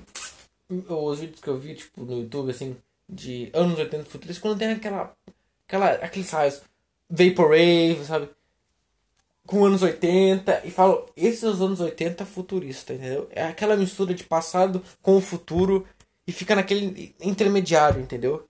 os 0.69 1.19
vídeos 1.19 1.41
que 1.41 1.47
eu 1.47 1.57
vi 1.57 1.73
tipo 1.73 2.03
no 2.03 2.19
YouTube 2.19 2.51
assim 2.51 2.77
de 3.09 3.49
anos 3.53 3.79
80 3.79 4.05
futuristas 4.05 4.37
quando 4.37 4.59
tem 4.59 4.73
aquela 4.73 5.15
aquela 5.67 5.89
aquele 5.93 6.25
size 6.25 6.61
vaporwave, 7.09 8.05
sabe? 8.05 8.29
Com 9.47 9.65
anos 9.65 9.81
80 9.81 10.61
e 10.63 10.69
falo, 10.69 11.09
esses 11.17 11.39
são 11.39 11.53
os 11.53 11.59
anos 11.59 11.79
80 11.79 12.23
futurista, 12.23 12.93
entendeu? 12.93 13.27
É 13.31 13.45
aquela 13.45 13.75
mistura 13.75 14.13
de 14.13 14.23
passado 14.23 14.83
com 15.01 15.17
o 15.17 15.21
futuro 15.21 15.87
e 16.27 16.31
fica 16.31 16.55
naquele 16.55 17.15
intermediário, 17.19 17.99
entendeu? 17.99 18.47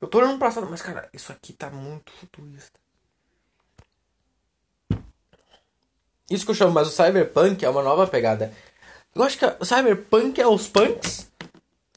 Eu 0.00 0.08
tô 0.08 0.18
olhando 0.18 0.38
pro 0.38 0.48
passado, 0.48 0.66
mas 0.70 0.80
cara, 0.80 1.08
isso 1.12 1.30
aqui 1.30 1.52
tá 1.52 1.70
muito 1.70 2.10
futurista. 2.12 2.80
Isso 6.30 6.44
que 6.44 6.52
eu 6.52 6.54
chamo, 6.54 6.72
mas 6.72 6.88
o 6.88 6.90
Cyberpunk 6.90 7.64
é 7.64 7.68
uma 7.68 7.82
nova 7.82 8.06
pegada. 8.06 8.54
Eu 9.14 9.22
acho 9.24 9.36
que 9.36 9.44
o 9.44 9.64
Cyberpunk 9.64 10.40
é 10.40 10.46
os 10.46 10.68
punks 10.68 11.30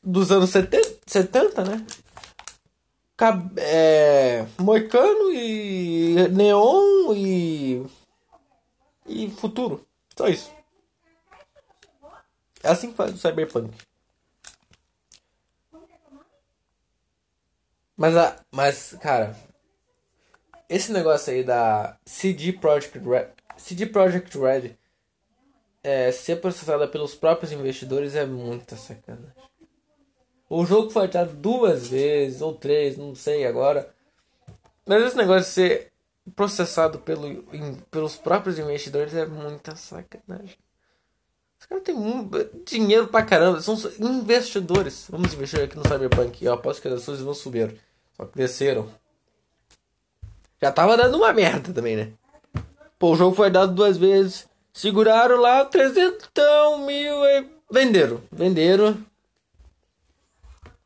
dos 0.04 0.32
anos 0.32 0.50
70, 0.50 1.00
70 1.06 1.64
né? 1.64 1.86
Cab 3.16 3.54
é, 3.58 4.46
moicano 4.60 5.32
e 5.32 6.28
neon 6.30 7.14
e. 7.16 7.86
e 9.06 9.30
futuro. 9.30 9.86
Só 10.18 10.28
isso. 10.28 10.52
É 12.64 12.70
assim 12.70 12.90
que 12.90 12.98
faz 12.98 13.14
o 13.14 13.18
Cyberpunk. 13.18 13.72
Mas, 17.96 18.18
a, 18.18 18.36
mas, 18.52 18.96
cara, 19.02 19.36
esse 20.68 20.92
negócio 20.92 21.32
aí 21.32 21.44
da 21.44 21.98
CD 22.06 22.54
Projekt 22.54 22.98
Red, 22.98 23.28
CD 23.58 23.86
Projekt 23.86 24.38
Red 24.38 24.76
é, 25.84 26.12
ser 26.12 26.38
processada 26.38 26.88
pelos 26.88 27.14
próprios 27.14 27.52
investidores 27.52 28.16
é 28.16 28.26
muita 28.26 28.76
sacanagem. 28.76 29.32
O 30.50 30.66
jogo 30.66 30.90
foi 30.90 31.04
adiado 31.04 31.34
duas 31.34 31.88
vezes 31.88 32.42
ou 32.42 32.54
três, 32.54 32.98
não 32.98 33.14
sei 33.16 33.46
agora. 33.46 33.94
Mas 34.86 35.04
esse 35.04 35.18
negócio 35.18 35.42
de 35.42 35.48
ser 35.48 35.92
processado 36.36 37.00
pelo, 37.00 37.44
pelos 37.92 38.16
próprios 38.16 38.58
investidores 38.60 39.14
é 39.14 39.26
muita 39.26 39.76
sacanagem. 39.76 40.58
Os 41.64 41.68
caras 41.68 41.84
têm 41.86 41.96
dinheiro 42.66 43.08
pra 43.08 43.24
caramba, 43.24 43.62
são 43.62 43.78
investidores. 43.98 45.08
Vamos 45.10 45.34
investir 45.34 45.64
aqui 45.64 45.78
no 45.78 45.88
Cyberpunk. 45.88 46.44
Eu 46.44 46.52
aposto 46.52 46.82
que 46.82 46.90
as 46.90 46.96
ações 46.96 47.22
vão 47.22 47.34
subir. 47.34 47.80
Só 48.18 48.26
que 48.26 48.38
desceram. 48.38 48.90
Já 50.62 50.74
tava 50.74 50.98
dando 50.98 51.18
uma 51.18 51.32
merda 51.32 51.72
também, 51.72 51.96
né? 51.96 52.12
Pô, 53.00 53.14
o 53.14 53.16
jogo 53.16 53.34
foi 53.34 53.50
dado 53.50 53.74
duas 53.74 53.96
vezes. 53.96 54.46
Seguraram 54.74 55.38
lá 55.38 55.64
300 55.64 56.30
mil 56.86 57.26
e 57.26 57.48
venderam. 57.72 58.20
Venderam. 58.30 58.98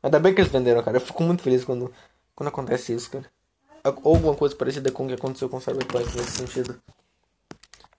Ainda 0.00 0.20
bem 0.20 0.32
que 0.32 0.40
eles 0.40 0.52
venderam, 0.52 0.82
cara. 0.84 0.98
Eu 0.98 1.00
fico 1.00 1.24
muito 1.24 1.42
feliz 1.42 1.64
quando, 1.64 1.92
quando 2.36 2.48
acontece 2.48 2.92
isso, 2.92 3.10
cara. 3.10 3.28
Ou 4.04 4.14
alguma 4.14 4.34
coisa 4.36 4.54
parecida 4.54 4.92
com 4.92 5.06
o 5.06 5.08
que 5.08 5.14
aconteceu 5.14 5.48
com 5.48 5.56
o 5.56 5.60
Cyberpunk 5.60 6.16
nesse 6.16 6.38
sentido. 6.38 6.80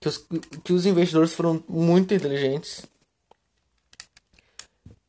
Que 0.00 0.08
os, 0.08 0.26
que 0.64 0.72
os 0.72 0.86
investidores 0.86 1.34
foram 1.34 1.62
muito 1.68 2.14
inteligentes 2.14 2.86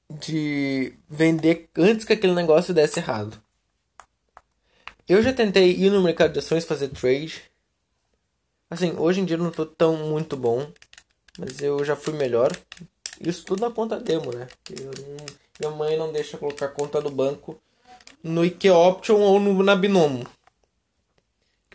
de 0.09 0.93
vender 1.09 1.69
antes 1.77 2.05
que 2.05 2.13
aquele 2.13 2.33
negócio 2.33 2.73
desse 2.73 2.99
errado. 2.99 3.41
Eu 5.07 5.21
já 5.23 5.33
tentei 5.33 5.71
ir 5.71 5.89
no 5.89 6.03
mercado 6.03 6.33
de 6.33 6.39
ações 6.39 6.65
fazer 6.65 6.89
trade. 6.89 7.41
Assim, 8.69 8.93
hoje 8.97 9.21
em 9.21 9.25
dia 9.25 9.37
eu 9.37 9.43
não 9.43 9.51
tô 9.51 9.65
tão 9.65 9.95
muito 9.95 10.35
bom. 10.37 10.71
Mas 11.37 11.61
eu 11.61 11.83
já 11.83 11.95
fui 11.95 12.13
melhor. 12.13 12.55
Isso 13.19 13.45
tudo 13.45 13.61
na 13.61 13.71
conta 13.71 13.99
demo, 13.99 14.31
né? 14.31 14.47
Minha 15.59 15.71
mãe 15.71 15.97
não 15.97 16.11
deixa 16.11 16.37
colocar 16.37 16.69
conta 16.69 17.01
do 17.01 17.09
banco 17.09 17.59
no 18.23 18.43
IKE 18.43 18.69
Option 18.69 19.19
ou 19.19 19.39
no, 19.39 19.63
na 19.63 19.75
Binomo. 19.75 20.25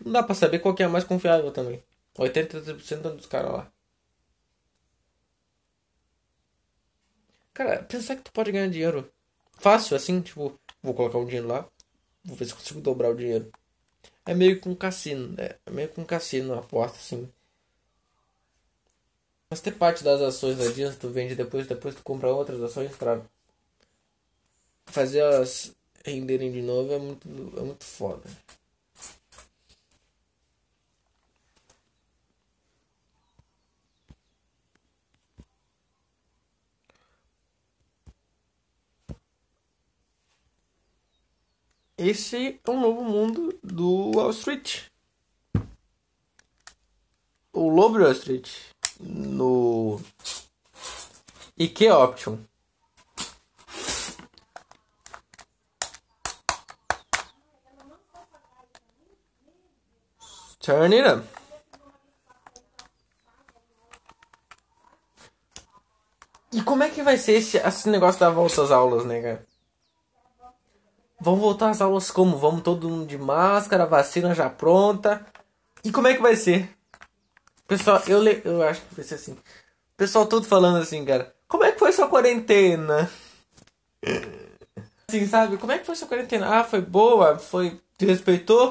Não 0.04 0.12
dá 0.12 0.22
pra 0.22 0.34
saber 0.34 0.58
qual 0.58 0.74
que 0.74 0.82
é 0.82 0.86
a 0.86 0.88
mais 0.88 1.04
confiável 1.04 1.50
também. 1.50 1.82
83% 2.18 3.10
dos 3.16 3.26
caras 3.26 3.52
lá. 3.52 3.72
Cara, 7.54 7.82
pensar 7.82 8.16
que 8.16 8.22
tu 8.22 8.32
pode 8.32 8.52
ganhar 8.52 8.68
dinheiro 8.68 9.10
fácil, 9.58 9.96
assim, 9.96 10.20
tipo, 10.20 10.58
vou 10.82 10.94
colocar 10.94 11.18
um 11.18 11.24
dinheiro 11.24 11.48
lá, 11.48 11.66
vou 12.24 12.36
ver 12.36 12.44
se 12.46 12.54
consigo 12.54 12.80
dobrar 12.80 13.10
o 13.10 13.16
dinheiro. 13.16 13.50
É 14.26 14.34
meio 14.34 14.60
que 14.60 14.68
um 14.68 14.74
cassino, 14.76 15.28
né? 15.30 15.50
É 15.66 15.70
meio 15.70 15.88
que 15.88 16.00
um 16.00 16.04
cassino, 16.04 16.52
uma 16.54 16.60
aposta, 16.62 16.98
assim. 16.98 17.30
Mas 19.50 19.60
ter 19.60 19.72
parte 19.72 20.04
das 20.04 20.20
ações 20.20 20.56
da 20.56 20.66
Disney, 20.68 20.96
tu 20.96 21.08
vende 21.08 21.34
depois, 21.34 21.66
depois 21.66 21.94
tu 21.96 22.02
compra 22.04 22.32
outras 22.32 22.62
ações 22.62 22.94
pra 22.96 23.20
fazer 24.86 25.18
elas 25.18 25.74
renderem 26.04 26.52
de 26.52 26.62
novo 26.62 26.92
é 26.92 26.98
muito, 26.98 27.28
é 27.56 27.62
muito 27.62 27.84
foda. 27.84 28.28
Esse 41.98 42.60
é 42.62 42.70
o 42.70 42.78
novo 42.78 43.02
mundo 43.02 43.58
do 43.62 44.10
Wall 44.14 44.28
Street. 44.30 44.82
O 47.54 47.70
Lobo 47.70 47.98
Wall 47.98 48.12
Street 48.12 48.50
no 49.00 49.98
IKEA 51.56 51.96
Option. 51.96 52.36
Turn 60.60 60.94
it 60.94 61.08
up. 61.08 61.26
E 66.52 66.62
como 66.62 66.82
é 66.82 66.90
que 66.90 67.02
vai 67.02 67.16
ser 67.16 67.36
esse, 67.36 67.56
esse 67.56 67.88
negócio 67.88 68.20
da 68.20 68.28
volta 68.28 68.62
às 68.62 68.70
aulas, 68.70 69.06
né, 69.06 69.22
cara? 69.22 69.55
Vão 71.26 71.34
voltar 71.34 71.70
às 71.70 71.80
aulas 71.80 72.08
como? 72.08 72.38
Vamos 72.38 72.62
todo 72.62 72.88
mundo 72.88 73.04
de 73.04 73.18
máscara, 73.18 73.84
vacina 73.84 74.32
já 74.32 74.48
pronta. 74.48 75.26
E 75.82 75.90
como 75.90 76.06
é 76.06 76.14
que 76.14 76.22
vai 76.22 76.36
ser? 76.36 76.70
Pessoal, 77.66 78.00
eu, 78.06 78.20
le... 78.20 78.40
eu 78.44 78.62
acho 78.62 78.80
que 78.82 78.94
vai 78.94 79.04
ser 79.04 79.16
assim. 79.16 79.36
Pessoal 79.96 80.26
todo 80.26 80.46
falando 80.46 80.78
assim, 80.78 81.04
cara. 81.04 81.34
Como 81.48 81.64
é 81.64 81.72
que 81.72 81.80
foi 81.80 81.90
sua 81.90 82.06
quarentena? 82.06 83.10
Assim, 85.10 85.26
sabe? 85.26 85.56
Como 85.56 85.72
é 85.72 85.78
que 85.78 85.86
foi 85.86 85.96
sua 85.96 86.06
quarentena? 86.06 86.60
Ah, 86.60 86.64
foi 86.64 86.80
boa? 86.80 87.38
Foi. 87.38 87.80
Te 87.98 88.06
respeitou? 88.06 88.70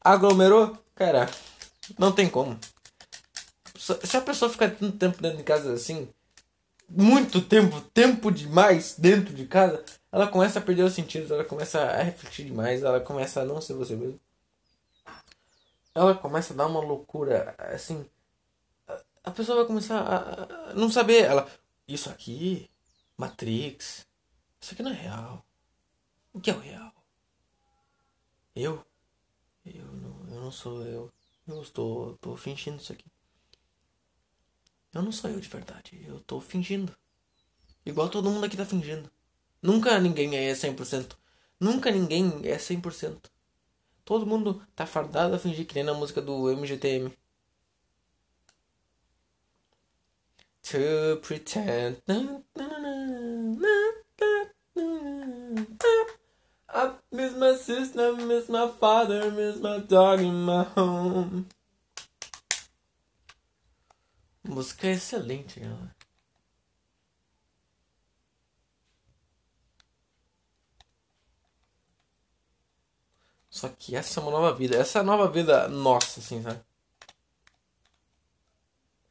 Aglomerou? 0.00 0.76
Cara, 0.96 1.28
não 1.96 2.10
tem 2.10 2.28
como. 2.28 2.58
Se 3.76 4.16
a 4.16 4.20
pessoa 4.20 4.50
ficar 4.50 4.70
tanto 4.70 4.98
tempo 4.98 5.22
dentro 5.22 5.38
de 5.38 5.44
casa 5.44 5.72
assim, 5.72 6.08
muito 6.88 7.40
tempo, 7.40 7.80
tempo 7.80 8.30
demais 8.30 8.96
dentro 8.98 9.34
de 9.34 9.46
casa, 9.46 9.84
ela 10.10 10.28
começa 10.28 10.58
a 10.58 10.62
perder 10.62 10.82
os 10.84 10.92
sentidos, 10.92 11.30
ela 11.30 11.44
começa 11.44 11.80
a 11.80 12.02
refletir 12.02 12.46
demais, 12.46 12.82
ela 12.82 13.00
começa 13.00 13.40
a 13.40 13.44
não 13.44 13.60
ser 13.60 13.74
você 13.74 13.96
mesmo. 13.96 14.20
Ela 15.94 16.14
começa 16.14 16.52
a 16.52 16.56
dar 16.56 16.66
uma 16.66 16.80
loucura, 16.80 17.54
assim. 17.58 18.06
A 19.24 19.30
pessoa 19.30 19.58
vai 19.58 19.66
começar 19.66 20.00
a 20.00 20.74
não 20.74 20.90
saber. 20.90 21.24
Ela, 21.24 21.48
isso 21.86 22.10
aqui, 22.10 22.70
Matrix, 23.16 24.06
isso 24.60 24.72
aqui 24.74 24.82
não 24.82 24.90
é 24.90 24.94
real. 24.94 25.44
O 26.32 26.40
que 26.40 26.50
é 26.50 26.54
o 26.54 26.60
real? 26.60 26.92
Eu? 28.54 28.84
Eu 29.64 29.84
não, 29.84 30.34
eu 30.34 30.40
não 30.40 30.52
sou 30.52 30.82
eu. 30.84 31.12
Eu 31.46 31.62
estou, 31.62 32.14
estou 32.14 32.36
fingindo 32.36 32.80
isso 32.80 32.92
aqui. 32.92 33.11
Eu 34.94 35.02
não 35.02 35.12
sou 35.12 35.30
eu 35.30 35.40
de 35.40 35.48
verdade. 35.48 36.04
Eu 36.06 36.18
estou 36.18 36.40
fingindo. 36.40 36.94
Igual 37.84 38.08
todo 38.08 38.30
mundo 38.30 38.44
aqui 38.44 38.56
tá 38.56 38.64
fingindo. 38.64 39.10
Nunca 39.60 39.98
ninguém 39.98 40.36
é 40.36 40.52
100%. 40.52 41.16
Nunca 41.58 41.90
ninguém 41.90 42.40
é 42.44 42.56
100%. 42.56 43.30
Todo 44.04 44.26
mundo 44.26 44.60
tá 44.74 44.84
fardado 44.84 45.34
a 45.34 45.38
fingir 45.38 45.66
que 45.66 45.74
nem 45.74 45.84
na 45.84 45.94
música 45.94 46.20
do 46.20 46.50
MGTM. 46.56 47.12
To 50.62 51.20
pretend. 51.22 52.02
I 56.74 56.92
miss 57.12 57.34
my 57.34 57.54
sister, 57.54 58.16
miss 58.16 58.48
my 58.48 58.68
father, 58.80 59.30
miss 59.30 59.58
my 59.58 59.78
dog 59.78 60.22
in 60.22 60.44
my 60.44 60.64
home. 60.74 61.46
Música 64.44 64.88
é 64.88 64.92
excelente, 64.92 65.60
galera. 65.60 65.94
Só 73.48 73.68
que 73.68 73.94
essa 73.94 74.18
é 74.18 74.22
uma 74.22 74.32
nova 74.32 74.52
vida. 74.54 74.76
Essa 74.76 74.98
é 74.98 75.02
a 75.02 75.04
nova 75.04 75.28
vida 75.28 75.68
nossa, 75.68 76.20
assim, 76.20 76.42
sabe? 76.42 76.60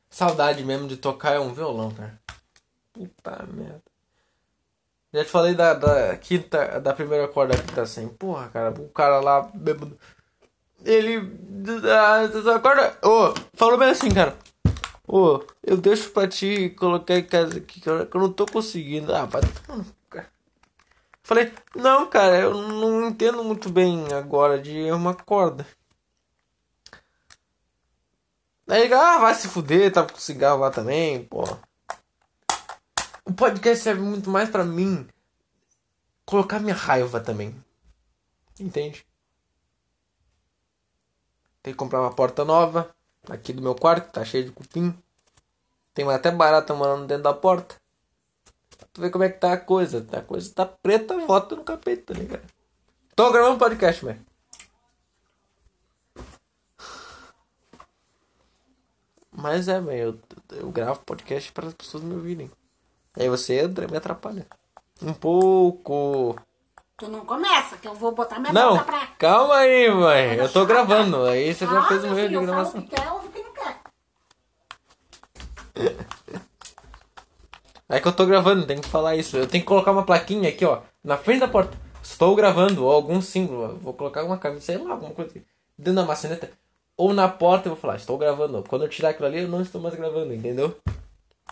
Saudade 0.09 0.63
mesmo 0.65 0.87
de 0.87 0.97
tocar 0.97 1.35
é 1.35 1.39
um 1.39 1.53
violão, 1.53 1.93
cara. 1.93 2.19
Puta 2.91 3.45
merda. 3.47 3.81
Já 5.13 5.23
te 5.23 5.29
falei 5.29 5.53
da, 5.53 5.73
da 5.73 6.17
quinta, 6.17 6.79
da 6.79 6.93
primeira 6.93 7.27
corda 7.27 7.55
da 7.55 7.63
quinta 7.63 7.85
sem. 7.85 8.09
Porra, 8.09 8.49
cara, 8.49 8.71
o 8.81 8.89
cara 8.89 9.19
lá 9.19 9.41
bêbado. 9.53 9.97
Ele. 10.83 11.21
Essa 12.33 12.59
corda. 12.59 12.97
Ô, 13.03 13.29
oh, 13.29 13.33
falou 13.53 13.77
bem 13.77 13.89
assim, 13.89 14.09
cara. 14.09 14.37
Ô, 15.07 15.35
oh, 15.37 15.47
eu 15.63 15.77
deixo 15.77 16.11
pra 16.11 16.27
ti 16.27 16.69
colocar 16.71 17.17
em 17.17 17.25
casa 17.25 17.57
aqui, 17.57 17.81
que 17.81 17.89
eu 17.89 18.07
não 18.13 18.31
tô 18.31 18.45
conseguindo. 18.45 19.13
Ah, 19.13 19.25
vai. 19.25 19.41
Falei, 21.23 21.53
não, 21.75 22.07
cara, 22.07 22.37
eu 22.39 22.53
não 22.53 23.07
entendo 23.07 23.43
muito 23.43 23.69
bem 23.69 24.11
agora 24.13 24.59
de 24.59 24.91
uma 24.91 25.13
corda. 25.13 25.65
Aí 28.67 28.83
ele, 28.83 28.93
ah, 28.93 29.17
vai 29.19 29.35
se 29.35 29.47
fuder, 29.47 29.91
tava 29.91 30.09
com 30.09 30.19
cigarro 30.19 30.61
lá 30.61 30.71
também, 30.71 31.23
pô 31.25 31.43
o 33.25 33.33
podcast 33.33 33.83
serve 33.83 34.01
muito 34.01 34.29
mais 34.29 34.49
para 34.49 34.65
mim 34.65 35.07
colocar 36.25 36.59
minha 36.59 36.75
raiva 36.75 37.19
também. 37.19 37.55
Entende? 38.59 39.05
Tem 41.63 41.73
que 41.73 41.77
comprar 41.77 42.01
uma 42.01 42.13
porta 42.13 42.43
nova 42.43 42.93
aqui 43.29 43.53
do 43.53 43.61
meu 43.61 43.75
quarto, 43.75 44.11
tá 44.11 44.23
cheio 44.25 44.45
de 44.45 44.51
cupim. 44.51 44.97
Tem 45.93 46.09
até 46.09 46.31
barata 46.31 46.73
morando 46.73 47.05
dentro 47.05 47.23
da 47.23 47.33
porta. 47.33 47.75
Tu 48.93 49.01
vê 49.01 49.09
como 49.09 49.23
é 49.23 49.29
que 49.29 49.39
tá 49.39 49.53
a 49.53 49.57
coisa. 49.57 50.05
A 50.11 50.21
coisa 50.21 50.53
tá 50.53 50.65
preta, 50.65 51.17
volta 51.25 51.55
no 51.55 51.63
capeta, 51.63 52.13
né, 52.13 52.25
cara? 52.25 52.43
Tô 53.15 53.31
gravando 53.31 53.59
podcast, 53.59 54.03
velho. 54.03 54.25
Mas 59.31 59.67
é, 59.67 59.79
velho, 59.79 60.19
eu, 60.51 60.57
eu 60.57 60.71
gravo 60.71 60.99
podcast 61.05 61.51
para 61.51 61.67
as 61.67 61.73
pessoas 61.73 62.03
me 62.03 62.13
ouvirem. 62.13 62.51
Aí 63.15 63.29
você 63.29 63.59
entra 63.59 63.85
e 63.85 63.91
me 63.91 63.97
atrapalha. 63.97 64.45
Um 65.01 65.13
pouco. 65.13 66.35
Tu 67.01 67.07
não 67.07 67.25
começa, 67.25 67.77
que 67.77 67.87
eu 67.87 67.95
vou 67.95 68.11
botar 68.11 68.37
minha 68.37 68.53
não, 68.53 68.73
boca 68.73 68.83
pra. 68.83 69.07
Calma 69.17 69.55
aí, 69.55 69.89
mãe. 69.89 70.35
Eu 70.35 70.47
tô 70.47 70.67
gravando. 70.67 71.25
Aí 71.25 71.51
você 71.51 71.65
já 71.65 71.81
fez 71.87 72.03
um 72.03 72.15
erro 72.15 72.29
de 72.29 72.45
gravação. 72.45 72.79
Que 72.83 72.95
quer, 72.95 73.11
ouve 73.11 73.29
que 73.29 73.41
não 73.41 73.53
quer. 73.53 73.81
É 77.89 77.99
que 77.99 78.07
eu 78.07 78.13
tô 78.13 78.25
gravando, 78.25 78.65
tem 78.65 78.79
que 78.79 78.87
falar 78.87 79.15
isso. 79.17 79.35
Eu 79.35 79.47
tenho 79.47 79.63
que 79.63 79.67
colocar 79.67 79.91
uma 79.91 80.03
plaquinha 80.03 80.47
aqui, 80.47 80.63
ó, 80.63 80.79
na 81.03 81.17
frente 81.17 81.39
da 81.39 81.47
porta. 81.47 81.75
Estou 82.01 82.35
gravando, 82.35 82.85
ou 82.85 82.91
algum 82.91 83.19
símbolo. 83.19 83.79
Vou 83.79 83.93
colocar 83.93 84.23
uma 84.23 84.37
camisa, 84.37 84.61
sei 84.61 84.77
lá, 84.77 84.91
alguma 84.91 85.11
coisa. 85.11 85.33
Dentro 85.77 85.95
da 85.95 86.05
maçaneta. 86.05 86.51
Ou 86.95 87.13
na 87.13 87.27
porta 87.27 87.67
eu 87.67 87.73
vou 87.73 87.81
falar, 87.81 87.95
estou 87.95 88.17
gravando. 88.17 88.63
Quando 88.69 88.83
eu 88.83 88.89
tirar 88.89 89.09
aquilo 89.09 89.25
ali, 89.27 89.41
eu 89.41 89.47
não 89.49 89.61
estou 89.61 89.81
mais 89.81 89.95
gravando, 89.95 90.33
entendeu? 90.33 90.77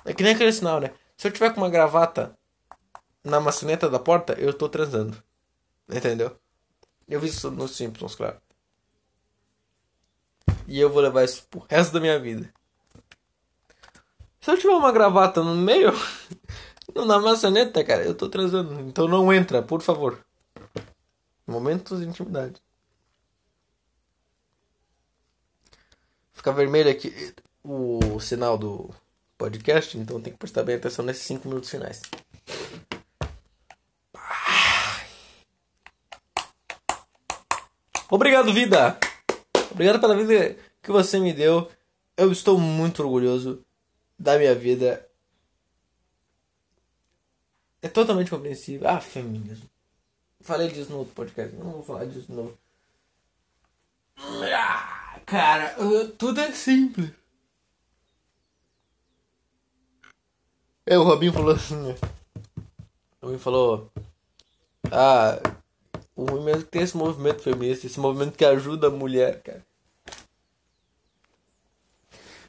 É 0.05 0.13
que 0.13 0.23
nem 0.23 0.33
aquele 0.33 0.53
sinal, 0.53 0.79
né? 0.79 0.91
Se 1.17 1.27
eu 1.27 1.31
tiver 1.31 1.49
com 1.53 1.59
uma 1.59 1.69
gravata 1.69 2.37
na 3.21 3.41
maçaneta 3.41 3.89
da 3.89 3.99
porta, 3.99 4.33
eu 4.33 4.53
tô 4.53 4.69
transando. 4.69 5.17
Entendeu? 5.89 6.37
Eu 7.07 7.19
vi 7.19 7.27
isso 7.27 7.49
nos 7.49 7.75
Simpsons, 7.75 8.15
claro. 8.15 8.39
E 10.67 10.79
eu 10.79 10.89
vou 10.89 11.01
levar 11.01 11.23
isso 11.23 11.47
pro 11.49 11.65
resto 11.67 11.93
da 11.93 11.99
minha 11.99 12.19
vida. 12.19 12.53
Se 14.39 14.51
eu 14.51 14.57
tiver 14.57 14.73
uma 14.73 14.91
gravata 14.91 15.43
no 15.43 15.55
meio, 15.55 15.91
na 16.95 17.19
maçaneta, 17.19 17.83
cara, 17.83 18.03
eu 18.03 18.13
tô 18.13 18.29
transando. 18.29 18.79
Então 18.81 19.07
não 19.07 19.33
entra, 19.33 19.63
por 19.63 19.81
favor. 19.81 20.23
Momentos 21.47 21.99
de 21.99 22.07
intimidade. 22.07 22.61
Fica 26.31 26.53
vermelho 26.53 26.91
aqui 26.91 27.33
o 27.63 28.19
sinal 28.19 28.57
do 28.57 28.93
podcast, 29.37 29.97
então 29.97 30.21
tem 30.21 30.31
que 30.31 30.39
prestar 30.39 30.63
bem 30.63 30.75
atenção 30.75 31.03
nesses 31.03 31.23
5 31.23 31.47
minutos 31.47 31.69
finais. 31.69 32.01
Obrigado, 38.11 38.51
vida! 38.51 38.97
Obrigado 39.69 39.99
pela 39.99 40.15
vida 40.15 40.57
que 40.81 40.91
você 40.91 41.19
me 41.19 41.31
deu. 41.31 41.71
eu 42.17 42.31
estou 42.31 42.59
muito 42.59 43.03
orgulhoso 43.03 43.63
da 44.17 44.35
minha 44.37 44.55
vida. 44.55 45.07
É 47.83 47.87
totalmente 47.87 48.31
compreensível. 48.31 48.89
Ah, 48.89 48.99
feminismo. 48.99 49.69
Falei 50.41 50.69
disso 50.69 50.89
no 50.91 50.99
outro 50.99 51.13
podcast, 51.13 51.55
não 51.55 51.71
vou 51.71 51.83
falar 51.83 52.05
disso 52.05 52.25
de 52.25 52.33
novo. 52.33 52.57
Ah, 54.17 55.19
cara, 55.25 55.75
tudo 56.17 56.41
é 56.41 56.51
simples. 56.51 57.11
É, 60.83 60.97
o 60.97 61.03
Robinho 61.03 61.31
falou 61.31 61.53
assim. 61.53 61.91
O 63.21 63.21
Robinho 63.21 63.39
falou. 63.39 63.91
Ah, 64.91 65.39
o 66.19 66.25
ruim 66.25 66.43
mesmo 66.43 66.63
que 66.63 66.71
tem 66.71 66.81
esse 66.81 66.97
movimento 66.97 67.41
feminista, 67.41 67.87
esse 67.87 67.99
movimento 67.99 68.37
que 68.37 68.43
ajuda 68.43 68.87
a 68.87 68.91
mulher, 68.91 69.41
cara. 69.41 69.65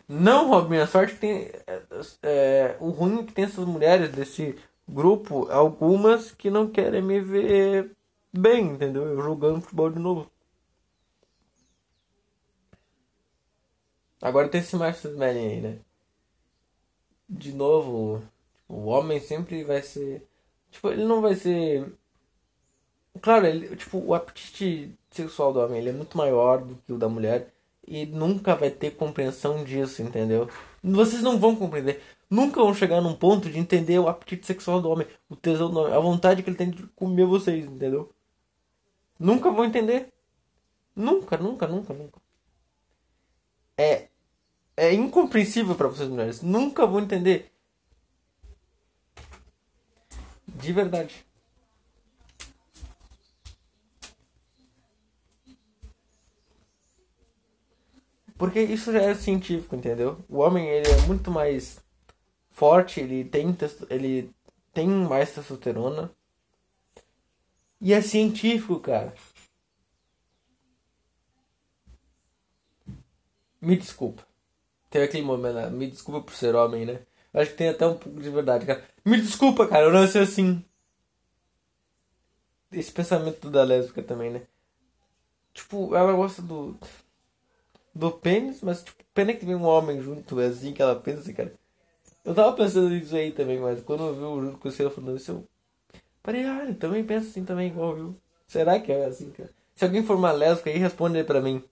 Não, 0.08 0.48
Robinho, 0.48 0.82
a 0.82 0.86
sorte 0.88 1.14
que 1.14 1.20
tem. 1.20 1.50
É, 1.66 1.82
é, 2.22 2.76
o 2.80 2.90
ruim 2.90 3.24
que 3.24 3.32
tem 3.32 3.44
essas 3.44 3.64
mulheres 3.64 4.10
desse 4.10 4.58
grupo, 4.88 5.48
algumas 5.50 6.32
que 6.32 6.50
não 6.50 6.68
querem 6.68 7.00
me 7.00 7.20
ver 7.20 7.96
bem, 8.32 8.72
entendeu? 8.72 9.04
Eu 9.06 9.22
jogando 9.22 9.60
futebol 9.60 9.90
de 9.90 10.00
novo. 10.00 10.28
Agora 14.20 14.48
tem 14.48 14.60
esse 14.60 14.74
macho 14.76 15.08
aí, 15.22 15.60
né? 15.60 15.78
De 17.28 17.52
novo, 17.52 18.22
o 18.68 18.86
homem 18.86 19.20
sempre 19.20 19.62
vai 19.64 19.82
ser. 19.82 20.26
Tipo, 20.70 20.88
ele 20.90 21.04
não 21.04 21.20
vai 21.22 21.36
ser. 21.36 21.92
Claro, 23.20 23.46
ele, 23.46 23.76
tipo, 23.76 23.98
o 23.98 24.14
apetite 24.14 24.96
sexual 25.10 25.52
do 25.52 25.60
homem 25.60 25.78
ele 25.80 25.90
é 25.90 25.92
muito 25.92 26.16
maior 26.16 26.62
do 26.64 26.76
que 26.76 26.92
o 26.92 26.98
da 26.98 27.08
mulher 27.08 27.52
e 27.86 28.06
nunca 28.06 28.54
vai 28.54 28.70
ter 28.70 28.92
compreensão 28.92 29.64
disso, 29.64 30.02
entendeu? 30.02 30.48
Vocês 30.82 31.22
não 31.22 31.38
vão 31.38 31.56
compreender. 31.56 32.02
Nunca 32.28 32.60
vão 32.62 32.72
chegar 32.74 33.00
num 33.00 33.14
ponto 33.14 33.50
de 33.50 33.58
entender 33.58 33.98
o 33.98 34.08
apetite 34.08 34.46
sexual 34.46 34.80
do 34.80 34.88
homem, 34.88 35.06
o 35.28 35.36
tesão 35.36 35.70
do 35.70 35.80
homem, 35.80 35.94
a 35.94 35.98
vontade 35.98 36.42
que 36.42 36.50
ele 36.50 36.56
tem 36.56 36.70
de 36.70 36.84
comer 36.88 37.26
vocês, 37.26 37.64
entendeu? 37.66 38.12
Nunca 39.18 39.50
vão 39.50 39.64
entender. 39.64 40.12
Nunca, 40.94 41.36
nunca, 41.36 41.66
nunca, 41.66 41.92
nunca. 41.94 42.20
É 43.76 44.10
é 44.80 44.94
incompreensível 44.94 45.74
para 45.74 45.88
vocês 45.88 46.08
mulheres. 46.08 46.40
Nunca 46.40 46.86
vão 46.86 47.00
entender. 47.00 47.52
De 50.46 50.72
verdade. 50.72 51.26
Porque 58.40 58.58
isso 58.58 58.90
já 58.90 59.02
é 59.02 59.14
científico, 59.14 59.76
entendeu? 59.76 60.24
O 60.26 60.38
homem 60.38 60.66
ele 60.66 60.88
é 60.88 61.06
muito 61.06 61.30
mais 61.30 61.78
forte, 62.48 62.98
ele 62.98 63.22
tem, 63.22 63.54
ele 63.90 64.34
tem 64.72 64.88
mais 64.88 65.34
testosterona. 65.34 66.10
E 67.78 67.92
é 67.92 68.00
científico, 68.00 68.80
cara. 68.80 69.14
Me 73.60 73.76
desculpa. 73.76 74.26
Teve 74.88 75.04
aquele 75.04 75.22
momento, 75.22 75.56
né? 75.56 75.68
me 75.68 75.86
desculpa 75.90 76.22
por 76.22 76.34
ser 76.34 76.54
homem, 76.54 76.86
né? 76.86 77.02
Acho 77.34 77.50
que 77.50 77.58
tem 77.58 77.68
até 77.68 77.86
um 77.86 77.98
pouco 77.98 78.18
de 78.18 78.30
verdade, 78.30 78.64
cara. 78.64 78.82
Me 79.04 79.20
desculpa, 79.20 79.68
cara, 79.68 79.84
eu 79.84 79.92
nasci 79.92 80.18
assim. 80.18 80.64
Esse 82.72 82.90
pensamento 82.90 83.50
da 83.50 83.64
lésbica 83.64 84.02
também, 84.02 84.30
né? 84.30 84.46
Tipo, 85.52 85.94
ela 85.94 86.14
gosta 86.14 86.40
do 86.40 86.74
do 87.94 88.10
pênis, 88.12 88.60
mas 88.62 88.82
tipo, 88.84 89.02
pena 89.14 89.34
que 89.34 89.44
vem 89.44 89.54
um 89.54 89.64
homem 89.64 90.00
junto, 90.02 90.40
é 90.40 90.46
assim 90.46 90.72
que 90.72 90.82
ela 90.82 90.96
pensa, 90.96 91.32
cara. 91.32 91.52
Eu 92.24 92.34
tava 92.34 92.54
pensando 92.56 92.90
nisso 92.90 93.16
aí 93.16 93.32
também, 93.32 93.58
mas 93.60 93.82
quando 93.82 94.04
eu 94.06 94.14
vi 94.14 94.22
o 94.22 94.42
junto 94.46 94.58
com 94.58 94.68
o 94.68 94.72
senhor 94.72 94.90
falando 94.90 95.16
isso, 95.18 95.32
eu 95.32 95.44
parei, 96.22 96.44
ah, 96.44 96.66
eu 96.68 96.74
também 96.76 97.04
penso 97.04 97.28
assim 97.30 97.44
também, 97.44 97.68
igual, 97.68 97.94
viu? 97.96 98.16
Será 98.48 98.80
que 98.80 98.92
é 98.92 99.06
assim, 99.06 99.30
cara? 99.32 99.50
Se 99.76 99.84
alguém 99.84 100.04
for 100.04 100.16
uma 100.16 100.32
lésbica 100.32 100.70
aí, 100.70 100.78
responde 100.78 101.18
aí 101.18 101.24
pra 101.24 101.40
mim. 101.40 101.62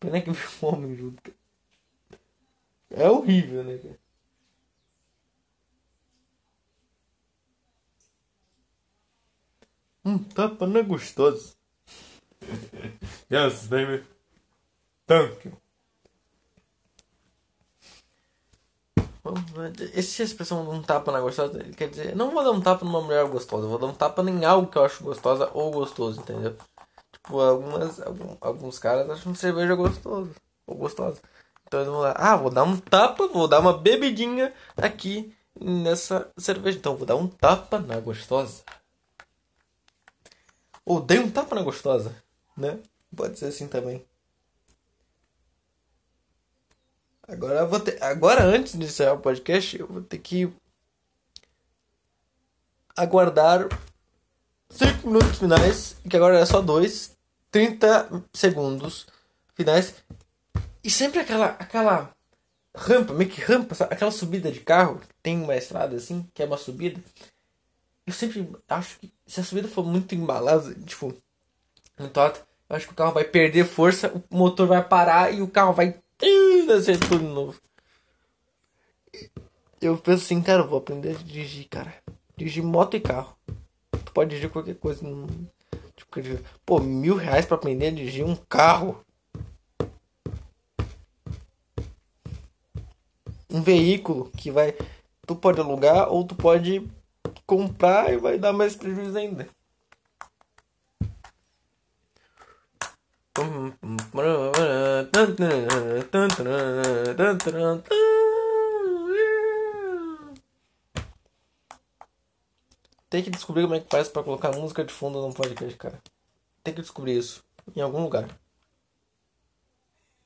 Pena 0.00 0.22
que 0.22 0.30
vem 0.30 0.42
um 0.62 0.66
homem 0.66 0.94
junto, 0.96 1.22
cara. 1.22 1.36
É 2.90 3.08
horrível, 3.08 3.62
né, 3.62 3.78
cara? 3.78 3.96
Um 10.02 10.16
tapa 10.16 10.66
não 10.66 10.80
é 10.80 10.82
gostoso. 10.82 11.55
Yes, 13.30 13.66
baby. 13.66 14.04
Thank 15.06 15.44
you. 15.44 15.52
Esse 19.94 20.22
expressão 20.22 20.68
um 20.70 20.82
tapa 20.82 21.10
na 21.10 21.20
gostosa, 21.20 21.58
quer 21.76 21.88
dizer, 21.88 22.14
não 22.14 22.30
vou 22.30 22.44
dar 22.44 22.52
um 22.52 22.60
tapa 22.60 22.84
numa 22.84 23.00
mulher 23.00 23.26
gostosa, 23.26 23.66
vou 23.66 23.78
dar 23.78 23.86
um 23.86 23.94
tapa 23.94 24.22
em 24.22 24.44
algo 24.44 24.70
que 24.70 24.78
eu 24.78 24.84
acho 24.84 25.02
gostosa 25.02 25.50
ou 25.52 25.72
gostoso, 25.72 26.20
entendeu? 26.20 26.56
Tipo, 27.12 27.40
algumas, 27.40 28.00
algum, 28.00 28.36
alguns 28.40 28.78
caras 28.78 29.10
acham 29.10 29.34
cerveja 29.34 29.74
gostoso 29.74 30.30
ou 30.66 30.76
gostosa. 30.76 31.20
Então 31.66 31.80
eles 31.80 31.90
vão 31.90 32.00
lá, 32.00 32.14
ah, 32.16 32.36
vou 32.36 32.50
dar 32.50 32.62
um 32.62 32.76
tapa, 32.76 33.26
vou 33.26 33.48
dar 33.48 33.60
uma 33.60 33.76
bebidinha 33.76 34.52
aqui 34.76 35.34
nessa 35.60 36.30
cerveja. 36.38 36.78
Então 36.78 36.96
vou 36.96 37.06
dar 37.06 37.16
um 37.16 37.26
tapa 37.26 37.80
na 37.80 37.98
gostosa. 37.98 38.62
Ou 40.84 41.00
dei 41.00 41.18
um 41.18 41.30
tapa 41.30 41.56
na 41.56 41.62
gostosa 41.62 42.14
né? 42.56 42.78
Pode 43.14 43.38
ser 43.38 43.46
assim 43.46 43.68
também. 43.68 44.04
Agora 47.28 47.66
vou 47.66 47.80
ter, 47.80 48.02
agora 48.02 48.44
antes 48.44 48.78
de 48.78 48.84
encerrar 48.84 49.14
o 49.14 49.20
podcast, 49.20 49.78
eu 49.78 49.86
vou 49.88 50.02
ter 50.02 50.18
que 50.18 50.52
aguardar 52.96 53.68
5 54.70 55.06
minutos 55.06 55.38
finais, 55.38 55.96
que 56.08 56.16
agora 56.16 56.38
é 56.38 56.46
só 56.46 56.60
2, 56.60 57.16
30 57.50 58.24
segundos 58.32 59.06
finais. 59.54 59.94
E 60.84 60.90
sempre 60.90 61.18
aquela 61.18 61.46
aquela 61.58 62.16
rampa, 62.76 63.12
meio 63.12 63.30
que 63.30 63.40
rampa, 63.40 63.74
sabe? 63.74 63.94
aquela 63.94 64.10
subida 64.12 64.52
de 64.52 64.60
carro, 64.60 65.00
tem 65.22 65.42
uma 65.42 65.56
estrada 65.56 65.96
assim, 65.96 66.28
que 66.32 66.42
é 66.42 66.46
uma 66.46 66.58
subida. 66.58 67.02
Eu 68.06 68.12
sempre 68.12 68.48
acho 68.68 69.00
que 69.00 69.12
se 69.26 69.40
a 69.40 69.44
subida 69.44 69.66
for 69.66 69.84
muito 69.84 70.14
embalada, 70.14 70.72
tipo, 70.84 71.12
muito 71.98 72.18
alta, 72.18 72.46
eu 72.68 72.76
acho 72.76 72.86
que 72.86 72.92
o 72.92 72.96
carro 72.96 73.12
vai 73.12 73.24
perder 73.24 73.64
força, 73.64 74.12
o 74.30 74.36
motor 74.36 74.66
vai 74.66 74.86
parar 74.86 75.32
e 75.32 75.40
o 75.40 75.48
carro 75.48 75.72
vai 75.72 75.98
descer 76.66 76.98
tudo 76.98 77.24
novo. 77.24 77.60
Eu 79.80 79.96
penso 79.98 80.24
assim, 80.24 80.42
cara, 80.42 80.62
eu 80.62 80.68
vou 80.68 80.78
aprender 80.78 81.10
a 81.10 81.22
dirigir, 81.22 81.68
cara. 81.68 81.94
Dirigir 82.36 82.62
moto 82.62 82.96
e 82.96 83.00
carro. 83.00 83.36
Tu 84.04 84.12
pode 84.12 84.30
dirigir 84.30 84.50
qualquer 84.50 84.74
coisa. 84.76 85.06
Tipo, 85.94 86.20
pô, 86.64 86.80
mil 86.80 87.14
reais 87.14 87.46
pra 87.46 87.56
aprender 87.56 87.88
a 87.88 87.90
dirigir 87.90 88.24
um 88.24 88.34
carro. 88.34 89.04
Um 93.50 93.62
veículo 93.62 94.30
que 94.36 94.50
vai. 94.50 94.74
Tu 95.26 95.36
pode 95.36 95.60
alugar 95.60 96.10
ou 96.10 96.24
tu 96.24 96.34
pode 96.34 96.86
comprar 97.46 98.12
e 98.12 98.16
vai 98.16 98.38
dar 98.38 98.52
mais 98.52 98.74
prejuízo 98.74 99.16
ainda. 99.16 99.46
Tem 113.10 113.22
que 113.22 113.28
descobrir 113.28 113.64
como 113.64 113.74
é 113.74 113.80
que 113.80 113.90
faz 113.90 114.08
pra 114.08 114.22
colocar 114.22 114.52
música 114.52 114.82
de 114.82 114.92
fundo 114.92 115.20
num 115.20 115.32
podcast, 115.32 115.76
cara. 115.76 116.00
Tem 116.64 116.72
que 116.72 116.80
descobrir 116.80 117.18
isso 117.18 117.44
em 117.76 117.82
algum 117.82 118.02
lugar. 118.02 118.26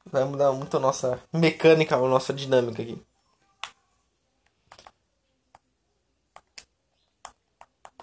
Vai 0.07 0.25
mudar 0.25 0.53
muito 0.53 0.77
a 0.77 0.81
nossa 0.81 1.21
mecânica, 1.33 1.97
a 1.97 1.99
nossa 1.99 2.33
dinâmica 2.33 2.81
aqui. 2.81 3.03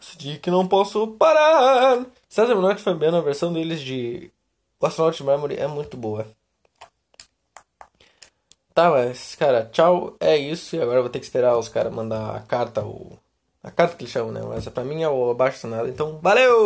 Decidi 0.02 0.38
que 0.38 0.52
não 0.52 0.68
posso 0.68 1.08
parar. 1.14 2.06
César 2.28 2.56
Menotti 2.56 2.82
foi 2.82 2.94
bem 2.94 3.10
na 3.10 3.22
versão 3.22 3.54
deles 3.54 3.80
de 3.80 4.32
Astronaut 4.86 5.24
Memory 5.24 5.56
é 5.56 5.68
muito 5.68 5.98
boa. 5.98 6.28
Tá, 8.74 8.92
mas, 8.92 9.34
cara, 9.34 9.68
tchau, 9.72 10.16
é 10.20 10.38
isso. 10.38 10.76
E 10.76 10.82
agora 10.82 11.00
eu 11.00 11.02
vou 11.04 11.10
ter 11.10 11.18
que 11.18 11.26
esperar 11.26 11.58
os 11.58 11.68
caras 11.68 11.92
mandar 11.92 12.36
a 12.36 12.40
carta, 12.42 12.82
ou. 12.84 13.18
A 13.64 13.72
carta 13.72 13.96
que 13.96 14.04
eles 14.04 14.14
chamam, 14.14 14.32
né? 14.32 14.42
Mas 14.48 14.68
pra 14.70 14.84
mim 14.84 15.02
é 15.02 15.10
o 15.10 15.32
abaixo 15.32 15.68
nada. 15.68 15.90
Então, 15.90 16.20
valeu! 16.22 16.56